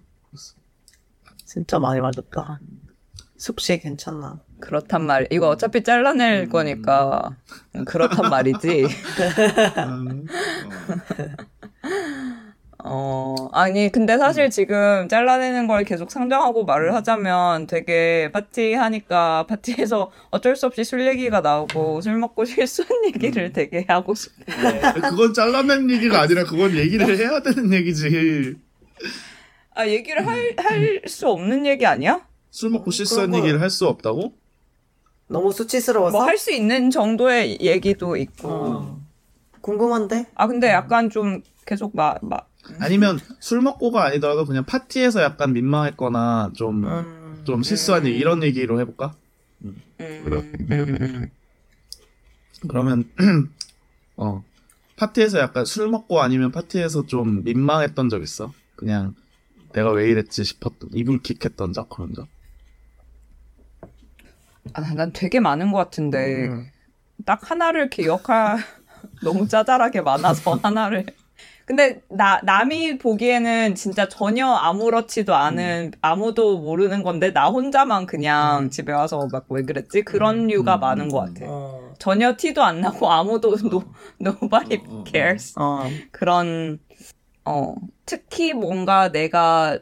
진짜 1.44 1.78
많이 1.78 2.00
마셨다. 2.00 2.60
숙취 3.38 3.78
괜찮나? 3.78 4.40
그렇단 4.60 5.06
말. 5.06 5.28
이거 5.30 5.48
어차피 5.48 5.84
잘라낼 5.84 6.48
거니까 6.48 7.36
그렇단 7.86 8.30
말이지. 8.30 8.86
음, 9.86 10.26
어, 10.66 11.55
아니, 13.52 13.90
근데 13.90 14.16
사실 14.18 14.50
지금 14.50 15.08
잘라내는 15.08 15.66
걸 15.66 15.84
계속 15.84 16.10
상정하고 16.10 16.64
말을 16.64 16.94
하자면 16.94 17.66
되게 17.66 18.30
파티 18.32 18.74
하니까 18.74 19.46
파티에서 19.48 20.10
어쩔 20.30 20.56
수 20.56 20.66
없이 20.66 20.84
술 20.84 21.06
얘기가 21.06 21.40
나오고 21.40 22.00
술 22.00 22.16
먹고 22.18 22.44
실수한 22.44 22.90
얘기를 23.06 23.52
되게 23.52 23.84
하고 23.88 24.14
싶은데. 24.14 24.52
어. 24.88 24.92
그건 25.10 25.34
잘라낸 25.34 25.90
얘기가 25.90 26.20
아니라 26.20 26.44
그건 26.44 26.76
얘기를 26.76 27.16
해야 27.18 27.40
되는 27.42 27.72
얘기지. 27.72 28.56
아, 29.74 29.86
얘기를 29.86 30.26
할, 30.26 30.54
할 30.56 31.02
수 31.06 31.28
없는 31.28 31.66
얘기 31.66 31.84
아니야? 31.86 32.26
술 32.50 32.70
먹고 32.70 32.90
실수한 32.90 33.26
그런 33.30 33.40
거- 33.42 33.46
얘기를 33.46 33.60
할 33.60 33.68
수 33.70 33.86
없다고? 33.86 34.32
너무 35.28 35.52
수치스러웠어? 35.52 36.16
뭐 36.16 36.24
할 36.26 36.38
수 36.38 36.52
있는 36.52 36.90
정도의 36.90 37.58
얘기도 37.60 38.16
있고. 38.16 38.48
어. 38.48 39.00
궁금한데? 39.60 40.26
아, 40.36 40.46
근데 40.46 40.68
약간 40.68 41.10
좀 41.10 41.42
계속 41.66 41.94
막, 41.96 42.18
막, 42.22 42.48
아니면 42.78 43.18
술 43.40 43.60
먹고가 43.60 44.04
아니더라도 44.04 44.44
그냥 44.44 44.64
파티에서 44.64 45.22
약간 45.22 45.52
민망했거나 45.52 46.52
좀, 46.54 46.84
음. 46.84 47.42
좀 47.44 47.62
실수한 47.62 48.06
얘기, 48.06 48.18
이런 48.18 48.42
얘기로 48.42 48.80
해볼까? 48.80 49.14
음, 49.64 49.80
음, 50.00 50.56
음. 50.70 51.30
그러면 52.68 53.10
어 54.16 54.44
파티에서 54.96 55.38
약간 55.38 55.64
술 55.64 55.88
먹고 55.88 56.20
아니면 56.20 56.52
파티에서 56.52 57.06
좀 57.06 57.44
민망했던 57.44 58.08
적 58.08 58.22
있어? 58.22 58.52
그냥 58.76 59.14
내가 59.72 59.90
왜 59.92 60.08
이랬지 60.10 60.44
싶었던 60.44 60.90
이불킥했던 60.94 61.72
적 61.72 61.88
그런 61.88 62.14
적? 62.14 62.28
아, 64.72 64.80
난 64.94 65.12
되게 65.12 65.38
많은 65.40 65.70
것 65.70 65.78
같은데. 65.78 66.48
음. 66.48 66.70
딱 67.24 67.50
하나를 67.50 67.88
기억할 67.88 68.58
너무 69.22 69.48
짜잘하게 69.48 70.02
많아서 70.02 70.54
하나를. 70.54 71.06
근데 71.66 72.00
나 72.08 72.40
남이 72.44 72.98
보기에는 72.98 73.74
진짜 73.74 74.08
전혀 74.08 74.46
아무렇지도 74.48 75.34
않은 75.34 75.90
아무도 76.00 76.58
모르는 76.60 77.02
건데 77.02 77.32
나 77.32 77.48
혼자만 77.48 78.06
그냥 78.06 78.70
집에 78.70 78.92
와서 78.92 79.28
막 79.32 79.46
왜 79.48 79.62
그랬지 79.62 80.02
그런 80.02 80.46
류가 80.46 80.76
음, 80.76 80.80
많은 80.80 81.04
음, 81.06 81.08
것 81.10 81.28
음. 81.28 81.34
같아. 81.34 81.46
어. 81.48 81.94
전혀 81.98 82.36
티도 82.36 82.62
안 82.62 82.80
나고 82.80 83.10
아무도 83.10 83.56
노, 83.56 83.82
nobody 84.20 84.76
어, 84.76 84.94
어, 84.94 85.00
어. 85.00 85.04
cares. 85.08 85.54
어. 85.58 85.88
그런 86.12 86.78
어 87.44 87.74
특히 88.04 88.52
뭔가 88.54 89.10
내가 89.10 89.78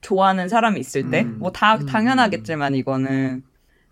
좋아하는 0.00 0.48
사람이 0.48 0.78
있을 0.78 1.10
때 1.10 1.22
음. 1.22 1.38
뭐다 1.40 1.78
음. 1.78 1.86
당연하겠지만 1.86 2.76
이거는 2.76 3.42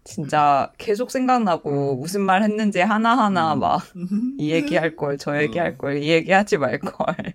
진짜 0.07 0.73
계속 0.79 1.11
생각나고 1.11 1.97
무슨 1.97 2.23
말 2.23 2.43
했는지 2.43 2.81
하나하나 2.81 3.55
음. 3.55 3.61
막 3.61 3.83
이 4.39 4.51
얘기할 4.53 4.97
걸 4.97 5.19
저 5.19 5.41
얘기할 5.43 5.77
걸 5.79 5.99
이 5.99 6.09
얘기하지 6.11 6.59
말 6.59 6.79
걸. 6.79 7.35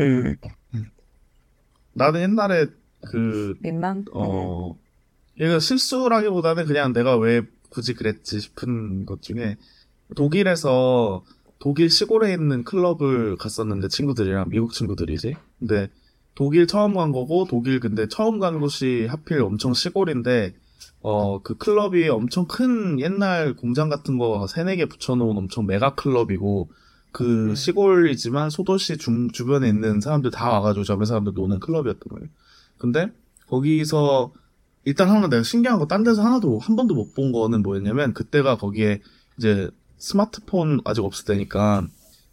음. 0.00 0.36
나는 1.94 2.22
옛날에 2.22 2.66
그 3.10 3.54
민망? 3.60 4.04
어, 4.14 4.76
이거 5.38 5.58
실수라기보다는 5.58 6.64
그냥 6.66 6.92
내가 6.92 7.16
왜 7.18 7.42
굳이 7.68 7.94
그랬지 7.94 8.40
싶은 8.40 9.04
것 9.06 9.20
중에 9.22 9.56
독일에서 10.16 11.24
독일 11.58 11.90
시골에 11.90 12.32
있는 12.32 12.64
클럽을 12.64 13.36
갔었는데 13.36 13.88
친구들이랑 13.88 14.48
미국 14.48 14.72
친구들이지. 14.72 15.34
근데 15.58 15.88
독일 16.34 16.66
처음 16.66 16.94
간 16.94 17.12
거고 17.12 17.46
독일 17.48 17.78
근데 17.80 18.08
처음 18.08 18.38
간 18.40 18.60
곳이 18.60 19.06
하필 19.08 19.40
엄청 19.42 19.74
시골인데 19.74 20.54
어, 21.00 21.42
그 21.42 21.56
클럽이 21.56 22.08
엄청 22.08 22.46
큰 22.46 23.00
옛날 23.00 23.54
공장 23.54 23.88
같은 23.88 24.18
거 24.18 24.46
세네 24.46 24.76
개 24.76 24.86
붙여놓은 24.86 25.36
엄청 25.36 25.66
메가 25.66 25.94
클럽이고 25.94 26.70
그 27.10 27.50
음. 27.50 27.54
시골이지만 27.54 28.50
소도시 28.50 28.96
중, 28.96 29.30
주변에 29.30 29.68
있는 29.68 30.00
사람들 30.00 30.30
다 30.30 30.50
와가지고 30.50 30.84
젊은 30.84 31.04
사람들 31.06 31.32
노는 31.34 31.60
클럽이었던 31.60 32.00
거예요. 32.08 32.28
근데 32.78 33.10
거기서 33.48 34.32
일단 34.84 35.08
하나 35.10 35.28
내가 35.28 35.42
신기한 35.42 35.78
거 35.78 35.86
딴 35.86 36.02
데서 36.04 36.22
하나도 36.22 36.58
한 36.58 36.74
번도 36.76 36.94
못 36.94 37.14
본 37.14 37.32
거는 37.32 37.62
뭐였냐면 37.62 38.14
그때가 38.14 38.56
거기에 38.56 39.00
이제 39.38 39.70
스마트폰 39.98 40.80
아직 40.84 41.04
없을 41.04 41.24
때니까 41.26 41.86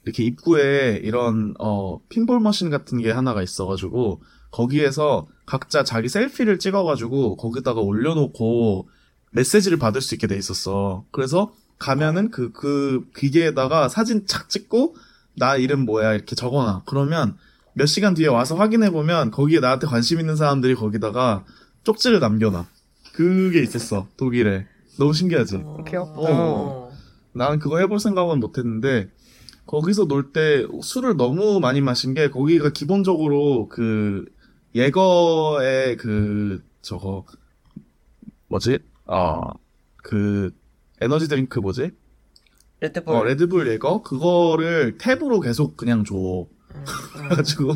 이렇게 0.05 0.23
입구에 0.23 1.01
이런 1.03 1.53
어 1.59 1.99
핀볼 2.09 2.39
머신 2.39 2.69
같은 2.69 2.99
게 2.99 3.11
하나가 3.11 3.43
있어가지고 3.43 4.21
거기에서 4.51 5.27
각자 5.45 5.83
자기 5.83 6.09
셀피를 6.09 6.59
찍어가지고 6.59 7.37
거기다가 7.37 7.81
올려놓고 7.81 8.89
메시지를 9.31 9.77
받을 9.77 10.01
수 10.01 10.15
있게 10.15 10.27
돼 10.27 10.37
있었어. 10.37 11.05
그래서 11.11 11.53
가면은 11.77 12.29
그, 12.31 12.51
그 12.51 13.05
기계에다가 13.15 13.89
사진 13.89 14.25
착 14.27 14.49
찍고 14.49 14.95
나 15.35 15.55
이름 15.55 15.85
뭐야 15.85 16.13
이렇게 16.13 16.35
적어놔. 16.35 16.83
그러면 16.85 17.37
몇 17.73 17.85
시간 17.85 18.13
뒤에 18.13 18.27
와서 18.27 18.55
확인해보면 18.55 19.31
거기에 19.31 19.59
나한테 19.59 19.87
관심 19.87 20.19
있는 20.19 20.35
사람들이 20.35 20.75
거기다가 20.75 21.45
쪽지를 21.83 22.19
남겨놔. 22.19 22.65
그게 23.13 23.61
있었어. 23.61 24.07
독일에. 24.17 24.65
너무 24.97 25.13
신기하지? 25.13 25.63
귀엽다. 25.87 26.13
어. 26.17 26.91
나는 27.33 27.59
그거 27.59 27.79
해볼 27.79 27.99
생각은 27.99 28.39
못 28.39 28.57
했는데, 28.57 29.09
거기서 29.65 30.05
놀 30.05 30.33
때 30.33 30.65
술을 30.81 31.15
너무 31.15 31.59
많이 31.59 31.79
마신 31.79 32.13
게, 32.13 32.29
거기가 32.29 32.69
기본적으로 32.71 33.69
그, 33.69 34.25
예거의 34.75 35.97
그, 35.97 36.63
저거, 36.81 37.25
뭐지? 38.47 38.79
어, 39.05 39.41
그, 39.97 40.51
energy 41.01 41.27
drink 41.27 41.59
뭐지? 41.59 41.91
레드불. 42.81 43.15
어, 43.15 43.23
레드불 43.23 43.67
예거? 43.67 44.01
그거를 44.01 44.97
tap으로 44.97 45.41
계속 45.41 45.75
그냥 45.75 46.03
줘. 46.03 46.15
그래가지고, 47.13 47.73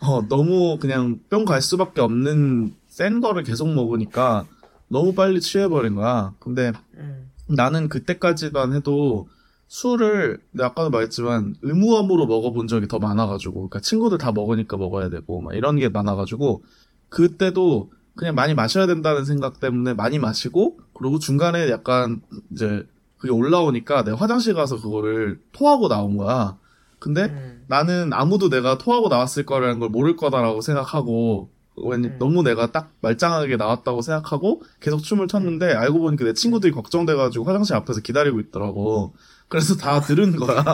어, 0.00 0.28
너무 0.28 0.78
그냥 0.78 1.20
뿅 1.30 1.44
갈 1.44 1.62
수밖에 1.62 2.00
없는 2.00 2.74
센 2.88 3.20
거를 3.20 3.44
계속 3.44 3.72
먹으니까 3.72 4.46
너무 4.88 5.14
빨리 5.14 5.40
취해버린 5.40 5.94
거야. 5.94 6.34
근데 6.38 6.72
음. 6.94 7.30
나는 7.48 7.88
그때까지만 7.88 8.74
해도 8.74 9.28
술을 9.72 10.38
아까도 10.60 10.90
말했지만 10.90 11.54
의무함으로 11.62 12.26
먹어본 12.26 12.66
적이 12.66 12.88
더 12.88 12.98
많아가지고 12.98 13.54
그러니까 13.54 13.80
친구들 13.80 14.18
다 14.18 14.30
먹으니까 14.30 14.76
먹어야 14.76 15.08
되고 15.08 15.40
막 15.40 15.54
이런 15.54 15.76
게 15.76 15.88
많아가지고 15.88 16.62
그때도 17.08 17.90
그냥 18.14 18.34
많이 18.34 18.52
마셔야 18.52 18.86
된다는 18.86 19.24
생각 19.24 19.60
때문에 19.60 19.94
많이 19.94 20.18
마시고 20.18 20.78
그리고 20.92 21.18
중간에 21.18 21.70
약간 21.70 22.20
이제 22.50 22.86
그게 23.16 23.32
올라오니까 23.32 24.04
내가 24.04 24.18
화장실 24.18 24.52
가서 24.52 24.78
그거를 24.78 25.40
토하고 25.52 25.88
나온 25.88 26.18
거야. 26.18 26.58
근데 26.98 27.22
음. 27.24 27.64
나는 27.66 28.12
아무도 28.12 28.50
내가 28.50 28.76
토하고 28.76 29.08
나왔을 29.08 29.46
거라는 29.46 29.78
걸 29.78 29.88
모를 29.88 30.16
거다라고 30.16 30.60
생각하고 30.60 31.48
왠 31.76 32.04
음. 32.04 32.16
너무 32.18 32.42
내가 32.42 32.70
딱 32.72 32.92
말짱하게 33.00 33.56
나왔다고 33.56 34.02
생각하고 34.02 34.60
계속 34.80 35.02
춤을 35.02 35.28
췄는데 35.28 35.72
알고 35.72 36.00
보니까 36.00 36.26
내 36.26 36.34
친구들이 36.34 36.72
걱정돼가지고 36.72 37.46
화장실 37.46 37.74
앞에서 37.76 38.02
기다리고 38.02 38.38
있더라고. 38.40 39.14
그래서 39.52 39.76
다 39.76 40.00
들은 40.00 40.34
거야. 40.34 40.64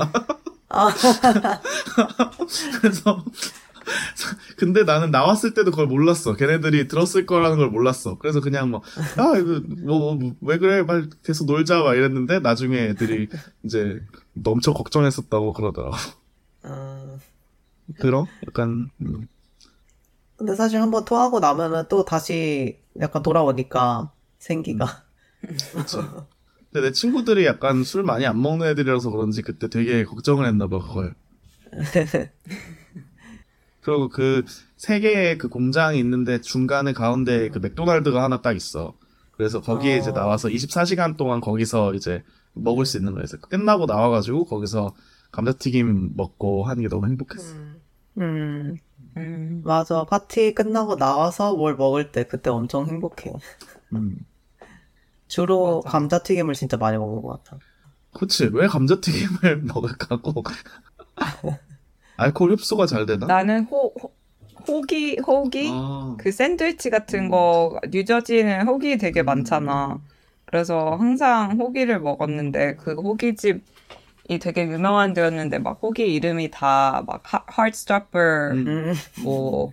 아, 0.68 0.88
그래서 2.80 3.24
근데 4.56 4.84
나는 4.84 5.10
나왔을 5.10 5.52
때도 5.52 5.72
그걸 5.72 5.88
몰랐어. 5.88 6.36
걔네들이 6.36 6.86
들었을 6.86 7.26
거라는 7.26 7.58
걸 7.58 7.70
몰랐어. 7.70 8.18
그래서 8.18 8.40
그냥 8.40 8.70
뭐, 8.70 8.82
아, 9.16 9.36
이거, 9.36 9.60
뭐, 9.84 10.14
뭐, 10.14 10.32
왜 10.42 10.58
그래? 10.58 10.82
말 10.84 11.10
계속 11.24 11.46
놀자. 11.46 11.82
막 11.82 11.94
이랬는데, 11.94 12.38
나중에 12.38 12.78
애들이 12.90 13.28
이제 13.64 14.00
엄청 14.46 14.74
걱정했었다고 14.74 15.54
그러더라고. 15.54 15.96
음. 16.66 17.18
들어? 17.98 18.28
약간, 18.46 18.90
음. 19.00 19.26
근데 20.36 20.54
사실 20.54 20.80
한번 20.80 21.04
토하고 21.04 21.40
나면은 21.40 21.86
또 21.88 22.04
다시 22.04 22.78
약간 23.00 23.24
돌아오니까 23.24 24.12
생기가. 24.38 25.02
그치. 25.72 25.96
근데 26.72 26.88
내 26.88 26.92
친구들이 26.92 27.46
약간 27.46 27.82
술 27.84 28.02
많이 28.02 28.26
안 28.26 28.40
먹는 28.40 28.66
애들이라서 28.68 29.10
그런지 29.10 29.42
그때 29.42 29.68
되게 29.68 30.04
걱정을 30.04 30.46
했나 30.46 30.68
봐, 30.68 30.78
그걸. 30.78 31.14
그리고 33.82 34.08
그 34.08 34.42
세 34.78 35.00
개의 35.00 35.38
그 35.38 35.48
공장이 35.48 35.98
있는데 35.98 36.40
중간에 36.40 36.92
가운데 36.92 37.48
그 37.50 37.58
맥도날드가 37.58 38.22
하나 38.22 38.40
딱 38.40 38.56
있어. 38.56 38.94
그래서 39.32 39.60
거기에 39.60 39.96
어. 39.96 39.98
이제 39.98 40.12
나와서 40.12 40.48
24시간 40.48 41.16
동안 41.16 41.40
거기서 41.40 41.94
이제 41.94 42.22
먹을 42.54 42.86
수 42.86 42.96
있는 42.96 43.14
거였어. 43.14 43.38
끝나고 43.38 43.86
나와가지고 43.86 44.44
거기서 44.44 44.94
감자튀김 45.32 46.12
먹고 46.16 46.64
하는 46.64 46.82
게 46.84 46.88
너무 46.88 47.06
행복했어. 47.08 47.54
음. 47.54 47.80
음. 48.18 48.76
음. 49.16 49.62
맞아. 49.64 50.04
파티 50.04 50.54
끝나고 50.54 50.96
나와서 50.96 51.56
뭘 51.56 51.74
먹을 51.76 52.12
때 52.12 52.24
그때 52.24 52.50
엄청 52.50 52.86
행복해. 52.86 53.32
음. 53.94 54.16
주로 55.28 55.82
맞아. 55.84 55.90
감자튀김을 55.98 56.54
진짜 56.54 56.76
많이 56.76 56.98
먹는 56.98 57.22
것 57.22 57.42
같아. 57.44 57.58
그치. 58.12 58.48
왜 58.52 58.66
감자튀김을 58.66 59.62
먹을까고. 59.72 60.42
알코올 62.16 62.52
흡수가 62.52 62.86
잘 62.86 63.06
되나? 63.06 63.26
나는 63.26 63.64
호, 63.66 63.92
호 64.00 64.12
호기 64.66 65.18
호기 65.24 65.70
아. 65.72 66.16
그 66.18 66.32
샌드위치 66.32 66.90
같은 66.90 67.28
거 67.28 67.78
뉴저지는 67.90 68.66
호기 68.66 68.98
되게 68.98 69.22
많잖아. 69.22 70.00
그래서 70.46 70.96
항상 70.98 71.58
호기를 71.58 72.00
먹었는데 72.00 72.76
그 72.76 72.94
호기집 72.94 73.62
이 74.30 74.38
되게 74.38 74.62
유명한 74.66 75.14
데였는데 75.14 75.58
막 75.58 75.78
호기 75.80 76.12
이름이 76.14 76.50
다 76.50 77.02
막 77.06 77.22
하트스토퍼 77.24 78.18
음. 78.52 78.66
음. 78.68 78.94
뭐막 79.22 79.72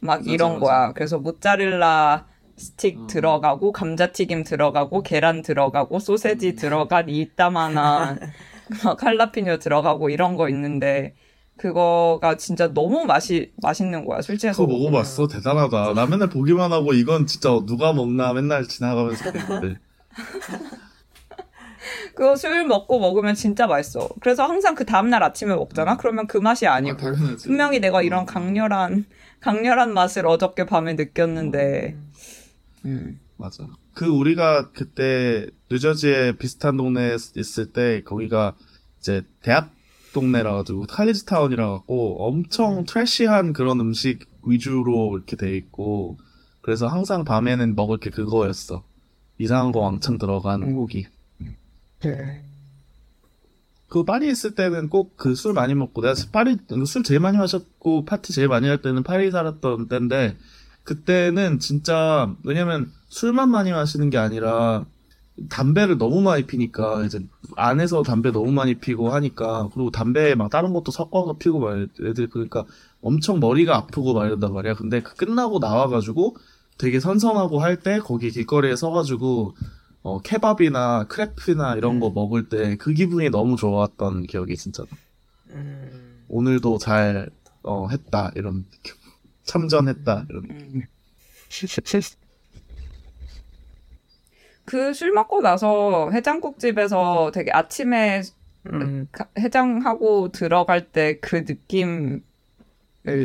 맞아, 0.00 0.22
이런 0.26 0.54
맞아. 0.54 0.60
거야. 0.60 0.92
그래서 0.92 1.18
모짜렐라 1.18 2.26
스틱 2.56 2.98
어. 2.98 3.06
들어가고 3.06 3.72
감자튀김 3.72 4.44
들어가고 4.44 5.02
계란 5.02 5.42
들어가고 5.42 5.98
소세지 5.98 6.50
음. 6.50 6.56
들어간 6.56 7.08
이따만한 7.08 8.18
막 8.84 9.02
할라피뇨 9.02 9.58
들어가고 9.58 10.10
이런 10.10 10.36
거 10.36 10.48
있는데 10.48 11.14
그거가 11.56 12.36
진짜 12.36 12.72
너무 12.72 13.04
맛이 13.04 13.52
맛있는 13.62 14.04
거야. 14.04 14.20
술 14.20 14.36
취해서 14.38 14.64
그거 14.64 14.78
먹어봤어? 14.78 15.26
대단하다. 15.28 15.94
나 15.94 16.06
맨날 16.06 16.28
보기만 16.28 16.72
하고 16.72 16.92
이건 16.92 17.26
진짜 17.26 17.48
누가 17.66 17.92
먹나 17.92 18.32
맨날 18.32 18.64
지나가면서 18.68 19.32
그랬는데. 19.32 19.78
그거 22.14 22.34
술 22.36 22.66
먹고 22.66 22.98
먹으면 22.98 23.34
진짜 23.34 23.66
맛있어. 23.66 24.08
그래서 24.20 24.44
항상 24.44 24.74
그 24.74 24.84
다음날 24.84 25.22
아침에 25.22 25.54
먹잖아? 25.54 25.96
그러면 25.96 26.26
그 26.26 26.38
맛이 26.38 26.66
아니고. 26.66 26.96
당연하지. 26.96 27.46
분명히 27.46 27.78
내가 27.80 28.02
이런 28.02 28.26
강렬한, 28.26 29.04
강렬한 29.40 29.94
맛을 29.94 30.26
어저께 30.26 30.66
밤에 30.66 30.94
느꼈는데. 30.94 31.96
음. 32.86 33.20
맞아. 33.36 33.66
그 33.94 34.06
우리가 34.06 34.70
그때 34.72 35.46
뉴저지에 35.70 36.36
비슷한 36.38 36.76
동네에 36.76 37.16
있을 37.36 37.72
때 37.72 38.02
거기가 38.02 38.56
이제 38.98 39.22
대학 39.42 39.74
동네라 40.14 40.54
가지고 40.54 40.86
칼리지 40.86 41.26
타운이라 41.26 41.70
갖고 41.70 42.26
엄청 42.26 42.84
트래시한 42.86 43.52
그런 43.52 43.80
음식 43.80 44.26
위주로 44.46 45.14
이렇게 45.16 45.36
돼 45.36 45.54
있고 45.56 46.16
그래서 46.62 46.86
항상 46.86 47.24
밤에는 47.24 47.74
먹을 47.76 47.98
게 47.98 48.08
그거였어. 48.10 48.82
이상한 49.38 49.72
거 49.72 49.80
왕창 49.80 50.16
들어간 50.18 50.62
음. 50.62 50.74
고기. 50.76 51.06
그 53.88 54.04
파리 54.04 54.28
있을 54.30 54.54
때는 54.54 54.88
꼭 54.88 55.16
그 55.16 55.34
술 55.34 55.52
많이 55.52 55.74
먹고 55.74 56.02
내가 56.02 56.14
파리 56.32 56.56
술 56.86 57.02
제일 57.02 57.20
많이 57.20 57.36
마셨고 57.38 58.04
파티 58.04 58.32
제일 58.32 58.48
많이 58.48 58.66
할 58.68 58.80
때는 58.82 59.02
파리 59.02 59.30
살았던 59.30 59.88
때인데 59.88 60.36
그때는 60.86 61.58
진짜 61.58 62.32
왜냐면 62.44 62.90
술만 63.08 63.50
많이 63.50 63.72
마시는 63.72 64.08
게 64.08 64.18
아니라 64.18 64.86
담배를 65.50 65.98
너무 65.98 66.22
많이 66.22 66.46
피니까 66.46 67.04
이제 67.04 67.20
안에서 67.56 68.02
담배 68.02 68.30
너무 68.32 68.52
많이 68.52 68.76
피고 68.76 69.10
하니까 69.10 69.68
그리고 69.74 69.90
담배에 69.90 70.34
막 70.34 70.48
다른 70.48 70.72
것도 70.72 70.92
섞어서 70.92 71.34
피고 71.38 71.58
막 71.60 71.76
애들 71.76 72.28
그러니까 72.30 72.64
엄청 73.02 73.40
머리가 73.40 73.76
아프고 73.76 74.14
막 74.14 74.24
이런단 74.26 74.54
말이야. 74.54 74.74
근데 74.74 75.02
그 75.02 75.14
끝나고 75.14 75.58
나와가지고 75.58 76.36
되게 76.78 77.00
선선하고 77.00 77.60
할 77.60 77.80
때 77.82 77.98
거기 77.98 78.30
길거리에 78.30 78.76
서가지고 78.76 79.54
어 80.02 80.20
케밥이나 80.20 81.04
크레프나 81.08 81.74
이런 81.74 82.00
거 82.00 82.10
먹을 82.10 82.48
때 82.48 82.76
그 82.76 82.92
기분이 82.94 83.28
너무 83.30 83.56
좋았던 83.56 84.22
기억이 84.28 84.56
진짜 84.56 84.84
나. 84.84 84.96
음, 85.50 86.24
오늘도 86.28 86.78
잘 86.78 87.28
어, 87.62 87.88
했다 87.88 88.30
이런 88.36 88.64
느낌. 88.70 88.94
참전했다 89.46 90.26
이런 90.28 90.42
느낌. 90.48 90.82
그술 94.64 95.12
먹고 95.12 95.40
나서 95.40 96.10
해장국집에서 96.10 97.30
되게 97.32 97.52
아침에 97.52 98.22
음, 98.72 99.06
가- 99.12 99.28
해장하고 99.38 100.32
들어갈 100.32 100.90
때 100.90 101.20
그 101.20 101.44
느낌을 101.46 102.22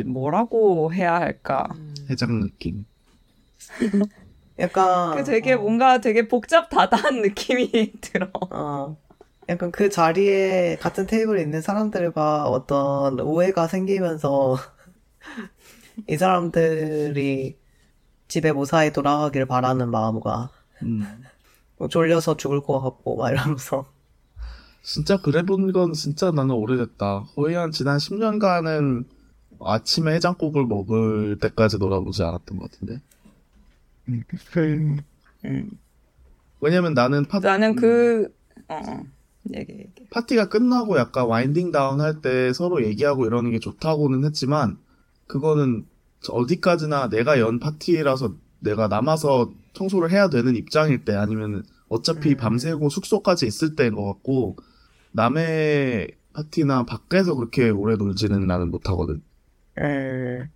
뭐라고 0.06 0.92
해야 0.94 1.16
할까? 1.16 1.68
해장 2.08 2.40
느낌. 2.40 2.86
약간 4.60 5.16
그 5.16 5.24
되게 5.24 5.54
어, 5.54 5.58
뭔가 5.58 6.00
되게 6.00 6.28
복잡다단 6.28 7.22
느낌이 7.22 7.92
들어. 8.00 8.28
어, 8.50 8.96
약간 9.48 9.72
그 9.72 9.88
자리에 9.90 10.76
같은 10.80 11.06
테이블에 11.06 11.42
있는 11.42 11.60
사람들과 11.60 12.44
어떤 12.44 13.18
오해가 13.18 13.66
생기면서 13.66 14.56
이 16.08 16.16
사람들이 16.16 17.56
집에 18.28 18.52
무사히 18.52 18.92
돌아가길 18.92 19.46
바라는 19.46 19.90
마음과 19.90 20.50
음. 20.82 21.04
뭐 21.78 21.88
졸려서 21.88 22.36
죽을 22.36 22.62
것 22.62 22.80
같고 22.80 23.16
막 23.16 23.30
이러면서 23.30 23.86
진짜 24.82 25.16
그래 25.20 25.42
본 25.42 25.72
건 25.72 25.92
진짜 25.92 26.30
나는 26.30 26.54
오래됐다. 26.54 27.26
거의 27.34 27.54
한 27.54 27.70
지난 27.70 27.98
10년간은 27.98 29.04
아침에 29.60 30.14
해장국을 30.14 30.66
먹을 30.66 31.38
때까지 31.38 31.78
놀아보지 31.78 32.22
않았던 32.24 32.58
것 32.58 32.70
같은데. 32.70 33.00
음. 34.08 35.70
왜냐면 36.60 36.94
나는 36.94 37.24
파, 37.24 37.38
나는 37.40 37.74
그 37.76 38.34
어, 38.68 38.74
어. 38.74 39.02
얘기 39.54 39.72
얘기. 39.72 40.06
파티가 40.10 40.48
끝나고 40.48 40.98
약간 40.98 41.26
와인딩 41.26 41.72
다운 41.72 42.00
할 42.00 42.20
때 42.20 42.52
서로 42.52 42.84
얘기하고 42.84 43.26
이러는 43.26 43.50
게 43.50 43.58
좋다고는 43.58 44.24
했지만 44.24 44.78
그거는 45.32 45.86
저 46.20 46.34
어디까지나 46.34 47.08
내가 47.08 47.40
연 47.40 47.58
파티라서 47.58 48.34
내가 48.60 48.86
남아서 48.86 49.50
청소를 49.72 50.10
해야 50.10 50.28
되는 50.28 50.54
입장일 50.54 51.06
때 51.06 51.14
아니면 51.14 51.64
어차피 51.88 52.32
음. 52.32 52.36
밤새고 52.36 52.90
숙소까지 52.90 53.46
있을 53.46 53.74
때인 53.74 53.94
것 53.94 54.04
같고 54.04 54.56
남의 55.12 56.08
파티나 56.34 56.84
밖에서 56.84 57.34
그렇게 57.34 57.70
오래 57.70 57.96
놀지는 57.96 58.46
나는 58.46 58.70
못하거든. 58.70 59.22
음, 59.78 60.50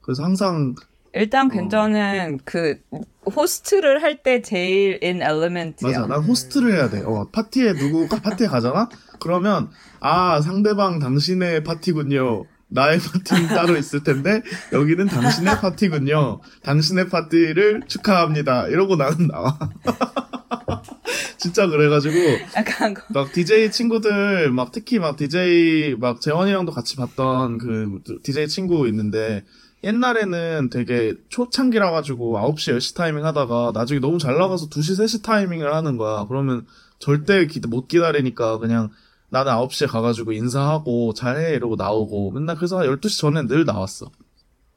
그래서 0.00 0.22
항상 0.22 0.76
일단 1.12 1.46
어. 1.46 1.48
괜찮은 1.50 2.38
그 2.44 2.78
호스트를 3.26 4.00
할 4.02 4.22
때 4.22 4.42
제일 4.42 5.02
in 5.02 5.22
element야. 5.22 5.90
맞아 5.90 6.06
난 6.06 6.22
호스트를 6.22 6.72
해야 6.72 6.88
돼. 6.88 7.02
어 7.04 7.28
파티에 7.32 7.74
누구 7.74 8.08
파티에 8.08 8.46
가잖아. 8.46 8.88
그러면 9.20 9.70
아 9.98 10.40
상대방 10.40 11.00
당신의 11.00 11.64
파티군요. 11.64 12.44
나의 12.74 12.98
파티는 12.98 13.48
따로 13.48 13.76
있을 13.76 14.02
텐데 14.02 14.42
여기는 14.72 15.06
당신의 15.06 15.60
파티군요. 15.60 16.40
당신의 16.62 17.08
파티를 17.08 17.82
축하합니다. 17.86 18.66
이러고 18.68 18.96
나는 18.96 19.28
나와. 19.28 19.56
진짜 21.38 21.66
그래가지고 21.66 22.14
약간 22.56 22.94
그- 22.94 23.02
막 23.12 23.32
DJ 23.32 23.70
친구들 23.70 24.50
막 24.50 24.72
특히 24.72 24.98
막 24.98 25.16
DJ 25.16 25.96
막 25.98 26.20
재원이랑도 26.20 26.72
같이 26.72 26.96
봤던 26.96 27.58
그 27.58 28.00
DJ 28.22 28.48
친구 28.48 28.88
있는데 28.88 29.44
옛날에는 29.82 30.70
되게 30.70 31.12
초창기라 31.28 31.90
가지고 31.90 32.38
9시 32.38 32.74
10시 32.76 32.96
타이밍 32.96 33.24
하다가 33.26 33.72
나중에 33.74 34.00
너무 34.00 34.18
잘 34.18 34.38
나가서 34.38 34.68
2시 34.70 34.98
3시 35.04 35.22
타이밍을 35.22 35.74
하는 35.74 35.98
거야. 35.98 36.24
그러면 36.28 36.64
절대 36.98 37.46
기- 37.46 37.60
못 37.68 37.86
기다리니까 37.88 38.58
그냥 38.58 38.88
나는 39.30 39.52
9시에 39.52 39.88
가가지고 39.88 40.32
인사하고 40.32 41.14
잘해 41.14 41.54
이러고 41.54 41.76
나오고 41.76 42.30
맨날 42.32 42.56
그래서 42.56 42.78
한 42.78 42.86
12시 42.86 43.20
전에 43.20 43.46
늘 43.46 43.64
나왔어. 43.64 44.10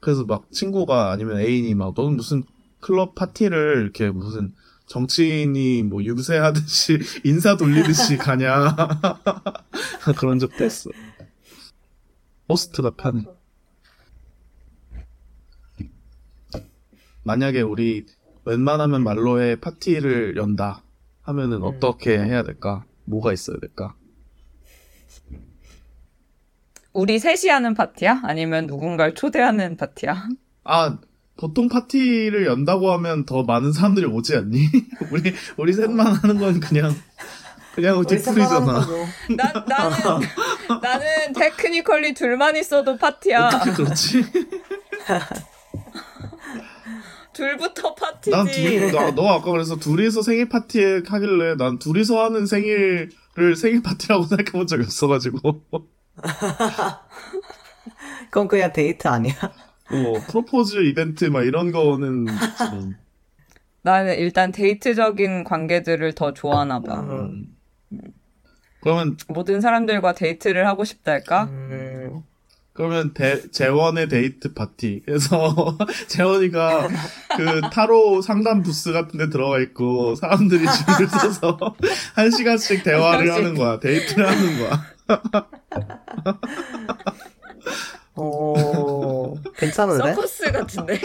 그래서 0.00 0.24
막 0.24 0.50
친구가 0.50 1.10
아니면 1.10 1.40
애인이 1.40 1.74
막 1.74 1.94
너는 1.96 2.16
무슨 2.16 2.44
클럽 2.80 3.14
파티를 3.14 3.82
이렇게 3.82 4.10
무슨 4.10 4.52
정치인이 4.86 5.82
뭐 5.82 6.02
유세하듯이 6.02 6.98
인사 7.24 7.56
돌리듯이 7.56 8.16
가냐 8.16 8.74
그런 10.18 10.38
적도 10.38 10.64
했어. 10.64 10.90
호스트가 12.48 12.90
편해. 12.96 13.24
만약에 17.24 17.60
우리 17.60 18.06
웬만하면 18.46 19.04
말로의 19.04 19.60
파티를 19.60 20.36
연다 20.36 20.82
하면은 21.20 21.62
어떻게 21.62 22.18
해야 22.18 22.42
될까? 22.42 22.86
뭐가 23.04 23.34
있어야 23.34 23.58
될까? 23.58 23.94
우리 26.98 27.20
셋이 27.20 27.48
하는 27.48 27.74
파티야? 27.74 28.22
아니면 28.24 28.66
누군가를 28.66 29.14
초대하는 29.14 29.76
파티야? 29.76 30.26
아 30.64 30.98
보통 31.36 31.68
파티를 31.68 32.44
연다고 32.44 32.90
하면 32.94 33.24
더 33.24 33.44
많은 33.44 33.72
사람들이 33.72 34.06
오지 34.06 34.34
않니? 34.34 34.68
우리 35.12 35.32
우리 35.56 35.72
셋만 35.72 36.14
하는 36.16 36.38
건 36.40 36.58
그냥 36.58 36.92
그냥. 37.76 38.02
난 39.36 39.64
나는 39.68 40.26
나는 40.82 41.32
테크니컬리 41.34 42.14
둘만 42.14 42.56
있어도 42.56 42.96
파티야. 42.96 43.46
어떻게 43.46 43.72
그렇지? 43.74 44.24
둘부터 47.32 47.94
파티지. 47.94 48.30
난 48.36 48.44
둘, 48.46 48.90
나, 48.90 49.14
너 49.14 49.28
아까 49.28 49.52
그래서 49.52 49.76
둘이서 49.76 50.22
생일 50.22 50.48
파티 50.48 51.02
하길래 51.06 51.54
난 51.54 51.78
둘이서 51.78 52.24
하는 52.24 52.44
생일을 52.46 53.54
생일 53.56 53.84
파티라고 53.84 54.24
생각해본 54.24 54.66
적이 54.66 54.82
없어가지고 54.82 55.62
그건 58.30 58.48
그냥 58.48 58.72
데이트 58.72 59.08
아니야? 59.08 59.34
뭐 59.90 60.20
프로포즈 60.28 60.84
이벤트 60.84 61.24
막 61.26 61.44
이런 61.44 61.72
거는 61.72 62.26
좀, 62.58 62.94
나는 63.82 64.18
일단 64.18 64.52
데이트적인 64.52 65.44
관계들을 65.44 66.14
더 66.14 66.34
좋아하나 66.34 66.80
봐. 66.80 67.00
음, 67.00 67.46
그러면 68.80 69.16
모든 69.28 69.60
사람들과 69.60 70.12
데이트를 70.12 70.66
하고 70.66 70.84
싶달까? 70.84 71.44
음, 71.44 72.22
그러면 72.74 73.12
대, 73.12 73.50
재원의 73.50 74.08
데이트 74.08 74.54
파티. 74.54 75.02
그래서 75.04 75.76
재원이가 76.06 76.88
그 77.36 77.60
타로 77.72 78.22
상담 78.22 78.62
부스 78.62 78.92
같은 78.92 79.18
데 79.18 79.30
들어가 79.30 79.58
있고 79.58 80.14
사람들이 80.14 80.60
줄을 80.86 81.08
서서 81.08 81.58
한 82.14 82.30
시간씩 82.30 82.84
대화를 82.84 83.32
하는 83.32 83.54
거야. 83.54 83.80
데이트를 83.80 84.28
하는 84.28 84.58
거야 84.60 84.84
오, 88.16 89.36
괜찮은데? 89.56 90.14
서커스 90.14 90.50
같은데. 90.52 91.00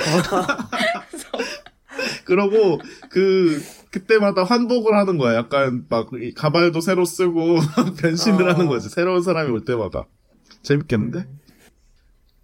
그러고 2.26 2.80
그 3.10 3.62
그때마다 3.92 4.44
환복을 4.44 4.96
하는 4.96 5.18
거야. 5.18 5.36
약간 5.36 5.86
막이 5.90 6.34
가발도 6.34 6.82
새로 6.82 7.06
쓰고 7.06 7.58
변신을 8.02 8.50
어. 8.50 8.54
하는 8.54 8.68
거지. 8.68 8.90
새로운 8.90 9.22
사람이 9.22 9.52
올 9.52 9.64
때마다 9.66 10.06
재밌겠는데? 10.64 11.28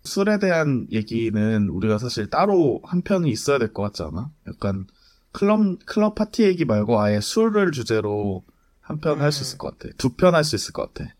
술에 0.03 0.37
대한 0.39 0.87
얘기는 0.91 1.69
우리가 1.69 1.97
사실 1.97 2.29
따로 2.29 2.81
한 2.83 3.01
편이 3.01 3.29
있어야 3.31 3.57
될 3.57 3.73
것 3.73 3.81
같지 3.83 4.03
않아? 4.03 4.29
약간 4.47 4.85
클럽 5.31 5.59
클럽 5.85 6.15
파티 6.15 6.43
얘기 6.43 6.65
말고 6.65 6.99
아예 7.01 7.19
술을 7.19 7.71
주제로 7.71 8.43
한 8.81 8.99
편 9.01 9.19
할수 9.21 9.43
있을 9.43 9.57
것 9.57 9.77
같아. 9.77 9.93
두 9.97 10.15
편 10.15 10.33
할 10.35 10.43
수 10.43 10.55
있을 10.55 10.73
것 10.73 10.93
같아. 10.93 11.11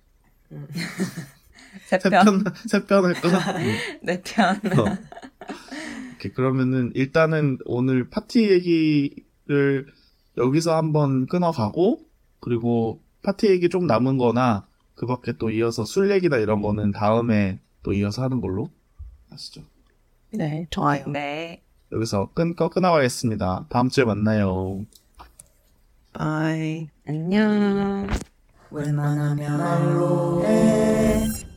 세세 1.86 2.10
편, 2.10 2.43
편세편 2.43 3.06
할까? 3.06 3.30
응. 3.58 3.76
네 4.04 4.22
편. 4.24 4.56
어. 4.56 4.97
오케이, 6.16 6.32
그러면은 6.34 6.91
일단은 6.95 7.60
오늘 7.66 8.10
파티 8.10 8.50
얘기를 8.50 9.88
여기서 10.38 10.76
한번 10.76 11.28
끊어가고 11.28 12.00
그리고 12.39 13.02
파티 13.22 13.47
얘기 13.47 13.70
좀 13.70 13.88
남은 13.88 14.18
거나 14.18 14.68
그 14.95 15.06
밖에 15.06 15.34
또 15.38 15.50
이어서 15.50 15.86
술 15.86 16.12
얘기나 16.12 16.38
이런 16.38 16.62
거는 16.62 16.91
다음에 16.91 17.60
또 17.84 17.93
이어서 17.93 18.24
하는 18.24 18.41
걸로 18.41 18.70
하시죠. 19.30 19.62
네, 20.32 20.68
좋아요. 20.70 21.06
네. 21.08 21.62
여기서 21.91 22.32
끊고 22.34 22.70
끊어가겠습니다. 22.70 23.66
다음 23.70 23.89
주에 23.89 24.06
만나요. 24.06 24.86
Bye. 26.14 26.89
안녕. 27.08 28.08
웬만하면 28.72 29.61
알로에 29.61 31.49